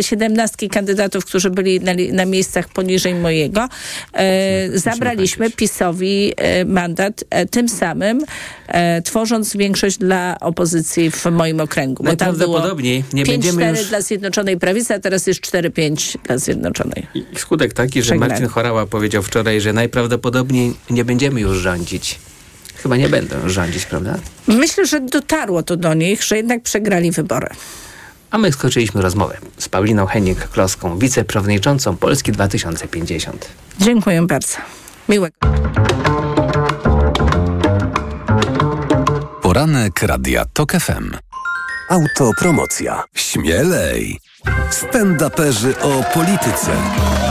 siedemnastki 0.00 0.68
kandydatów, 0.68 1.24
którzy 1.24 1.50
byli 1.50 1.80
na, 1.80 1.92
na 2.12 2.24
miejscach 2.24 2.68
poniżej 2.68 3.14
mojego, 3.14 3.35
e, 3.44 4.78
zabraliśmy 4.78 5.50
PiSowi 5.50 6.32
e, 6.36 6.64
mandat, 6.64 7.24
e, 7.30 7.46
tym 7.46 7.68
samym 7.68 8.24
tworząc 9.04 9.56
większość 9.56 9.98
dla 9.98 10.36
opozycji 10.40 11.10
w 11.10 11.24
moim 11.24 11.60
okręgu. 11.60 12.02
Bo 12.04 12.16
tam 12.16 12.36
było 12.36 12.38
Najprawdopodobniej 12.38 13.04
nie 13.12 13.24
5-4 13.24 13.26
będziemy 13.26 13.68
już- 13.70 13.88
dla 13.88 14.00
Zjednoczonej 14.00 14.58
Prawicy, 14.58 14.94
a 14.94 14.98
teraz 14.98 15.26
jest 15.26 15.40
4-5 15.40 16.16
dla 16.24 16.38
Zjednoczonej. 16.38 17.06
I 17.14 17.24
skutek 17.36 17.72
taki, 17.72 18.02
że. 18.02 18.14
Marcin 18.14 18.46
Chorała 18.46 18.86
powiedział 18.86 19.22
wczoraj, 19.22 19.60
że 19.60 19.72
najprawdopodobniej 19.72 20.74
nie 20.90 21.04
będziemy 21.04 21.40
już 21.40 21.58
rządzić. 21.58 22.18
Chyba 22.74 22.96
nie 22.96 23.08
będą 23.08 23.36
już 23.44 23.52
rządzić, 23.52 23.86
prawda? 23.86 24.18
Myślę, 24.46 24.86
że 24.86 25.00
dotarło 25.00 25.62
to 25.62 25.76
do 25.76 25.94
nich, 25.94 26.22
że 26.22 26.36
jednak 26.36 26.62
przegrali 26.62 27.10
wybory. 27.10 27.48
A 28.30 28.38
my 28.38 28.52
skończyliśmy 28.52 29.02
rozmowę 29.02 29.36
z 29.58 29.68
Pauliną 29.68 30.06
Henik-Kloską, 30.06 30.98
wiceprzewodniczącą 30.98 31.96
Polski 31.96 32.32
2050. 32.32 33.48
Dziękuję 33.80 34.22
bardzo. 34.22 34.56
Miłego. 35.08 35.36
Poranek 39.42 40.02
Radia 40.02 40.44
TOK 40.52 40.72
FM. 40.72 41.10
Autopromocja. 41.88 43.04
Śmielej. 43.14 44.20
Stand-uperzy 44.70 45.80
o 45.82 46.04
polityce. 46.14 46.72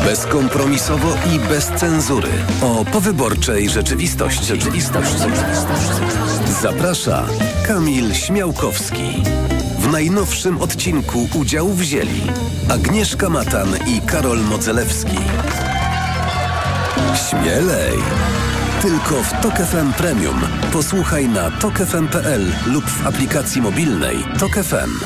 Bezkompromisowo 0.06 1.18
i 1.36 1.40
bez 1.40 1.66
cenzury. 1.66 2.30
O 2.62 2.86
powyborczej 2.86 3.70
rzeczywistości. 3.70 4.46
Rzeczywistości. 4.46 5.24
Zaprasza 6.62 7.26
Kamil 7.68 8.14
Śmiałkowski. 8.14 9.24
W 9.86 9.92
najnowszym 9.92 10.62
odcinku 10.62 11.28
udział 11.36 11.74
wzięli 11.74 12.22
Agnieszka 12.70 13.30
Matan 13.30 13.68
i 13.88 14.02
Karol 14.02 14.40
Modzelewski. 14.40 15.18
Śmielej! 17.30 17.98
Tylko 18.82 19.24
w 19.24 19.42
TOK 19.42 19.54
FM 19.54 19.94
Premium. 19.94 20.42
Posłuchaj 20.74 21.30
na 21.30 21.52
tokefm.pl 21.52 22.54
lub 22.66 22.86
w 22.86 23.08
aplikacji 23.08 23.62
mobilnej 23.62 24.18
TOK 24.40 24.54
FM. 24.54 25.06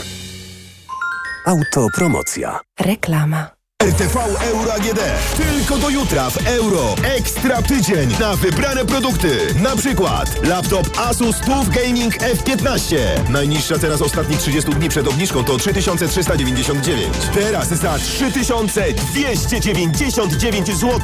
Autopromocja. 1.45 2.59
Reklama. 2.79 3.58
RTV 3.83 4.15
Euro 4.51 4.73
AGD. 4.73 4.99
Tylko 5.37 5.77
do 5.77 5.89
jutra 5.89 6.29
w 6.29 6.47
euro. 6.47 6.95
Ekstra 7.03 7.61
tydzień 7.61 8.09
na 8.19 8.35
wybrane 8.35 8.85
produkty. 8.85 9.37
Na 9.61 9.75
przykład 9.75 10.47
laptop 10.47 10.89
Asus 10.97 11.39
TUF 11.39 11.69
Gaming 11.69 12.17
F15. 12.17 12.95
Najniższa 13.29 13.79
teraz 13.79 14.01
ostatnich 14.01 14.39
30 14.39 14.71
dni 14.71 14.89
przed 14.89 15.07
obniżką 15.07 15.43
to 15.43 15.57
3399. 15.57 17.13
Teraz 17.33 17.67
za 17.67 17.97
3299 17.97 20.67
zł. 20.67 20.99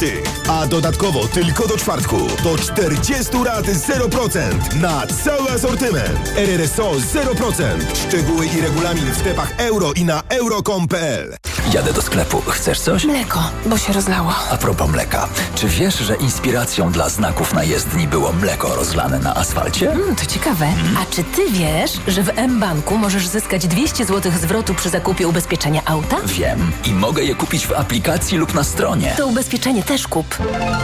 A 0.49 0.67
dodatkowo 0.67 1.27
tylko 1.27 1.67
do 1.67 1.77
czwartku 1.77 2.17
do 2.43 2.57
40 2.57 3.31
rat 3.45 3.65
0% 3.65 4.39
na 4.81 5.07
cały 5.23 5.51
asortyment. 5.51 6.31
RRSO 6.35 6.91
0%. 6.91 7.63
Szczegóły 8.07 8.45
i 8.45 8.61
regulamin 8.61 9.11
w 9.11 9.17
sklepach 9.17 9.51
euro 9.57 9.93
i 9.93 10.05
na 10.05 10.23
euro.com.pl. 10.29 11.35
Jadę 11.73 11.93
do 11.93 12.01
sklepu. 12.01 12.41
Chcesz 12.65 12.79
coś? 12.79 13.05
Mleko, 13.05 13.39
bo 13.65 13.77
się 13.77 13.93
rozlało. 13.93 14.33
A 14.51 14.57
propos 14.57 14.89
mleka. 14.89 15.29
Czy 15.55 15.67
wiesz, 15.67 15.97
że 15.99 16.15
inspiracją 16.15 16.91
dla 16.91 17.09
znaków 17.09 17.53
na 17.53 17.63
jezdni 17.63 18.07
było 18.07 18.33
mleko 18.33 18.75
rozlane 18.75 19.19
na 19.19 19.35
asfalcie? 19.35 19.91
Mm, 19.91 20.15
to 20.15 20.25
ciekawe. 20.25 20.67
A 21.01 21.15
czy 21.15 21.23
ty 21.23 21.41
wiesz, 21.51 21.91
że 22.07 22.23
w 22.23 22.29
M-Banku 22.35 22.97
możesz 22.97 23.27
zyskać 23.27 23.67
200 23.67 24.05
zł 24.05 24.31
zwrotu 24.41 24.73
przy 24.73 24.89
zakupie 24.89 25.27
ubezpieczenia 25.27 25.81
auta? 25.85 26.17
Wiem. 26.25 26.71
I 26.85 26.93
mogę 26.93 27.23
je 27.23 27.35
kupić 27.35 27.67
w 27.67 27.71
aplikacji 27.71 28.37
lub 28.37 28.53
na 28.53 28.63
stronie. 28.63 29.13
To 29.17 29.27
ubezpieczenie 29.27 29.83
też 29.83 30.07
kup. 30.07 30.37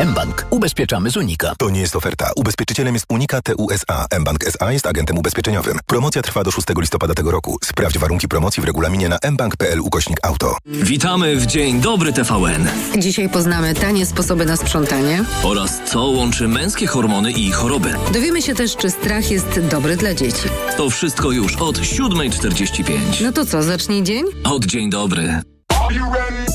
mBank. 0.06 0.46
Ubezpieczamy 0.50 1.10
z 1.10 1.18
Unika. 1.18 1.54
To 1.58 1.70
nie 1.70 1.82
jest 1.82 1.96
oferta. 1.96 2.32
Ubezpieczycielem 2.36 2.94
jest 2.94 3.06
Unika 3.10 3.42
TUSA. 3.42 4.06
mBank 4.20 4.44
SA 4.48 4.72
jest 4.72 4.86
agentem 4.88 5.18
ubezpieczeniowym. 5.18 5.80
Promocja 5.86 6.22
trwa 6.22 6.44
do 6.44 6.52
6 6.52 6.68
listopada 6.78 7.14
tego 7.14 7.32
roku. 7.32 7.58
Sprawdź 7.64 7.98
warunki 7.98 8.28
promocji 8.28 8.62
w 8.62 8.66
regulaminie 8.66 9.10
na 9.10 9.18
mbank.pl 9.32 9.80
ukośnik 9.80 10.18
auto. 10.24 10.58
Witamy 10.66 11.36
w 11.36 11.46
Dzień 11.46 11.70
Dobry 11.80 12.13
TVN 12.13 12.67
Dzisiaj 12.97 13.30
poznamy 13.30 13.74
tanie 13.74 14.05
sposoby 14.05 14.45
na 14.45 14.57
sprzątanie. 14.57 15.24
oraz 15.43 15.80
co 15.86 16.01
łączy 16.03 16.47
męskie 16.47 16.88
hormony 16.88 17.32
i 17.32 17.51
choroby. 17.51 17.93
Dowiemy 18.13 18.41
się 18.41 18.55
też, 18.55 18.76
czy 18.78 18.89
strach 18.89 19.32
jest 19.32 19.59
dobry 19.72 19.97
dla 19.97 20.13
dzieci. 20.13 20.43
To 20.78 20.89
wszystko 20.89 21.32
już 21.32 21.55
od 21.55 21.78
7.45. 21.80 22.93
No 23.24 23.32
to 23.32 23.45
co, 23.45 23.63
zacznij 23.63 24.03
dzień? 24.03 24.26
Od 24.43 24.65
Dzień 24.65 24.89
Dobry. 24.89 25.41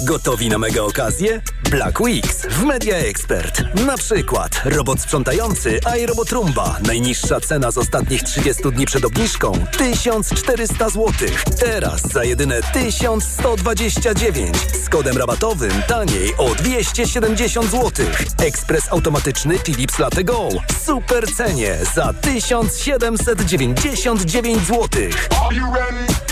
Gotowi 0.04 0.48
na 0.48 0.58
mega 0.58 0.82
okazję? 0.82 1.40
Black 1.70 2.00
Weeks 2.00 2.46
w 2.46 2.64
Media 2.64 2.96
Expert. 2.96 3.62
Na 3.86 3.96
przykład 3.96 4.60
robot 4.64 5.00
sprzątający 5.00 5.80
iRobot 5.98 6.32
Roomba. 6.32 6.76
Najniższa 6.86 7.40
cena 7.40 7.70
z 7.70 7.78
ostatnich 7.78 8.22
30 8.22 8.62
dni 8.72 8.86
przed 8.86 9.04
obniżką 9.04 9.52
1400 9.78 10.88
zł. 10.88 11.12
Teraz 11.60 12.02
za 12.02 12.24
jedyne 12.24 12.62
1129. 12.62 14.56
Z 14.84 14.88
kodem 14.88 15.16
rabatowym 15.16 15.82
taniej 15.88 16.34
o 16.38 16.54
270 16.54 17.70
zł. 17.70 18.06
Ekspres 18.42 18.92
automatyczny 18.92 19.58
Philips 19.58 19.98
Latte 19.98 20.24
Go. 20.24 20.48
Super 20.84 21.34
cenie 21.34 21.78
za 21.94 22.12
1799 22.12 24.66
zł. 24.66 24.88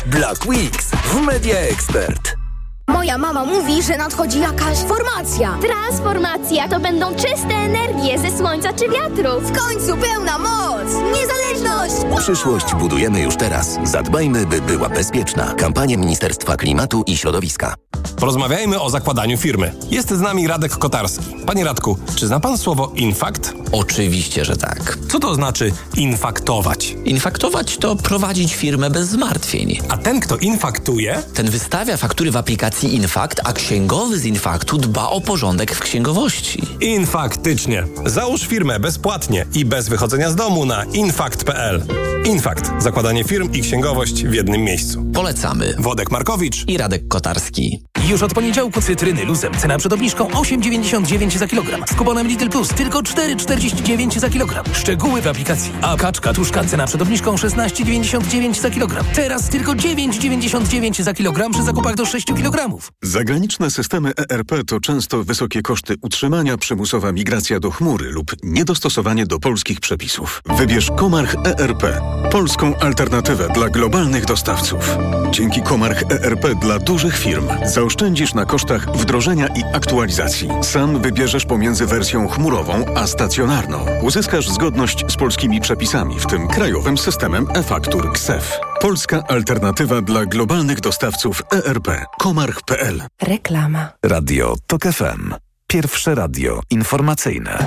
Black 0.07 0.47
Weeks 0.47 0.91
w 0.91 1.21
Media 1.21 1.59
Expert. 1.59 2.44
Moja 2.89 3.18
mama 3.18 3.45
mówi, 3.45 3.82
że 3.82 3.97
nadchodzi 3.97 4.41
jakaś 4.41 4.78
formacja. 4.78 5.59
Transformacja 5.61 6.68
to 6.68 6.80
będą 6.80 7.14
czyste 7.14 7.55
energie 7.55 8.18
ze 8.18 8.39
słońca 8.39 8.72
czy 8.72 8.85
wiatru. 8.89 9.41
W 9.41 9.59
końcu 9.59 9.97
pełna 9.97 10.39
moc! 10.39 10.89
Niezależność! 11.14 11.95
Przyszłość 12.18 12.74
budujemy 12.74 13.20
już 13.20 13.37
teraz. 13.37 13.78
Zadbajmy, 13.85 14.47
by 14.47 14.61
była 14.61 14.89
bezpieczna. 14.89 15.55
Kampania 15.55 15.97
Ministerstwa 15.97 16.57
Klimatu 16.57 17.05
i 17.07 17.16
Środowiska. 17.16 17.74
Porozmawiajmy 18.16 18.80
o 18.80 18.91
zakładaniu 18.91 19.37
firmy. 19.39 19.72
Jest 19.91 20.11
z 20.11 20.20
nami 20.20 20.47
Radek 20.49 20.72
Kotarski. 20.78 21.24
Panie 21.47 21.64
Radku, 21.64 21.99
czy 22.16 22.26
zna 22.26 22.41
pan 22.41 22.59
słowo 22.59 22.93
infakt? 22.95 23.53
Oczywiście, 23.72 24.45
że 24.45 24.57
tak. 24.57 24.99
Co 25.12 25.20
to 25.20 25.35
znaczy 25.35 25.72
infaktować? 25.97 26.97
Infaktować 27.05 27.76
to 27.78 27.97
prowadzić 27.97 28.55
firmę 28.55 28.91
bez 28.91 29.09
zmartwień. 29.09 29.78
A 29.89 29.97
ten, 29.97 30.20
kto 30.20 30.37
infaktuje? 30.37 31.22
Ten 31.35 31.51
wystawia 31.51 31.97
faktury 31.97 32.30
w 32.30 32.37
aplikacji 32.37 32.74
Infakt, 32.83 33.41
a 33.45 33.53
księgowy 33.53 34.18
z 34.18 34.25
Infaktu 34.25 34.79
dba 34.79 35.09
o 35.09 35.20
porządek 35.20 35.75
w 35.75 35.81
księgowości. 35.81 36.62
Infaktycznie. 36.81 37.85
Załóż 38.07 38.47
firmę 38.47 38.81
bezpłatnie 38.81 39.47
i 39.55 39.64
bez 39.64 39.89
wychodzenia 39.89 40.31
z 40.31 40.37
domu 40.37 40.66
na 40.66 40.85
infakt.pl. 40.85 41.83
Infakt. 42.25 42.70
Zakładanie 42.79 43.25
firm 43.25 43.53
i 43.53 43.61
księgowość 43.61 44.25
w 44.25 44.35
jednym 44.35 44.62
miejscu. 44.62 45.05
Polecamy. 45.14 45.75
Wodek 45.79 46.11
Markowicz 46.11 46.68
i 46.68 46.79
Radek 46.79 47.09
Kotarski. 47.09 47.85
Już 48.09 48.23
od 48.23 48.35
poniedziałku 48.35 48.81
cytryny 48.81 49.25
luzem. 49.25 49.53
Cena 49.59 49.79
przed 49.79 49.93
obniżką 49.93 50.29
8,99 50.29 51.39
za 51.39 51.47
kilogram. 51.47 51.83
Z 51.87 51.95
kuponem 51.95 52.29
Lidl 52.29 52.49
Plus 52.49 52.69
tylko 52.69 53.03
4,49 53.03 54.19
za 54.19 54.31
kilogram. 54.31 54.65
Szczegóły 54.73 55.23
w 55.23 55.27
aplikacji. 55.27 55.73
A 55.83 55.97
kaczka 55.97 56.33
tuszka 56.33 56.65
cena 56.65 56.87
przed 56.87 57.03
obniżką 57.03 57.35
16,99 57.35 58.55
za 58.55 58.71
kilogram. 58.71 59.05
Teraz 59.15 59.49
tylko 59.49 59.73
9,99 59.73 61.03
za 61.03 61.15
kilogram 61.15 61.53
przy 61.53 61.63
zakupach 61.63 61.95
do 61.95 62.07
6 62.07 62.27
kilogramów. 62.27 62.93
Zagraniczne 63.03 63.71
systemy 63.71 64.13
ERP 64.31 64.53
to 64.67 64.81
często 64.81 65.25
wysokie 65.25 65.63
koszty 65.63 65.95
utrzymania, 66.03 66.57
przymusowa 66.57 67.13
migracja 67.13 67.61
do 67.61 67.71
chmury 67.71 68.11
lub 68.11 68.33
niedostosowanie 68.43 69.27
do 69.27 69.39
polskich 69.39 69.81
przepisów. 69.81 70.43
Wybierz 70.59 70.91
Komarch 70.97 71.35
ERP, 71.45 71.83
polską 72.31 72.77
alternatywę 72.77 73.49
dla 73.55 73.69
globalnych 73.69 74.25
dostawców. 74.25 74.97
Dzięki 75.31 75.63
Komarch 75.63 76.03
ERP 76.11 76.55
dla 76.61 76.79
dużych 76.79 77.19
firm 77.19 77.49
zaoszczędzisz 77.95 78.35
na 78.35 78.47
kosztach 78.47 78.97
wdrożenia 78.97 79.47
i 79.47 79.65
aktualizacji. 79.75 80.49
Sam 80.63 81.03
wybierzesz 81.03 81.45
pomiędzy 81.45 81.87
wersją 81.87 82.29
chmurową 82.29 82.85
a 82.97 83.07
stacjonarną. 83.07 83.87
Uzyskasz 84.03 84.49
zgodność 84.49 85.05
z 85.13 85.17
polskimi 85.17 85.61
przepisami, 85.61 86.21
w 86.21 86.27
tym 86.27 86.49
krajowym 86.49 86.99
systemem 86.99 87.47
e-faktur 87.55 88.13
KSEF. 88.13 88.61
Polska 88.81 89.23
alternatywa 89.29 90.01
dla 90.01 90.27
globalnych 90.27 90.81
dostawców 90.81 91.43
ERP. 91.53 91.89
Komarch.pl 92.19 93.03
Reklama. 93.23 93.89
Radio 94.05 94.55
TOK 94.67 94.83
FM. 94.83 95.35
Pierwsze 95.67 96.15
radio 96.15 96.61
informacyjne. 96.71 97.59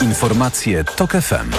Informacje 0.00 0.84
TOK 0.84 1.12
FM. 1.12 1.50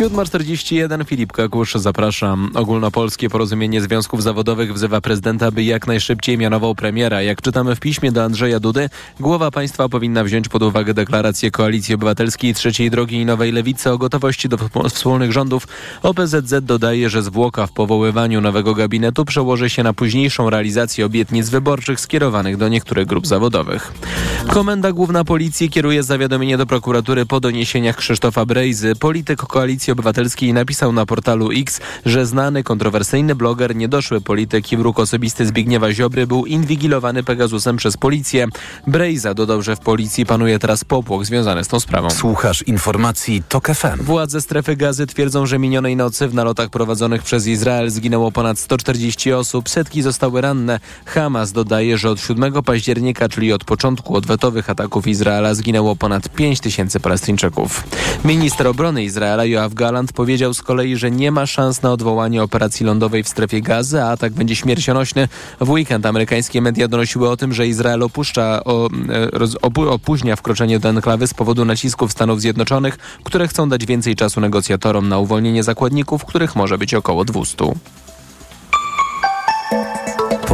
7.41 0.00 1.04
Filip 1.04 1.32
Kakusz, 1.32 1.74
zapraszam. 1.74 2.50
Ogólnopolskie 2.54 3.30
Porozumienie 3.30 3.80
Związków 3.80 4.22
Zawodowych 4.22 4.74
wzywa 4.74 5.00
prezydenta, 5.00 5.50
by 5.50 5.64
jak 5.64 5.86
najszybciej 5.86 6.38
mianował 6.38 6.74
premiera. 6.74 7.22
Jak 7.22 7.42
czytamy 7.42 7.76
w 7.76 7.80
piśmie 7.80 8.12
do 8.12 8.24
Andrzeja 8.24 8.60
Dudy, 8.60 8.88
głowa 9.20 9.50
państwa 9.50 9.88
powinna 9.88 10.24
wziąć 10.24 10.48
pod 10.48 10.62
uwagę 10.62 10.94
deklarację 10.94 11.50
Koalicji 11.50 11.94
Obywatelskiej 11.94 12.54
Trzeciej 12.54 12.90
Drogi 12.90 13.16
i 13.16 13.24
Nowej 13.24 13.52
Lewicy 13.52 13.90
o 13.90 13.98
gotowości 13.98 14.48
do 14.48 14.58
wspólnych 14.88 15.32
rządów. 15.32 15.68
OPZZ 16.02 16.54
dodaje, 16.62 17.10
że 17.10 17.22
zwłoka 17.22 17.66
w 17.66 17.72
powoływaniu 17.72 18.40
nowego 18.40 18.74
gabinetu 18.74 19.24
przełoży 19.24 19.70
się 19.70 19.82
na 19.82 19.92
późniejszą 19.92 20.50
realizację 20.50 21.06
obietnic 21.06 21.48
wyborczych 21.48 22.00
skierowanych 22.00 22.56
do 22.56 22.68
niektórych 22.68 23.06
grup 23.06 23.26
zawodowych. 23.26 23.92
Komenda 24.48 24.92
Główna 24.92 25.24
Policji 25.24 25.70
kieruje 25.70 26.02
zawiadomienie 26.02 26.56
do 26.56 26.66
prokuratury 26.66 27.26
po 27.26 27.40
doniesieniach 27.40 27.96
Krzysztofa 27.96 28.46
Brejzy. 28.46 28.96
Polityk 28.96 29.38
Koalicji 29.38 29.89
Obywatelskiej 29.90 30.52
napisał 30.52 30.92
na 30.92 31.06
portalu 31.06 31.50
X, 31.52 31.80
że 32.06 32.26
znany 32.26 32.62
kontrowersyjny 32.62 33.34
bloger, 33.34 33.76
niedoszły 33.76 34.20
polityk 34.20 34.72
i 34.72 34.76
wróg 34.76 34.98
osobisty 34.98 35.46
Zbigniewa 35.46 35.92
Ziobry 35.92 36.26
był 36.26 36.46
inwigilowany 36.46 37.22
Pegasusem 37.22 37.76
przez 37.76 37.96
policję. 37.96 38.46
Brejza 38.86 39.34
dodał, 39.34 39.62
że 39.62 39.76
w 39.76 39.80
policji 39.80 40.26
panuje 40.26 40.58
teraz 40.58 40.84
popłoch 40.84 41.26
związany 41.26 41.64
z 41.64 41.68
tą 41.68 41.80
sprawą. 41.80 42.10
Słuchasz 42.10 42.62
informacji 42.62 43.42
TOK 43.48 43.68
FM. 43.68 44.02
Władze 44.02 44.40
strefy 44.40 44.76
gazy 44.76 45.06
twierdzą, 45.06 45.46
że 45.46 45.58
minionej 45.58 45.96
nocy 45.96 46.28
w 46.28 46.34
nalotach 46.34 46.70
prowadzonych 46.70 47.22
przez 47.22 47.46
Izrael 47.46 47.90
zginęło 47.90 48.32
ponad 48.32 48.58
140 48.58 49.32
osób, 49.32 49.68
setki 49.68 50.02
zostały 50.02 50.40
ranne. 50.40 50.80
Hamas 51.06 51.52
dodaje, 51.52 51.98
że 51.98 52.10
od 52.10 52.20
7 52.20 52.62
października, 52.62 53.28
czyli 53.28 53.52
od 53.52 53.64
początku 53.64 54.16
odwetowych 54.16 54.70
ataków 54.70 55.06
Izraela 55.06 55.54
zginęło 55.54 55.96
ponad 55.96 56.28
5 56.28 56.60
tysięcy 56.60 57.00
Palestyńczyków. 57.00 57.84
Minister 58.24 58.66
obrony 58.66 59.04
Izraela 59.04 59.44
Joachim 59.44 59.70
Galant 59.80 60.12
powiedział 60.12 60.54
z 60.54 60.62
kolei, 60.62 60.96
że 60.96 61.10
nie 61.10 61.30
ma 61.32 61.46
szans 61.46 61.82
na 61.82 61.92
odwołanie 61.92 62.42
operacji 62.42 62.86
lądowej 62.86 63.22
w 63.22 63.28
strefie 63.28 63.62
gazy, 63.62 64.02
a 64.02 64.10
atak 64.10 64.32
będzie 64.32 64.56
śmiercionośny. 64.56 65.28
W 65.60 65.70
weekend 65.70 66.06
amerykańskie 66.06 66.62
media 66.62 66.88
donosiły 66.88 67.30
o 67.30 67.36
tym, 67.36 67.52
że 67.52 67.66
Izrael 67.66 68.02
opuszcza, 68.02 68.64
o, 68.64 68.88
e, 68.88 68.90
roz, 69.32 69.56
opóźnia 69.90 70.36
wkroczenie 70.36 70.78
do 70.78 70.88
enklawy 70.88 71.26
z 71.26 71.34
powodu 71.34 71.64
nacisków 71.64 72.12
Stanów 72.12 72.40
Zjednoczonych, 72.40 72.98
które 73.24 73.48
chcą 73.48 73.68
dać 73.68 73.86
więcej 73.86 74.16
czasu 74.16 74.40
negocjatorom 74.40 75.08
na 75.08 75.18
uwolnienie 75.18 75.62
zakładników, 75.62 76.24
których 76.24 76.56
może 76.56 76.78
być 76.78 76.94
około 76.94 77.24
200. 77.24 77.64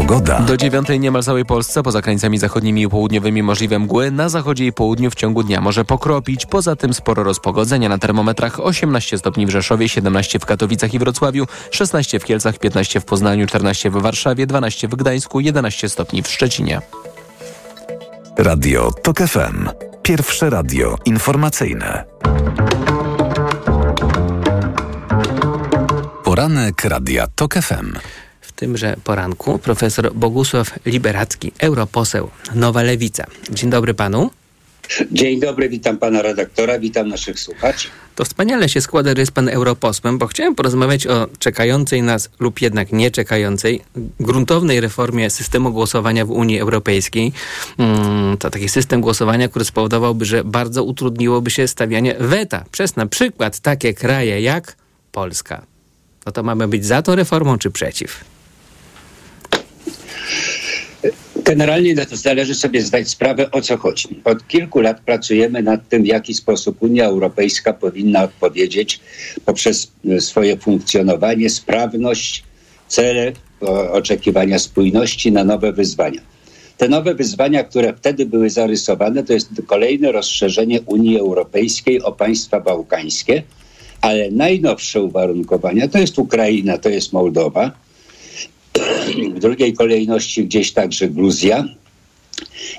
Pogoda. 0.07 0.41
Do 0.41 0.57
dziewiątej 0.57 1.01
niemal 1.01 1.23
całej 1.23 1.45
Polsce, 1.45 1.83
poza 1.83 2.03
krańcami 2.03 2.39
zachodnimi 2.39 2.83
i 2.83 2.89
południowymi 2.89 3.43
możliwe 3.43 3.79
mgły. 3.79 4.11
Na 4.11 4.29
zachodzie 4.29 4.67
i 4.67 4.73
południu 4.73 5.11
w 5.11 5.15
ciągu 5.15 5.43
dnia 5.43 5.61
może 5.61 5.85
pokropić. 5.85 6.47
Poza 6.47 6.77
tym 6.77 6.95
sporo 6.95 7.23
rozpogodzenia 7.23 7.89
na 7.89 7.99
termometrach 7.99 8.61
18 8.61 9.19
stopni 9.19 9.47
w 9.47 9.51
Rzeszowie, 9.51 9.89
17 9.89 10.39
w 10.39 10.47
Katowicach 10.47 10.95
i 10.95 10.99
Wrocławiu, 10.99 11.47
16 11.71 12.21
w 12.21 12.25
Kielcach, 12.25 12.59
15 12.59 13.01
w 13.01 13.05
Poznaniu, 13.05 13.47
14 13.47 13.91
w 13.91 13.93
Warszawie, 13.93 14.47
12 14.47 14.89
w 14.89 14.95
Gdańsku, 14.95 15.41
11 15.41 15.89
stopni 15.89 16.23
w 16.23 16.29
Szczecinie. 16.29 16.81
Radio 18.39 18.93
TOK 19.03 19.19
FM. 19.19 19.69
Pierwsze 20.03 20.51
radio 20.51 20.97
informacyjne. 21.05 22.05
Poranek 26.25 26.85
Radia 26.85 27.27
TOK 27.37 27.55
FM 27.55 27.97
tymże 28.57 28.97
poranku 29.05 29.59
profesor 29.59 30.15
Bogusław 30.15 30.79
Liberacki, 30.87 31.53
europoseł 31.59 32.31
Nowa 32.55 32.83
Lewica. 32.83 33.27
Dzień 33.51 33.71
dobry 33.71 33.95
panu. 33.95 34.31
Dzień 35.13 35.41
dobry, 35.41 35.69
witam 35.69 35.99
pana 35.99 36.23
redaktora, 36.23 36.79
witam 36.79 37.09
naszych 37.09 37.41
słuchaczy. 37.41 37.89
To 38.15 38.25
wspaniale 38.25 38.69
się 38.69 38.81
składa, 38.81 39.11
że 39.11 39.21
jest 39.21 39.33
pan 39.33 39.49
europosłem, 39.49 40.19
bo 40.19 40.27
chciałem 40.27 40.55
porozmawiać 40.55 41.07
o 41.07 41.29
czekającej 41.39 42.03
nas 42.03 42.31
lub 42.41 42.61
jednak 42.61 42.93
nie 42.93 43.11
czekającej 43.11 43.83
gruntownej 44.21 44.81
reformie 44.81 45.31
systemu 45.31 45.73
głosowania 45.73 46.25
w 46.25 46.31
Unii 46.31 46.61
Europejskiej. 46.61 47.33
Mm, 47.79 48.37
to 48.37 48.51
taki 48.51 48.69
system 48.69 49.01
głosowania, 49.01 49.49
który 49.49 49.65
spowodowałby, 49.65 50.25
że 50.25 50.45
bardzo 50.45 50.85
utrudniłoby 50.85 51.51
się 51.51 51.69
stawianie 51.69 52.15
weta 52.19 52.65
przez 52.73 52.97
na 52.97 53.07
przykład 53.07 53.61
takie 53.61 53.95
kraje 53.95 54.41
jak 54.41 54.77
Polska. 55.13 55.67
No 56.27 56.33
to 56.33 56.43
mamy 56.43 56.69
być 56.69 56.87
za 56.87 57.03
tą 57.03 57.15
reformą 57.15 57.59
czy 57.59 57.71
przeciw? 57.71 58.36
Generalnie 61.47 61.95
należy 62.25 62.55
sobie 62.55 62.83
zdać 62.83 63.09
sprawę, 63.09 63.51
o 63.51 63.61
co 63.61 63.77
chodzi. 63.77 64.09
Od 64.25 64.49
kilku 64.49 64.81
lat 64.81 65.01
pracujemy 65.01 65.63
nad 65.63 65.89
tym, 65.89 66.03
w 66.03 66.07
jaki 66.07 66.35
sposób 66.35 66.83
Unia 66.83 67.07
Europejska 67.07 67.73
powinna 67.73 68.23
odpowiedzieć 68.23 69.01
poprzez 69.45 69.93
e, 70.09 70.21
swoje 70.21 70.57
funkcjonowanie, 70.57 71.51
sprawność, 71.51 72.45
cele, 72.89 73.33
oczekiwania 73.93 74.59
spójności 74.59 75.33
na 75.33 75.45
nowe 75.45 75.73
wyzwania. 75.73 76.21
Te 76.77 76.89
nowe 76.89 77.15
wyzwania, 77.15 77.65
które 77.65 77.95
wtedy 77.95 78.27
były 78.27 78.51
zarysowane, 78.51 79.23
to 79.23 79.33
jest 79.33 79.49
kolejne 79.67 80.13
rozszerzenie 80.13 80.81
Unii 80.81 81.19
Europejskiej 81.19 82.03
o 82.03 82.13
państwa 82.13 82.61
bałkańskie, 82.61 83.43
ale 84.01 84.31
najnowsze 84.31 85.03
uwarunkowania 85.03 85.89
to 85.89 85.99
jest 85.99 86.19
Ukraina, 86.19 86.79
to 86.79 86.89
jest 86.89 87.13
Mołdowa, 87.13 87.86
w 89.35 89.39
drugiej 89.39 89.75
kolejności 89.75 90.45
gdzieś 90.45 90.73
także 90.73 91.09
Gruzja. 91.09 91.65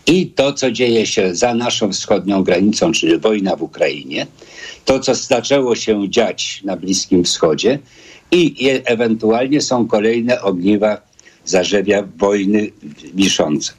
I 0.08 0.28
to, 0.28 0.54
co 0.54 0.72
dzieje 0.72 1.06
się 1.06 1.36
za 1.36 1.54
naszą 1.54 1.92
wschodnią 1.92 2.44
granicą, 2.44 2.92
czyli 2.92 3.18
wojna 3.18 3.56
w 3.56 3.62
Ukrainie, 3.62 4.28
to, 4.86 5.00
co 5.00 5.16
zaczęło 5.16 5.76
się 5.76 6.10
dziać 6.10 6.62
na 6.64 6.78
Bliskim 6.78 7.24
Wschodzie, 7.24 7.80
i 8.32 8.56
ewentualnie 8.86 9.62
są 9.62 9.88
kolejne 9.88 10.42
ogniwa 10.42 11.02
zarzewia 11.46 12.08
wojny 12.18 12.72
wiszące. 13.14 13.74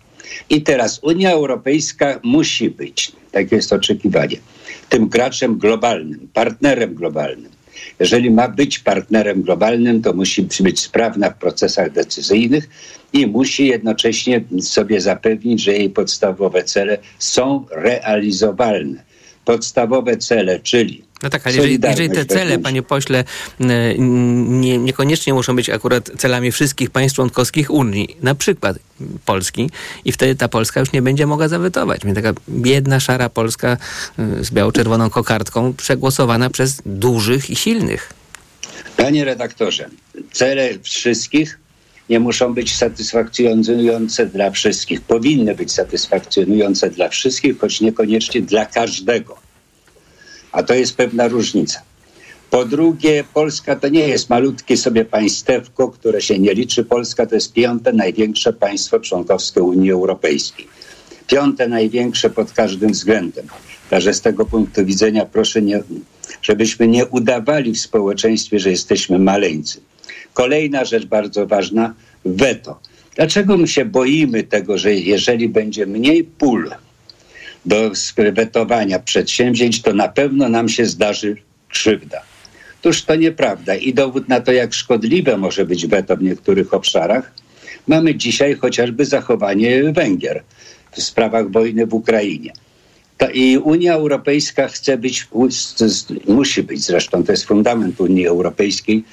I 0.51 0.63
teraz 0.63 1.01
Unia 1.03 1.33
Europejska 1.33 2.21
musi 2.23 2.71
być, 2.71 3.13
takie 3.33 3.57
jest 3.57 3.73
oczekiwanie, 3.73 4.37
tym 4.89 5.09
graczem 5.09 5.59
globalnym, 5.59 6.29
partnerem 6.35 6.95
globalnym. 6.95 7.58
Jeżeli 8.01 8.31
ma 8.31 8.49
być 8.49 8.79
partnerem 8.79 9.43
globalnym, 9.43 10.03
to 10.03 10.13
musi 10.13 10.43
być 10.61 10.81
sprawna 10.81 11.31
w 11.31 11.39
procesach 11.39 11.93
decyzyjnych 11.93 12.69
i 13.13 13.27
musi 13.27 13.67
jednocześnie 13.67 14.45
sobie 14.61 15.01
zapewnić, 15.01 15.63
że 15.63 15.73
jej 15.73 15.91
podstawowe 15.91 16.65
cele 16.65 16.99
są 17.19 17.65
realizowalne. 17.71 19.03
Podstawowe 19.45 20.17
cele, 20.17 20.61
czyli 20.61 21.05
no 21.23 21.31
tak, 21.31 21.47
ale 21.47 21.57
jeżeli, 21.57 21.79
jeżeli, 21.83 22.11
te 22.11 22.25
cele, 22.27 22.59
panie 22.59 22.83
pośle, 22.83 23.25
nie, 24.49 24.79
niekoniecznie 24.79 25.35
muszą 25.35 25.57
być 25.57 25.71
akurat 25.71 26.11
celami 26.19 26.53
wszystkich 26.53 26.91
państw 26.91 27.17
członkowskich 27.17 27.71
Unii, 27.71 28.17
na 28.23 28.35
przykład 28.35 28.79
Polski, 29.25 29.71
i 30.05 30.13
wtedy 30.13 30.35
ta 30.35 30.49
Polska 30.49 30.81
już 30.81 30.93
nie 30.93 31.03
będzie 31.03 31.27
mogła 31.27 31.49
zawetować. 31.49 32.01
Taka 32.15 32.33
biedna, 32.49 33.01
szara 33.01 33.29
Polska 33.29 33.77
y, 34.19 34.45
z 34.45 34.51
biało-czerwoną 34.51 35.11
kokardką, 35.11 35.75
przegłosowana 35.75 36.51
przez 36.51 36.83
dużych 36.87 37.51
i 37.51 37.57
silnych. 37.57 38.13
Panie 38.97 39.25
redaktorze, 39.25 39.89
cele 40.33 40.69
wszystkich 40.83 41.59
nie 42.09 42.21
muszą 42.21 42.55
być 42.55 42.77
satysfakcjonujące 42.77 44.27
dla 44.27 44.51
wszystkich. 44.51 45.01
Powinny 45.01 45.55
być 45.55 45.73
satysfakcjonujące 45.73 46.91
dla 46.91 47.09
wszystkich, 47.09 47.59
choć 47.59 47.81
niekoniecznie 47.81 48.43
dla 48.43 48.67
każdego 48.67 49.48
a 50.53 50.63
to 50.63 50.75
jest 50.75 50.97
pewna 50.97 51.29
różnica. 51.29 51.81
Po 52.51 52.65
drugie, 52.65 53.25
Polska 53.35 53.77
to 53.77 53.89
nie 53.89 54.09
jest 54.09 54.31
malutkie 54.31 54.77
sobie 54.77 55.05
państewko, 55.05 55.89
które 55.89 56.21
się 56.21 56.39
nie 56.39 56.55
liczy. 56.55 56.85
Polska 56.85 57.27
to 57.27 57.35
jest 57.35 57.53
piąte 57.53 57.93
największe 57.93 58.53
państwo 58.53 59.01
członkowskie 59.01 59.63
Unii 59.63 59.91
Europejskiej. 59.93 60.67
Piąte 61.27 61.69
największe 61.69 62.31
pod 62.31 62.53
każdym 62.53 62.93
względem. 62.93 63.47
Także 63.91 64.15
z 64.15 64.21
tego 64.21 64.45
punktu 64.45 64.85
widzenia 64.85 65.27
proszę, 65.27 65.63
nie, 65.63 65.83
żebyśmy 66.43 66.89
nie 66.89 67.07
udawali 67.07 67.73
w 67.73 67.81
społeczeństwie, 67.81 68.59
że 68.59 68.71
jesteśmy 68.71 69.19
maleńcy. 69.19 69.81
Kolejna 70.35 70.85
rzecz 70.85 71.07
bardzo 71.07 71.47
ważna, 71.47 71.95
weto. 72.25 72.81
Dlaczego 73.17 73.57
my 73.57 73.69
się 73.69 73.85
boimy 73.85 74.43
tego, 74.43 74.79
że 74.79 74.95
jeżeli 74.95 75.49
będzie 75.49 75.87
mniej 75.87 76.25
pól 76.25 76.71
do 77.65 77.91
wetowania 78.33 78.99
przedsięwzięć, 78.99 79.83
to 79.83 79.93
na 79.93 80.09
pewno 80.09 80.49
nam 80.49 80.69
się 80.69 80.87
zdarzy 80.87 81.37
krzywda. 81.69 82.23
Otóż 82.81 83.03
to 83.03 83.15
nieprawda 83.15 83.75
i 83.75 83.95
dowód 83.95 84.29
na 84.29 84.41
to, 84.41 84.53
jak 84.53 84.75
szkodliwe 84.75 85.37
może 85.37 85.65
być 85.65 85.87
weto 85.87 86.17
w 86.17 86.23
niektórych 86.23 86.75
obszarach, 86.75 87.33
mamy 87.87 88.15
dzisiaj 88.15 88.55
chociażby 88.55 89.05
zachowanie 89.05 89.93
Węgier 89.93 90.43
w 90.93 91.03
sprawach 91.03 91.51
wojny 91.51 91.87
w 91.87 91.95
Ukrainie. 91.95 92.53
To 93.19 93.31
I 93.31 93.59
Unia 93.59 93.95
Europejska 93.95 94.69
chce 94.69 94.99
być, 94.99 95.29
musi 96.29 96.63
być 96.63 96.85
zresztą, 96.85 97.25
to 97.25 97.33
jest 97.33 97.45
fundament 97.45 98.01
Unii 98.01 98.27
Europejskiej, 98.27 99.05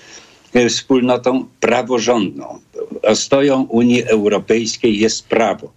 wspólnotą 0.69 1.45
praworządną, 1.59 2.59
ostoją 3.01 3.61
Unii 3.61 4.03
Europejskiej 4.03 4.99
jest 4.99 5.27
prawo. 5.27 5.71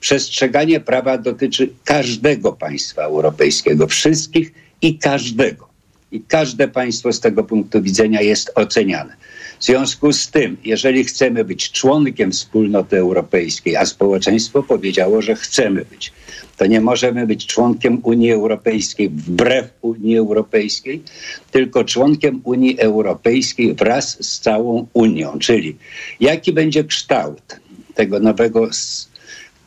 Przestrzeganie 0.00 0.80
prawa 0.80 1.18
dotyczy 1.18 1.68
każdego 1.84 2.52
państwa 2.52 3.02
europejskiego, 3.02 3.86
wszystkich 3.86 4.52
i 4.82 4.98
każdego. 4.98 5.68
I 6.12 6.20
każde 6.20 6.68
państwo 6.68 7.12
z 7.12 7.20
tego 7.20 7.44
punktu 7.44 7.82
widzenia 7.82 8.20
jest 8.20 8.52
oceniane. 8.54 9.16
W 9.60 9.64
związku 9.64 10.12
z 10.12 10.30
tym, 10.30 10.56
jeżeli 10.64 11.04
chcemy 11.04 11.44
być 11.44 11.70
członkiem 11.70 12.32
wspólnoty 12.32 12.98
europejskiej, 12.98 13.76
a 13.76 13.86
społeczeństwo 13.86 14.62
powiedziało, 14.62 15.22
że 15.22 15.34
chcemy 15.34 15.84
być, 15.84 16.12
to 16.56 16.66
nie 16.66 16.80
możemy 16.80 17.26
być 17.26 17.46
członkiem 17.46 18.00
Unii 18.02 18.32
Europejskiej 18.32 19.08
wbrew 19.08 19.70
Unii 19.82 20.16
Europejskiej, 20.16 21.02
tylko 21.50 21.84
członkiem 21.84 22.40
Unii 22.44 22.80
Europejskiej 22.80 23.74
wraz 23.74 24.24
z 24.24 24.40
całą 24.40 24.86
Unią. 24.92 25.38
Czyli 25.38 25.76
jaki 26.20 26.52
będzie 26.52 26.84
kształt 26.84 27.60
tego 27.94 28.20
nowego 28.20 28.68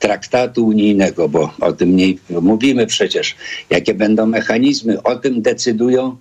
traktatu 0.01 0.65
unijnego, 0.65 1.29
bo 1.29 1.53
o 1.59 1.73
tym 1.73 1.95
nie 1.95 2.13
mówimy 2.29 2.87
przecież, 2.87 3.35
jakie 3.69 3.93
będą 3.93 4.25
mechanizmy, 4.25 5.03
o 5.03 5.15
tym 5.15 5.41
decydują 5.41 6.17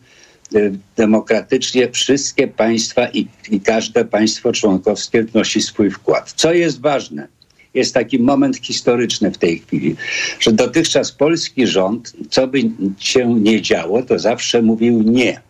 y, 0.55 0.72
demokratycznie 0.97 1.91
wszystkie 1.91 2.49
państwa 2.49 3.09
i, 3.09 3.26
i 3.51 3.61
każde 3.61 4.05
państwo 4.05 4.53
członkowskie 4.53 5.22
wnosi 5.22 5.62
swój 5.62 5.91
wkład. 5.91 6.33
Co 6.37 6.53
jest 6.53 6.81
ważne? 6.81 7.28
Jest 7.74 7.95
taki 7.95 8.18
moment 8.18 8.57
historyczny 8.57 9.31
w 9.31 9.39
tej 9.39 9.59
chwili, 9.59 9.97
że 10.41 10.53
dotychczas 10.53 11.12
polski 11.12 11.66
rząd, 11.66 12.12
co 12.31 12.47
by 12.47 12.59
się 12.99 13.35
nie 13.41 13.62
działo, 13.62 14.03
to 14.03 14.18
zawsze 14.18 14.62
mówił 14.62 15.03
nie. 15.03 15.41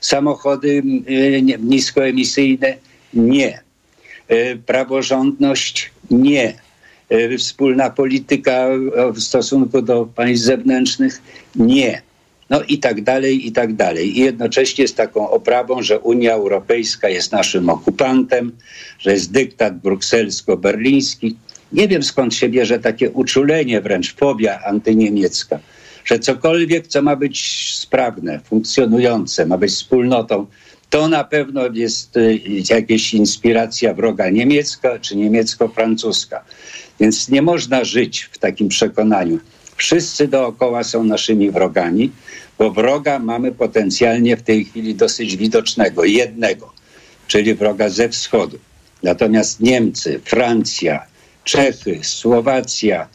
Samochody 0.00 0.82
y, 1.08 1.42
niskoemisyjne 1.58 2.76
nie. 3.14 3.60
Y, 4.30 4.58
praworządność 4.66 5.90
nie 6.10 6.63
wspólna 7.38 7.90
polityka 7.90 8.68
w 9.14 9.20
stosunku 9.20 9.82
do 9.82 10.06
państw 10.06 10.44
zewnętrznych? 10.44 11.22
Nie. 11.56 12.02
No 12.50 12.62
i 12.62 12.78
tak 12.78 13.02
dalej, 13.02 13.46
i 13.46 13.52
tak 13.52 13.74
dalej. 13.74 14.18
I 14.18 14.20
jednocześnie 14.20 14.88
z 14.88 14.94
taką 14.94 15.30
oprawą, 15.30 15.82
że 15.82 15.98
Unia 15.98 16.32
Europejska 16.32 17.08
jest 17.08 17.32
naszym 17.32 17.70
okupantem, 17.70 18.52
że 18.98 19.12
jest 19.12 19.32
dyktat 19.32 19.78
brukselsko-berliński. 19.78 21.34
Nie 21.72 21.88
wiem 21.88 22.02
skąd 22.02 22.34
się 22.34 22.48
bierze 22.48 22.78
takie 22.78 23.10
uczulenie, 23.10 23.80
wręcz 23.80 24.14
fobia 24.14 24.60
antyniemiecka, 24.64 25.60
że 26.04 26.18
cokolwiek, 26.18 26.86
co 26.86 27.02
ma 27.02 27.16
być 27.16 27.70
sprawne, 27.74 28.40
funkcjonujące, 28.44 29.46
ma 29.46 29.58
być 29.58 29.70
wspólnotą, 29.70 30.46
to 30.90 31.08
na 31.08 31.24
pewno 31.24 31.62
jest 31.72 32.16
y, 32.16 32.40
jakaś 32.70 33.14
inspiracja 33.14 33.94
wroga 33.94 34.30
niemiecka 34.30 34.98
czy 34.98 35.16
niemiecko-francuska. 35.16 36.44
Więc 37.00 37.28
nie 37.28 37.42
można 37.42 37.84
żyć 37.84 38.28
w 38.32 38.38
takim 38.38 38.68
przekonaniu. 38.68 39.38
Wszyscy 39.76 40.28
dookoła 40.28 40.84
są 40.84 41.04
naszymi 41.04 41.50
wrogami, 41.50 42.10
bo 42.58 42.70
wroga 42.70 43.18
mamy 43.18 43.52
potencjalnie 43.52 44.36
w 44.36 44.42
tej 44.42 44.64
chwili 44.64 44.94
dosyć 44.94 45.36
widocznego, 45.36 46.04
jednego, 46.04 46.72
czyli 47.26 47.54
wroga 47.54 47.88
ze 47.88 48.08
wschodu. 48.08 48.58
Natomiast 49.02 49.60
Niemcy, 49.60 50.20
Francja, 50.24 51.06
Czechy, 51.44 52.00
Słowacja 52.02 53.08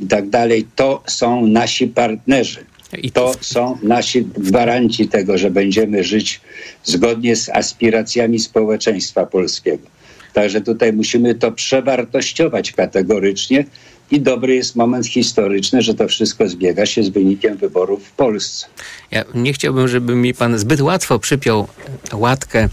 i 0.00 0.06
tak 0.06 0.28
dalej, 0.28 0.66
to 0.76 1.02
są 1.06 1.46
nasi 1.46 1.86
partnerzy. 1.88 2.64
I 3.02 3.10
to 3.10 3.34
są 3.40 3.78
nasi 3.82 4.22
gwaranci 4.22 5.08
tego, 5.08 5.38
że 5.38 5.50
będziemy 5.50 6.04
żyć 6.04 6.40
zgodnie 6.84 7.36
z 7.36 7.48
aspiracjami 7.48 8.38
społeczeństwa 8.38 9.26
polskiego. 9.26 9.95
Także 10.36 10.60
tutaj 10.60 10.92
musimy 10.92 11.34
to 11.34 11.52
przewartościować 11.52 12.72
kategorycznie 12.72 13.64
i 14.10 14.20
dobry 14.20 14.54
jest 14.54 14.76
moment 14.76 15.06
historyczny, 15.06 15.82
że 15.82 15.94
to 15.94 16.08
wszystko 16.08 16.48
zbiega 16.48 16.86
się 16.86 17.02
z 17.02 17.08
wynikiem 17.08 17.56
wyborów 17.56 18.04
w 18.04 18.10
Polsce. 18.10 18.66
Ja 19.10 19.24
nie 19.34 19.52
chciałbym, 19.52 19.88
żeby 19.88 20.14
mi 20.14 20.34
pan 20.34 20.58
zbyt 20.58 20.80
łatwo 20.80 21.18
przypiął 21.18 21.68
łatkę 22.12 22.68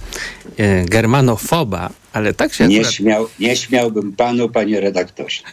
e, 0.57 0.85
germanofoba, 0.85 1.89
ale 2.13 2.33
tak 2.33 2.53
się 2.53 2.67
nie, 2.67 2.77
akurat... 2.77 2.93
śmiał, 2.93 3.27
nie 3.39 3.55
śmiałbym 3.55 4.13
panu, 4.13 4.49
panie 4.49 4.79
redaktorze. 4.79 5.41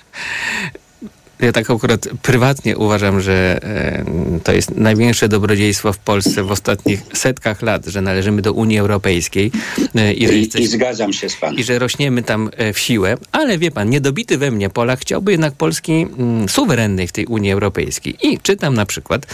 Ja 1.41 1.53
tak 1.53 1.71
akurat 1.71 2.09
prywatnie 2.23 2.77
uważam, 2.77 3.21
że 3.21 3.61
e, 3.63 4.05
to 4.45 4.53
jest 4.53 4.77
największe 4.77 5.29
dobrodziejstwo 5.29 5.93
w 5.93 5.99
Polsce 5.99 6.43
w 6.43 6.51
ostatnich 6.51 7.03
setkach 7.13 7.63
lat, 7.63 7.87
że 7.87 8.01
należymy 8.01 8.43
do 8.43 8.53
Unii 8.53 8.79
Europejskiej. 8.79 9.53
E, 9.95 10.13
I, 10.13 10.27
że 10.27 10.35
I, 10.35 10.63
i 10.63 10.67
zgadzam 10.67 11.13
się 11.13 11.29
z 11.29 11.37
panem. 11.37 11.59
I 11.59 11.65
że 11.65 11.79
rośniemy 11.79 12.23
tam 12.23 12.51
e, 12.57 12.73
w 12.73 12.79
siłę, 12.79 13.17
ale 13.33 13.59
wie 13.59 13.71
pan, 13.71 13.91
niedobity 13.91 14.39
we 14.39 14.51
mnie 14.51 14.71
Polak 14.71 15.01
chciałby 15.01 15.33
jednak 15.33 15.55
Polski 15.55 15.93
mm, 15.93 16.49
suwerennej 16.49 17.09
w 17.09 17.13
tej 17.13 17.27
Unii 17.27 17.53
Europejskiej. 17.53 18.17
I 18.23 18.39
czytam 18.39 18.75
na 18.75 18.87
przykład 18.87 19.27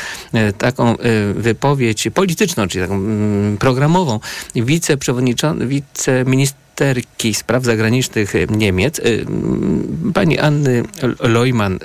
taką 0.59 0.95
wypowiedź 1.35 2.09
polityczną, 2.15 2.69
czyli 2.69 2.85
taką 2.85 2.95
mm, 2.95 3.57
programową 3.59 4.21
wiceprzewodniczący, 4.55 5.67
wiceminister 5.67 6.66
ministerki 6.81 7.35
spraw 7.35 7.65
zagranicznych 7.65 8.37
e, 8.37 8.47
Niemiec, 8.51 8.99
e, 8.99 9.03
pani 10.15 10.39
Anny 10.39 10.83
Leumann 11.21 11.79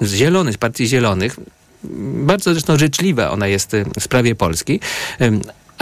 z 0.00 0.14
Zielonych, 0.14 0.54
z 0.54 0.58
Partii 0.58 0.86
Zielonych, 0.86 1.36
bardzo 2.24 2.52
zresztą 2.52 2.78
życzliwa 2.78 3.30
ona 3.30 3.46
jest 3.46 3.72
w 3.98 4.02
sprawie 4.02 4.34
Polski, 4.34 4.80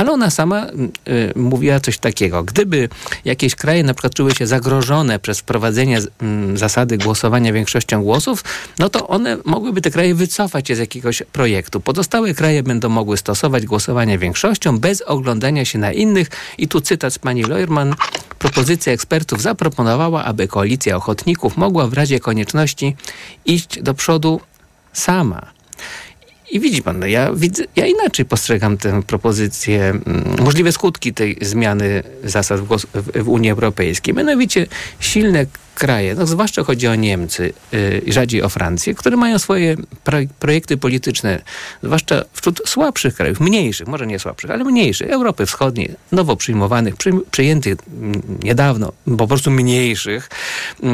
ale 0.02 0.12
ona 0.12 0.30
sama 0.30 0.66
y, 0.66 1.32
mówiła 1.36 1.80
coś 1.80 1.98
takiego. 1.98 2.42
Gdyby 2.42 2.88
jakieś 3.24 3.54
kraje 3.54 3.82
na 3.84 3.94
przykład 3.94 4.14
czuły 4.14 4.34
się 4.34 4.46
zagrożone 4.46 5.18
przez 5.18 5.40
wprowadzenie 5.40 5.98
y, 5.98 6.58
zasady 6.58 6.98
głosowania 6.98 7.52
większością 7.52 8.02
głosów, 8.02 8.44
no 8.78 8.88
to 8.88 9.08
one 9.08 9.36
mogłyby 9.44 9.80
te 9.80 9.90
kraje 9.90 10.14
wycofać 10.14 10.68
się 10.68 10.76
z 10.76 10.78
jakiegoś 10.78 11.22
projektu. 11.32 11.80
Pozostałe 11.80 12.34
kraje 12.34 12.62
będą 12.62 12.88
mogły 12.88 13.16
stosować 13.16 13.66
głosowanie 13.66 14.18
większością 14.18 14.78
bez 14.78 15.02
oglądania 15.02 15.64
się 15.64 15.78
na 15.78 15.92
innych. 15.92 16.28
I 16.58 16.68
tu 16.68 16.80
cytat 16.80 17.14
z 17.14 17.18
pani 17.18 17.42
Leuerman. 17.42 17.94
Propozycja 18.38 18.92
ekspertów 18.92 19.42
zaproponowała, 19.42 20.24
aby 20.24 20.48
koalicja 20.48 20.96
ochotników 20.96 21.56
mogła 21.56 21.86
w 21.86 21.92
razie 21.92 22.20
konieczności 22.20 22.96
iść 23.44 23.82
do 23.82 23.94
przodu 23.94 24.40
sama. 24.92 25.51
I 26.52 26.60
widzi 26.60 26.82
pan, 26.82 26.98
no 26.98 27.06
ja, 27.06 27.32
widzę, 27.32 27.64
ja 27.76 27.86
inaczej 27.86 28.24
postrzegam 28.24 28.78
tę 28.78 29.02
propozycję, 29.02 29.82
mm, 29.84 30.02
możliwe 30.40 30.72
skutki 30.72 31.14
tej 31.14 31.36
zmiany 31.40 32.02
zasad 32.24 32.60
w, 32.60 32.76
w, 32.94 33.22
w 33.24 33.28
Unii 33.28 33.50
Europejskiej. 33.50 34.14
Mianowicie 34.14 34.66
silne 35.00 35.46
kraje, 35.74 36.14
no 36.14 36.26
zwłaszcza 36.26 36.62
chodzi 36.62 36.88
o 36.88 36.94
Niemcy 36.94 37.52
yy, 37.72 38.02
rzadziej 38.06 38.42
o 38.42 38.48
Francję, 38.48 38.94
które 38.94 39.16
mają 39.16 39.38
swoje 39.38 39.76
pro, 40.04 40.18
projekty 40.38 40.76
polityczne, 40.76 41.42
zwłaszcza 41.82 42.24
wśród 42.32 42.62
słabszych 42.66 43.14
krajów, 43.14 43.40
mniejszych, 43.40 43.86
może 43.86 44.06
nie 44.06 44.18
słabszych, 44.18 44.50
ale 44.50 44.64
mniejszych, 44.64 45.10
Europy 45.10 45.46
Wschodniej, 45.46 45.94
nowo 46.12 46.36
przyjmowanych, 46.36 46.96
przy, 46.96 47.10
przyjętych 47.30 47.76
niedawno, 48.42 48.92
po 49.18 49.26
prostu 49.26 49.50
mniejszych, 49.50 50.28
yy, 50.82 50.88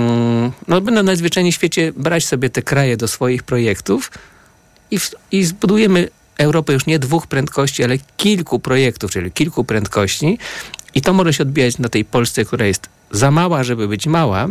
no 0.68 0.80
będą 0.80 1.02
najzwyczajniej 1.02 1.52
w 1.52 1.54
świecie 1.54 1.92
brać 1.96 2.26
sobie 2.26 2.50
te 2.50 2.62
kraje 2.62 2.96
do 2.96 3.08
swoich 3.08 3.42
projektów, 3.42 4.10
i, 4.90 4.98
w, 4.98 5.10
i 5.32 5.44
zbudujemy 5.44 6.08
Europę 6.38 6.72
już 6.72 6.86
nie 6.86 6.98
dwóch 6.98 7.26
prędkości, 7.26 7.84
ale 7.84 7.98
kilku 8.16 8.58
projektów, 8.58 9.10
czyli 9.10 9.32
kilku 9.32 9.64
prędkości. 9.64 10.38
I 10.94 11.00
to 11.00 11.12
może 11.12 11.32
się 11.32 11.42
odbijać 11.42 11.78
na 11.78 11.88
tej 11.88 12.04
Polsce, 12.04 12.44
która 12.44 12.66
jest 12.66 12.88
za 13.10 13.30
mała, 13.30 13.64
żeby 13.64 13.88
być 13.88 14.06
mała, 14.06 14.48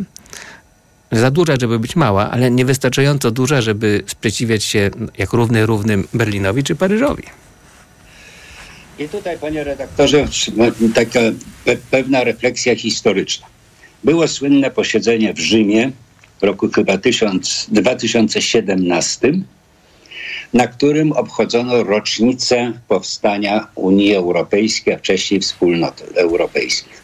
za 1.11 1.31
duża, 1.31 1.53
żeby 1.61 1.79
być 1.79 1.95
mała, 1.95 2.31
ale 2.31 2.51
niewystarczająco 2.51 3.31
duża, 3.31 3.61
żeby 3.61 4.03
sprzeciwiać 4.07 4.63
się 4.63 4.91
jak 5.17 5.33
równy 5.33 5.65
równym 5.65 6.07
Berlinowi 6.13 6.63
czy 6.63 6.75
Paryżowi. 6.75 7.23
I 8.99 9.09
tutaj, 9.09 9.37
panie 9.37 9.63
redaktorze, 9.63 10.27
taka 10.95 11.19
pewna 11.91 12.23
refleksja 12.23 12.75
historyczna. 12.75 13.47
Było 14.03 14.27
słynne 14.27 14.71
posiedzenie 14.71 15.33
w 15.33 15.39
Rzymie 15.39 15.91
w 16.41 16.43
roku 16.43 16.69
chyba 16.69 16.97
2017, 16.97 19.33
na 20.53 20.67
którym 20.67 21.11
obchodzono 21.11 21.83
rocznicę 21.83 22.73
powstania 22.87 23.67
Unii 23.75 24.15
Europejskiej, 24.15 24.93
a 24.93 24.97
wcześniej 24.97 25.39
Wspólnot 25.39 26.03
Europejskich. 26.15 27.01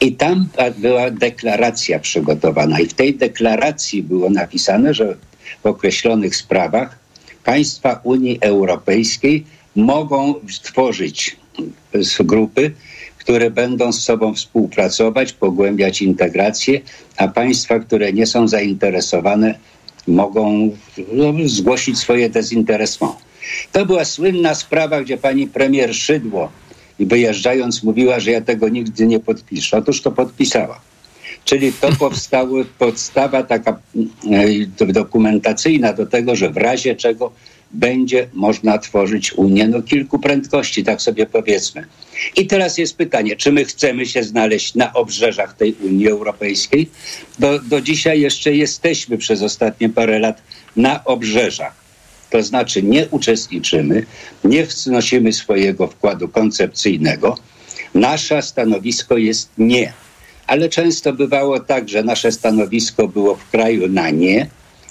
I 0.00 0.12
tam 0.12 0.48
była 0.78 1.10
deklaracja 1.10 1.98
przygotowana, 1.98 2.80
i 2.80 2.86
w 2.86 2.94
tej 2.94 3.14
deklaracji 3.14 4.02
było 4.02 4.30
napisane, 4.30 4.94
że 4.94 5.16
w 5.62 5.66
określonych 5.66 6.36
sprawach 6.36 6.98
państwa 7.44 8.00
Unii 8.04 8.38
Europejskiej 8.40 9.44
mogą 9.76 10.34
stworzyć 10.50 11.36
grupy, 12.20 12.72
które 13.18 13.50
będą 13.50 13.92
z 13.92 14.02
sobą 14.02 14.34
współpracować, 14.34 15.32
pogłębiać 15.32 16.02
integrację, 16.02 16.80
a 17.16 17.28
państwa, 17.28 17.78
które 17.78 18.12
nie 18.12 18.26
są 18.26 18.48
zainteresowane, 18.48 19.58
mogą 20.08 20.70
zgłosić 21.44 21.98
swoje 21.98 22.30
dezinteresment. 22.30 23.16
To 23.72 23.86
była 23.86 24.04
słynna 24.04 24.54
sprawa, 24.54 25.02
gdzie 25.02 25.16
pani 25.16 25.46
premier 25.46 25.94
Szydło 25.94 26.50
i 26.98 27.06
wyjeżdżając 27.06 27.82
mówiła, 27.82 28.20
że 28.20 28.30
ja 28.30 28.40
tego 28.40 28.68
nigdy 28.68 29.06
nie 29.06 29.20
podpiszę. 29.20 29.76
Otóż 29.76 30.02
to 30.02 30.12
podpisała. 30.12 30.80
Czyli 31.44 31.72
to 31.72 31.88
powstała 31.98 32.64
podstawa 32.78 33.42
taka 33.42 33.78
e, 34.80 34.86
dokumentacyjna 34.86 35.92
do 35.92 36.06
tego, 36.06 36.36
że 36.36 36.50
w 36.50 36.56
razie 36.56 36.96
czego 36.96 37.32
będzie 37.72 38.28
można 38.32 38.78
tworzyć 38.78 39.32
Unię 39.32 39.68
no, 39.68 39.82
kilku 39.82 40.18
prędkości, 40.18 40.84
tak 40.84 41.02
sobie 41.02 41.26
powiedzmy. 41.26 41.86
I 42.36 42.46
teraz 42.46 42.78
jest 42.78 42.96
pytanie, 42.96 43.36
czy 43.36 43.52
my 43.52 43.64
chcemy 43.64 44.06
się 44.06 44.22
znaleźć 44.22 44.74
na 44.74 44.92
obrzeżach 44.92 45.56
tej 45.56 45.72
Unii 45.72 46.08
Europejskiej? 46.08 46.90
Do, 47.38 47.58
do 47.58 47.80
dzisiaj 47.80 48.20
jeszcze 48.20 48.54
jesteśmy 48.54 49.18
przez 49.18 49.42
ostatnie 49.42 49.88
parę 49.88 50.18
lat 50.18 50.42
na 50.76 51.04
obrzeżach. 51.04 51.86
To 52.30 52.42
znaczy 52.42 52.82
nie 52.82 53.06
uczestniczymy, 53.08 54.06
nie 54.44 54.64
wnosimy 54.64 55.32
swojego 55.32 55.86
wkładu 55.86 56.28
koncepcyjnego. 56.28 57.38
Nasze 57.94 58.42
stanowisko 58.42 59.16
jest 59.16 59.50
nie. 59.58 59.92
Ale 60.46 60.68
często 60.68 61.12
bywało 61.12 61.60
tak, 61.60 61.88
że 61.88 62.02
nasze 62.02 62.32
stanowisko 62.32 63.08
było 63.08 63.34
w 63.34 63.50
kraju 63.50 63.88
na 63.88 64.10
nie, 64.10 64.46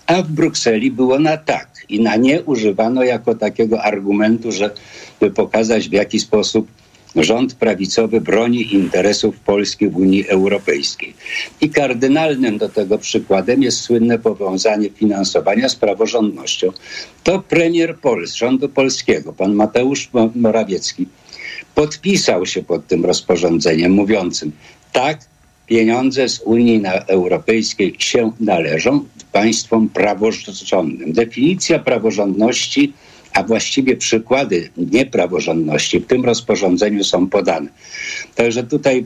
a 0.08 0.22
w 0.22 0.32
Brukseli 0.32 0.92
było 0.92 1.20
na 1.20 1.38
tak. 1.38 1.68
I 1.90 2.00
na 2.00 2.16
nie 2.16 2.44
używano 2.44 3.04
jako 3.04 3.36
takiego 3.36 3.84
argumentu, 3.84 4.52
żeby 4.52 5.32
pokazać 5.36 5.90
w 5.90 5.94
jaki 5.94 6.20
sposób 6.20 6.68
rząd 7.16 7.54
prawicowy 7.54 8.22
broni 8.22 8.74
interesów 8.74 9.40
Polski 9.40 9.88
w 9.88 9.98
Unii 9.98 10.28
Europejskiej. 10.28 11.14
I 11.62 11.70
kardynalnym 11.70 12.58
do 12.58 12.70
tego 12.70 12.98
przykładem 12.98 13.64
jest 13.64 13.80
słynne 13.80 14.20
powiązanie 14.20 14.90
finansowania 14.90 15.70
z 15.70 15.76
praworządnością. 15.76 16.72
To 17.24 17.40
premier 17.40 17.98
Pol 17.98 18.28
rządu 18.28 18.70
polskiego, 18.70 19.34
pan 19.34 19.54
Mateusz 19.54 20.10
Morawiecki, 20.36 21.08
podpisał 21.76 22.46
się 22.46 22.64
pod 22.64 22.88
tym 22.88 23.06
rozporządzeniem 23.06 23.92
mówiącym 23.92 24.52
tak, 24.94 25.20
pieniądze 25.68 26.30
z 26.30 26.40
Unii 26.40 26.84
Europejskiej 27.08 27.96
się 28.00 28.32
należą 28.40 29.06
państwom 29.36 29.90
praworządnym. 29.90 31.14
Definicja 31.14 31.80
praworządności, 31.80 32.94
a 33.34 33.44
właściwie 33.44 33.98
przykłady 33.98 34.70
niepraworządności 34.78 36.00
w 36.00 36.08
tym 36.08 36.26
rozporządzeniu 36.26 37.04
są 37.04 37.30
podane. 37.30 37.70
Także 38.36 38.64
tutaj 38.64 39.06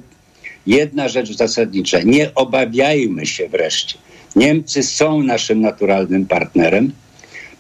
jedna 0.67 1.09
rzecz 1.09 1.31
zasadnicza. 1.33 1.99
Nie 2.01 2.35
obawiajmy 2.35 3.25
się 3.25 3.49
wreszcie. 3.49 3.97
Niemcy 4.35 4.83
są 4.83 5.23
naszym 5.23 5.61
naturalnym 5.61 6.25
partnerem. 6.25 6.91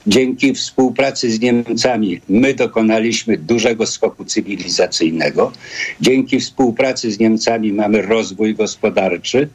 Dzięki 0.07 0.53
współpracy 0.53 1.31
z 1.31 1.39
Niemcami 1.39 2.21
my 2.29 2.53
dokonaliśmy 2.53 3.37
dużego 3.37 3.85
skoku 3.85 4.25
cywilizacyjnego. 4.25 5.51
Dzięki 6.01 6.39
współpracy 6.39 7.11
z 7.11 7.19
Niemcami 7.19 7.73
mamy 7.73 8.01
rozwój 8.01 8.55
gospodarczy, 8.55 9.49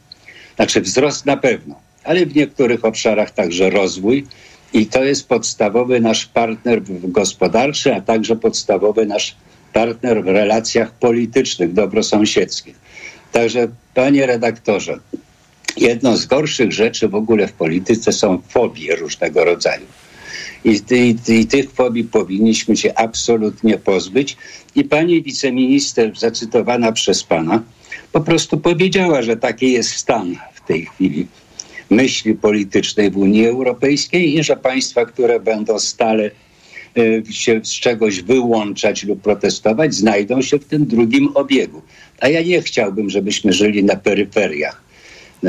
znaczy 0.56 0.80
wzrost 0.80 1.26
na 1.26 1.36
pewno, 1.36 1.83
ale 2.04 2.26
w 2.26 2.36
niektórych 2.36 2.84
obszarach 2.84 3.30
także 3.30 3.70
rozwój. 3.70 4.26
I 4.72 4.86
to 4.86 5.04
jest 5.04 5.28
podstawowy 5.28 6.00
nasz 6.00 6.26
partner 6.26 6.82
gospodarczy, 7.02 7.94
a 7.94 8.00
także 8.00 8.36
podstawowy 8.36 9.06
nasz 9.06 9.36
partner 9.72 10.24
w 10.24 10.26
relacjach 10.26 10.92
politycznych, 10.92 11.72
dobrosąsiedzkich. 11.72 12.74
Także, 13.32 13.68
panie 13.94 14.26
redaktorze, 14.26 14.98
jedną 15.76 16.16
z 16.16 16.26
gorszych 16.26 16.72
rzeczy 16.72 17.08
w 17.08 17.14
ogóle 17.14 17.48
w 17.48 17.52
polityce 17.52 18.12
są 18.12 18.42
fobie 18.48 18.96
różnego 18.96 19.44
rodzaju. 19.44 19.86
I, 20.64 20.80
i, 20.90 21.32
I, 21.32 21.46
tych 21.46 21.72
fobii 21.72 22.04
powinniśmy 22.04 22.76
się 22.76 22.94
absolutnie 22.94 23.78
pozbyć. 23.78 24.36
I 24.74 24.84
pani 24.84 25.22
wiceminister, 25.22 26.18
zacytowana 26.18 26.92
przez 26.92 27.24
pana, 27.24 27.62
po 28.12 28.20
prostu 28.20 28.58
powiedziała, 28.58 29.22
że 29.22 29.36
taki 29.36 29.72
jest 29.72 29.90
stan 29.90 30.36
w 30.54 30.66
tej 30.66 30.86
chwili 30.86 31.26
myśli 31.94 32.34
politycznej 32.34 33.10
w 33.10 33.16
Unii 33.16 33.46
Europejskiej 33.46 34.38
i 34.38 34.44
że 34.44 34.56
państwa, 34.56 35.04
które 35.04 35.40
będą 35.40 35.78
stale 35.78 36.30
e, 36.96 37.32
się 37.32 37.60
z 37.64 37.70
czegoś 37.70 38.22
wyłączać 38.22 39.04
lub 39.04 39.22
protestować, 39.22 39.94
znajdą 39.94 40.42
się 40.42 40.58
w 40.58 40.64
tym 40.64 40.86
drugim 40.86 41.28
obiegu. 41.34 41.82
A 42.20 42.28
ja 42.28 42.42
nie 42.42 42.62
chciałbym, 42.62 43.10
żebyśmy 43.10 43.52
żyli 43.52 43.84
na 43.84 43.96
peryferiach 43.96 44.83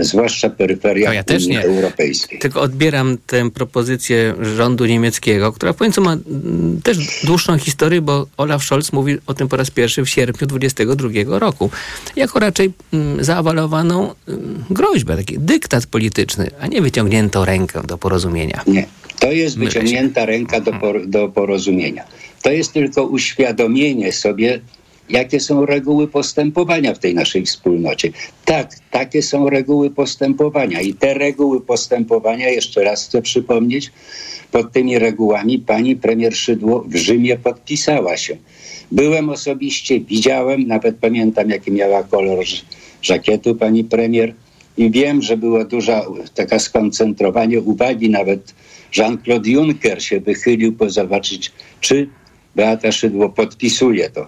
zwłaszcza 0.04 0.50
peryferiach 0.50 1.14
ja 1.14 1.24
Unii 1.36 1.48
nie. 1.48 1.64
Europejskiej. 1.64 2.40
Tylko 2.40 2.62
odbieram 2.62 3.18
tę 3.28 3.52
propozycję 3.52 4.34
rządu 4.42 4.86
niemieckiego, 4.86 5.52
która 5.54 5.74
w 5.74 5.78
końcu 5.78 6.02
ma 6.02 6.14
mm, 6.14 6.82
też 6.84 6.98
dłuższą 7.24 7.58
historię, 7.58 8.02
bo 8.02 8.28
Olaf 8.38 8.64
Scholz 8.64 8.94
mówi 8.94 9.18
o 9.28 9.34
tym 9.34 9.48
po 9.48 9.56
raz 9.56 9.72
pierwszy 9.72 10.06
w 10.06 10.10
sierpniu 10.10 10.48
2022 10.48 11.40
roku. 11.40 11.70
Jako 12.16 12.40
raczej 12.40 12.74
mm, 12.94 13.24
zaawalowaną 13.24 14.14
mm, 14.28 14.64
groźbę, 14.70 15.18
taki 15.18 15.40
dyktat 15.40 15.86
polityczny, 15.86 16.52
a 16.60 16.68
nie 16.68 16.82
wyciągniętą 16.82 17.46
rękę 17.46 17.82
do 17.88 17.98
porozumienia. 17.98 18.64
Nie. 18.68 18.86
To 19.20 19.32
jest 19.32 19.58
wyciągnięta 19.58 20.26
ręka 20.26 20.62
do, 20.62 20.74
por, 20.74 21.08
do 21.08 21.30
porozumienia. 21.30 22.04
To 22.42 22.52
jest 22.52 22.74
tylko 22.74 23.04
uświadomienie 23.04 24.12
sobie 24.12 24.60
jakie 25.10 25.40
są 25.40 25.66
reguły 25.66 26.08
postępowania 26.08 26.94
w 26.94 27.00
tej 27.00 27.16
naszej 27.16 27.46
wspólnocie. 27.46 28.10
Tak, 28.46 28.72
takie 28.92 29.22
są 29.22 29.50
reguły 29.50 29.90
postępowania 29.90 30.82
i 30.82 30.94
te 30.94 31.14
reguły 31.14 31.62
postępowania, 31.62 32.50
jeszcze 32.50 32.84
raz 32.84 33.06
chcę 33.08 33.22
przypomnieć, 33.22 33.92
pod 34.52 34.72
tymi 34.72 35.00
regułami 35.00 35.60
pani 35.60 35.96
premier 35.96 36.36
Szydło 36.36 36.86
w 36.88 36.96
Rzymie 36.96 37.38
podpisała 37.38 38.18
się. 38.18 38.38
Byłem 38.92 39.30
osobiście, 39.30 40.00
widziałem, 40.00 40.68
nawet 40.68 40.96
pamiętam 40.96 41.50
jaki 41.50 41.72
miała 41.72 42.04
kolor 42.04 42.46
żakietu 43.02 43.56
pani 43.56 43.84
premier 43.84 44.34
i 44.78 44.92
wiem, 44.92 45.22
że 45.22 45.38
było 45.38 45.66
duża 45.66 46.06
taka 46.36 46.60
skoncentrowanie 46.60 47.62
uwagi, 47.62 48.10
nawet 48.10 48.54
Jean-Claude 48.98 49.50
Juncker 49.50 50.04
się 50.04 50.20
wychylił, 50.20 50.72
by 50.72 50.90
zobaczyć, 50.90 51.52
czy 51.82 52.10
Beata 52.56 52.92
Szydło 52.92 53.30
podpisuje 53.30 54.10
to. 54.10 54.28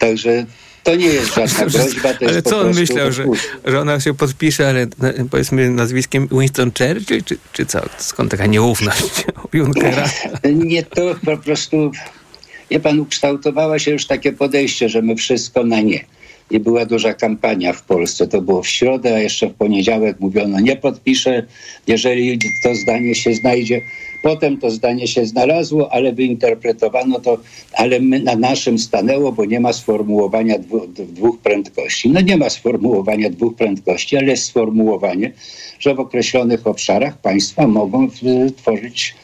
Także 0.00 0.46
to 0.82 0.94
nie 0.94 1.06
jest 1.06 1.34
żadna 1.34 1.66
groźba. 1.78 2.14
To 2.14 2.26
ale 2.26 2.42
co 2.42 2.60
on 2.60 2.74
myślał, 2.74 3.12
że, 3.12 3.24
że 3.64 3.80
ona 3.80 4.00
się 4.00 4.14
podpisze, 4.14 4.68
ale 4.68 4.86
powiedzmy 5.30 5.70
nazwiskiem 5.70 6.28
Winston 6.32 6.70
Churchill, 6.78 7.24
czy, 7.24 7.38
czy 7.52 7.66
co? 7.66 7.80
Skąd 7.98 8.30
taka 8.30 8.46
nieufność 8.46 9.24
Junckera? 9.52 10.08
Nie, 10.54 10.82
to 10.82 11.14
po 11.24 11.36
prostu, 11.36 11.92
wie 12.70 12.80
pan, 12.80 13.00
ukształtowała 13.00 13.78
się 13.78 13.90
już 13.90 14.06
takie 14.06 14.32
podejście, 14.32 14.88
że 14.88 15.02
my 15.02 15.16
wszystko 15.16 15.64
na 15.64 15.80
nie. 15.80 16.04
I 16.50 16.60
była 16.60 16.86
duża 16.86 17.14
kampania 17.14 17.72
w 17.72 17.82
Polsce. 17.82 18.26
To 18.26 18.42
było 18.42 18.62
w 18.62 18.68
środę, 18.68 19.14
a 19.14 19.18
jeszcze 19.18 19.46
w 19.46 19.54
poniedziałek 19.54 20.20
mówiono, 20.20 20.60
nie 20.60 20.76
podpiszę, 20.76 21.46
jeżeli 21.86 22.38
to 22.62 22.74
zdanie 22.74 23.14
się 23.14 23.34
znajdzie 23.34 23.80
Potem 24.22 24.58
to 24.58 24.70
zdanie 24.70 25.06
się 25.08 25.26
znalazło, 25.26 25.92
ale 25.92 26.12
wyinterpretowano 26.12 27.20
to, 27.20 27.38
ale 27.72 28.00
my, 28.00 28.20
na 28.20 28.36
naszym 28.36 28.78
stanęło, 28.78 29.32
bo 29.32 29.44
nie 29.44 29.60
ma 29.60 29.72
sformułowania 29.72 30.58
dwu, 30.58 30.86
dwóch 30.86 31.38
prędkości. 31.38 32.10
No 32.10 32.20
nie 32.20 32.36
ma 32.36 32.50
sformułowania 32.50 33.30
dwóch 33.30 33.54
prędkości, 33.54 34.16
ale 34.16 34.26
jest 34.26 34.44
sformułowanie, 34.44 35.32
że 35.78 35.94
w 35.94 36.00
określonych 36.00 36.66
obszarach 36.66 37.18
państwa 37.18 37.66
mogą 37.66 38.08
tworzyć 38.56 39.14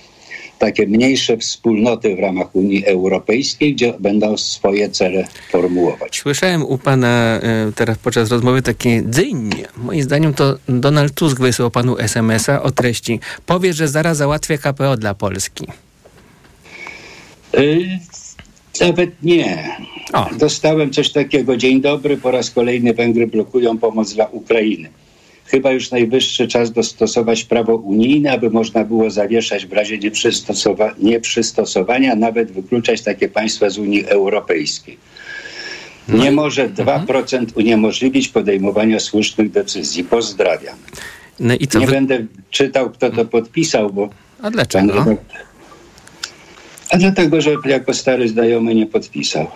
takie 0.59 0.87
mniejsze 0.87 1.37
wspólnoty 1.37 2.17
w 2.17 2.19
ramach 2.19 2.57
Unii 2.57 2.87
Europejskiej, 2.87 3.75
gdzie 3.75 3.95
będą 4.01 4.37
swoje 4.37 4.91
cele 4.91 5.29
formułować. 5.51 6.19
Słyszałem 6.19 6.63
u 6.63 6.79
pana 6.79 7.41
e, 7.43 7.73
teraz 7.75 7.99
podczas 7.99 8.31
rozmowy 8.31 8.63
takie 8.63 9.03
dzyń. 9.03 9.51
Moim 9.77 10.03
zdaniem 10.03 10.35
to 10.35 10.55
Donald 10.69 11.15
Tusk 11.15 11.41
wysłał 11.41 11.71
panu 11.71 11.99
SMS-a 11.99 12.63
o 12.63 12.71
treści 12.71 13.21
powie, 13.47 13.73
że 13.73 13.89
zaraz 13.89 14.17
załatwię 14.17 14.59
KPO 14.59 14.97
dla 14.97 15.15
Polski. 15.15 15.67
Y 17.59 17.99
nawet 18.81 19.23
nie. 19.23 19.77
O. 20.13 20.27
Dostałem 20.39 20.91
coś 20.91 21.13
takiego. 21.13 21.57
Dzień 21.57 21.81
dobry, 21.81 22.17
po 22.17 22.31
raz 22.31 22.51
kolejny 22.51 22.95
Węgry 22.95 23.27
blokują 23.27 23.79
pomoc 23.79 24.15
dla 24.15 24.27
Ukrainy 24.27 24.89
chyba 25.47 25.73
już 25.73 25.91
najwyższy 25.91 26.49
czas 26.49 26.73
dostosować 26.73 27.45
prawo 27.45 27.77
unijne, 27.77 28.33
aby 28.33 28.51
można 28.51 28.85
było 28.85 29.11
zawieszać 29.11 29.67
w 29.67 29.73
razie 29.73 29.99
nieprzystosowa 29.99 30.95
nieprzystosowania, 30.99 32.17
nawet 32.17 32.53
wykluczać 32.53 33.03
takie 33.03 33.29
państwa 33.29 33.71
z 33.71 33.79
Unii 33.79 34.07
Europejskiej. 34.07 34.99
Nie 36.09 36.31
no 36.31 36.43
może 36.43 36.69
2% 36.69 37.21
mhm. 37.21 37.47
uniemożliwić 37.55 38.29
podejmowania 38.29 39.01
słusznych 39.01 39.51
decyzji. 39.51 40.05
Pozdrawiam. 40.05 40.77
No 41.41 41.55
i 41.55 41.67
co 41.67 41.79
Nie 41.79 41.87
wy... 41.87 41.93
będę 41.93 42.27
czytał, 42.51 42.91
kto 42.91 43.11
to 43.11 43.25
podpisał, 43.25 43.93
bo... 43.93 44.09
A 44.43 44.51
dlaczego? 44.51 45.17
A 46.91 46.99
dlatego, 46.99 47.41
że 47.41 47.55
jako 47.65 47.95
stary 47.95 48.29
znajomy 48.29 48.75
nie 48.75 48.87
podpisał. 48.87 49.47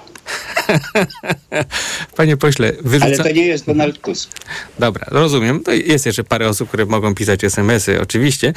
Panie 2.16 2.36
pośle, 2.36 2.72
wyrzuca... 2.80 3.06
Ale 3.06 3.16
to 3.16 3.30
nie 3.30 3.46
jest 3.46 3.66
Donald 3.66 4.00
Tusk. 4.00 4.30
Dobra, 4.78 5.06
rozumiem. 5.10 5.60
To 5.60 5.72
jest 5.72 6.06
jeszcze 6.06 6.24
parę 6.24 6.48
osób, 6.48 6.68
które 6.68 6.86
mogą 6.86 7.14
pisać 7.14 7.44
SMS-y, 7.44 8.00
oczywiście. 8.00 8.52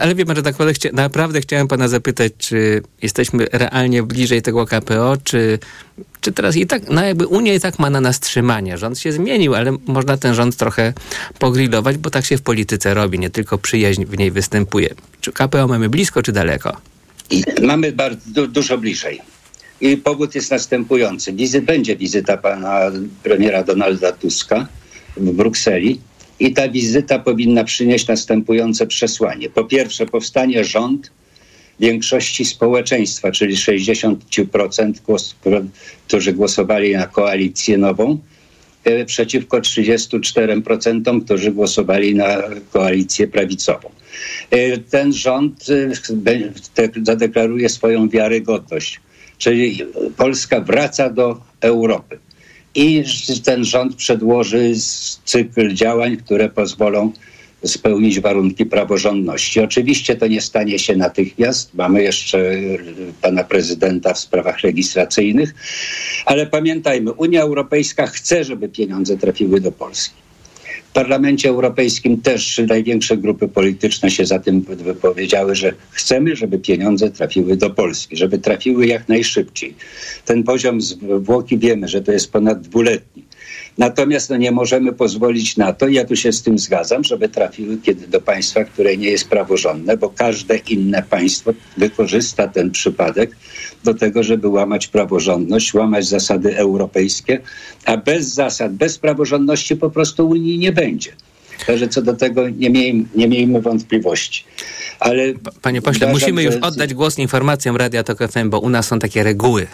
Ale 0.00 0.14
wie 0.14 0.26
pan, 0.26 0.36
że 0.36 0.42
tak 0.42 0.54
naprawdę, 0.54 0.74
chcia... 0.74 0.88
naprawdę 0.92 1.40
chciałem 1.40 1.68
pana 1.68 1.88
zapytać, 1.88 2.32
czy 2.38 2.82
jesteśmy 3.02 3.46
realnie 3.52 4.02
bliżej 4.02 4.42
tego 4.42 4.66
KPO, 4.66 5.16
czy, 5.24 5.58
czy 6.20 6.32
teraz 6.32 6.56
i 6.56 6.66
tak, 6.66 6.82
no 6.90 7.04
jakby 7.04 7.26
Unia 7.26 7.54
i 7.54 7.60
tak 7.60 7.78
ma 7.78 7.90
na 7.90 8.00
nas 8.00 8.20
trzymanie. 8.20 8.78
Rząd 8.78 8.98
się 8.98 9.12
zmienił, 9.12 9.54
ale 9.54 9.76
można 9.86 10.16
ten 10.16 10.34
rząd 10.34 10.56
trochę 10.56 10.92
pogrillować, 11.38 11.98
bo 11.98 12.10
tak 12.10 12.24
się 12.24 12.36
w 12.36 12.42
polityce 12.42 12.94
robi, 12.94 13.18
nie 13.18 13.30
tylko 13.30 13.58
przyjaźń 13.58 14.04
w 14.04 14.18
niej 14.18 14.30
występuje. 14.30 14.94
Czy 15.20 15.32
KPO 15.32 15.68
mamy 15.68 15.88
blisko, 15.88 16.22
czy 16.22 16.32
daleko? 16.32 16.76
Mamy 17.62 17.92
bardzo, 17.92 18.20
du, 18.26 18.46
dużo 18.46 18.78
bliżej. 18.78 19.20
I 19.80 19.96
powód 19.96 20.34
jest 20.34 20.50
następujący. 20.50 21.32
Wizyt, 21.32 21.64
będzie 21.64 21.96
wizyta 21.96 22.36
pana 22.36 22.80
premiera 23.22 23.62
Donalda 23.62 24.12
Tuska 24.12 24.68
w 25.16 25.32
Brukseli 25.32 26.00
i 26.40 26.52
ta 26.52 26.68
wizyta 26.68 27.18
powinna 27.18 27.64
przynieść 27.64 28.06
następujące 28.08 28.86
przesłanie. 28.86 29.50
Po 29.50 29.64
pierwsze, 29.64 30.06
powstanie 30.06 30.64
rząd 30.64 31.10
większości 31.80 32.44
społeczeństwa, 32.44 33.30
czyli 33.30 33.56
60%, 33.56 34.92
głos, 35.06 35.36
którzy 36.06 36.32
głosowali 36.32 36.92
na 36.92 37.06
koalicję 37.06 37.78
nową, 37.78 38.18
e, 38.84 39.04
przeciwko 39.04 39.60
34%, 39.60 41.20
którzy 41.24 41.52
głosowali 41.52 42.14
na 42.14 42.42
koalicję 42.72 43.28
prawicową. 43.28 43.90
E, 44.50 44.78
Ten 44.78 45.12
rząd 45.12 45.64
e, 45.70 46.92
zadeklaruje 47.02 47.68
swoją 47.68 48.08
wiarygodność, 48.08 49.00
czyli 49.38 49.82
Polska 50.16 50.60
wraca 50.60 51.10
do 51.10 51.40
Europy. 51.60 52.18
I 52.74 53.04
ten 53.44 53.64
rząd 53.64 53.96
przedłoży 53.96 54.72
cykl 55.24 55.74
działań, 55.74 56.16
które 56.16 56.48
pozwolą 56.48 57.12
spełnić 57.64 58.20
warunki 58.20 58.66
praworządności. 58.66 59.60
Oczywiście 59.60 60.16
to 60.16 60.26
nie 60.26 60.40
stanie 60.40 60.78
się 60.78 60.96
natychmiast. 60.96 61.74
Mamy 61.74 62.02
jeszcze 62.02 62.38
e, 62.38 62.58
pana 63.22 63.44
prezydenta 63.44 64.14
w 64.14 64.18
sprawach 64.18 64.62
legislacyjnych, 64.62 65.54
ale 66.26 66.46
pamiętajmy, 66.46 67.12
Unia 67.12 67.42
Europejska 67.42 68.06
chce, 68.06 68.44
żeby 68.44 68.68
pieniądze 68.68 69.16
trafiły 69.16 69.60
do 69.60 69.72
Polski. 69.72 70.25
Parlamencie 70.96 71.48
Europejskim 71.48 72.20
też 72.20 72.60
największe 72.68 73.16
grupy 73.16 73.48
polityczne 73.48 74.10
się 74.10 74.26
za 74.26 74.38
tym 74.38 74.60
wypowiedziały, 74.60 75.54
że 75.54 75.72
chcemy, 75.90 76.36
żeby 76.36 76.58
pieniądze 76.58 77.10
trafiły 77.10 77.56
do 77.56 77.70
Polski, 77.70 78.16
żeby 78.16 78.38
trafiły 78.38 78.86
jak 78.86 79.08
najszybciej. 79.08 79.74
Ten 80.24 80.42
poziom 80.42 80.80
zwłoki 80.80 81.58
wiemy, 81.58 81.88
że 81.88 82.02
to 82.02 82.12
jest 82.12 82.32
ponad 82.32 82.60
dwuletni. 82.60 83.25
Natomiast 83.78 84.30
no, 84.30 84.36
nie 84.36 84.52
możemy 84.52 84.92
pozwolić 84.92 85.56
na 85.56 85.72
to, 85.72 85.88
ja 85.88 86.04
tu 86.04 86.16
się 86.16 86.32
z 86.32 86.42
tym 86.42 86.58
zgadzam, 86.58 87.04
żeby 87.04 87.28
trafiły 87.28 87.78
kiedy 87.82 88.08
do 88.08 88.20
państwa, 88.20 88.64
które 88.64 88.96
nie 88.96 89.10
jest 89.10 89.28
praworządne, 89.28 89.96
bo 89.96 90.08
każde 90.10 90.56
inne 90.56 91.02
państwo 91.02 91.52
wykorzysta 91.76 92.48
ten 92.48 92.70
przypadek 92.70 93.36
do 93.84 93.94
tego, 93.94 94.22
żeby 94.22 94.48
łamać 94.48 94.86
praworządność, 94.88 95.74
łamać 95.74 96.08
zasady 96.08 96.56
europejskie, 96.56 97.40
a 97.84 97.96
bez 97.96 98.34
zasad, 98.34 98.72
bez 98.74 98.98
praworządności 98.98 99.76
po 99.76 99.90
prostu 99.90 100.28
Unii 100.28 100.58
nie 100.58 100.72
będzie. 100.72 101.10
Także 101.66 101.88
co 101.88 102.02
do 102.02 102.14
tego 102.14 102.48
nie, 102.48 102.70
miejmy, 102.70 103.04
nie 103.14 103.28
miejmy 103.28 103.60
wątpliwości. 103.60 104.44
Ale 105.00 105.22
Panie 105.62 105.82
pośle, 105.82 106.06
uważam, 106.06 106.12
musimy 106.20 106.42
już 106.42 106.54
że- 106.54 106.60
oddać 106.60 106.94
głos 106.94 107.18
informacjom 107.18 107.76
Radia 107.76 108.02
Tok 108.02 108.18
FM, 108.32 108.50
bo 108.50 108.60
u 108.60 108.68
nas 108.68 108.86
są 108.86 108.98
takie 108.98 109.22
reguły 109.22 109.66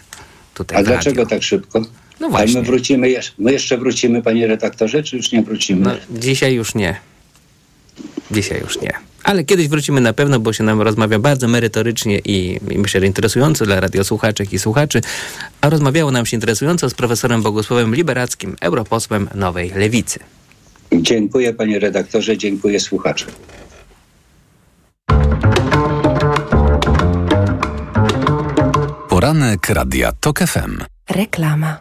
tutaj 0.55 0.79
A 0.79 0.83
dlaczego 0.83 1.17
radiu. 1.23 1.31
tak 1.31 1.43
szybko? 1.43 1.83
No 2.23 2.29
Ale 2.29 2.37
właśnie. 2.37 2.61
my 2.61 2.67
wrócimy, 2.67 3.11
jeszcze- 3.11 3.33
my 3.39 3.53
jeszcze 3.53 3.79
wrócimy, 3.79 4.23
panie 4.23 4.47
redaktorze, 4.47 5.03
czy 5.03 5.17
już 5.17 5.33
nie 5.33 5.43
wrócimy? 5.43 5.81
No, 5.85 6.19
dzisiaj 6.21 6.55
już 6.55 6.75
nie. 6.75 6.97
Dzisiaj 8.31 8.61
już 8.61 8.81
nie. 8.81 8.93
Ale 9.25 9.45
kiedyś 9.45 9.69
wrócimy 9.69 10.01
na 10.01 10.13
pewno, 10.13 10.41
bo 10.41 10.53
się 10.53 10.65
nam 10.65 10.81
rozmawia 10.83 11.19
bardzo 11.19 11.49
merytorycznie 11.49 12.19
i, 12.19 12.59
i 12.71 12.79
myślę, 12.79 13.01
że 13.01 13.07
interesująco 13.07 13.65
dla 13.67 13.81
radiosłuchaczek 13.81 14.53
i 14.53 14.59
słuchaczy. 14.59 15.01
A 15.61 15.71
rozmawiało 15.71 16.11
nam 16.11 16.27
się 16.27 16.37
interesująco 16.37 16.91
z 16.91 16.95
profesorem 16.95 17.43
Bogusławem 17.43 17.95
Liberackim, 17.95 18.57
europosłem 18.61 19.29
Nowej 19.35 19.71
Lewicy. 19.71 20.19
Dziękuję 20.93 21.55
panie 21.55 21.79
redaktorze, 21.79 22.39
dziękuję 22.39 22.81
słuchaczom. 22.81 23.29
Poranek 29.09 29.69
Radia 29.69 30.13
TOK 30.21 30.39
FM. 30.39 30.79
Reklama. 31.11 31.81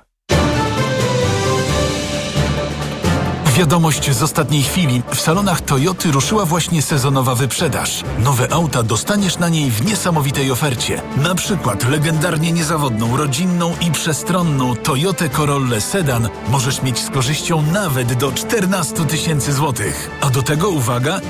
Wiadomość 3.61 4.11
z 4.11 4.23
ostatniej 4.23 4.63
chwili. 4.63 5.01
W 5.13 5.21
salonach 5.21 5.61
Toyoty 5.61 6.11
ruszyła 6.11 6.45
właśnie 6.45 6.81
sezonowa 6.81 7.35
wyprzedaż. 7.35 8.03
Nowe 8.19 8.53
auta 8.53 8.83
dostaniesz 8.83 9.37
na 9.37 9.49
niej 9.49 9.71
w 9.71 9.85
niesamowitej 9.85 10.51
ofercie. 10.51 11.01
Na 11.17 11.35
przykład 11.35 11.89
legendarnie 11.89 12.51
niezawodną, 12.51 13.17
rodzinną 13.17 13.73
i 13.81 13.91
przestronną 13.91 14.75
Toyotę 14.75 15.29
Corollę 15.29 15.81
Sedan 15.81 16.29
możesz 16.49 16.81
mieć 16.81 16.99
z 16.99 17.09
korzyścią 17.09 17.61
nawet 17.61 18.13
do 18.13 18.31
14 18.31 19.05
tysięcy 19.05 19.53
złotych. 19.53 20.09
A 20.21 20.29
do 20.29 20.41
tego 20.41 20.69
uwaga, 20.69 21.21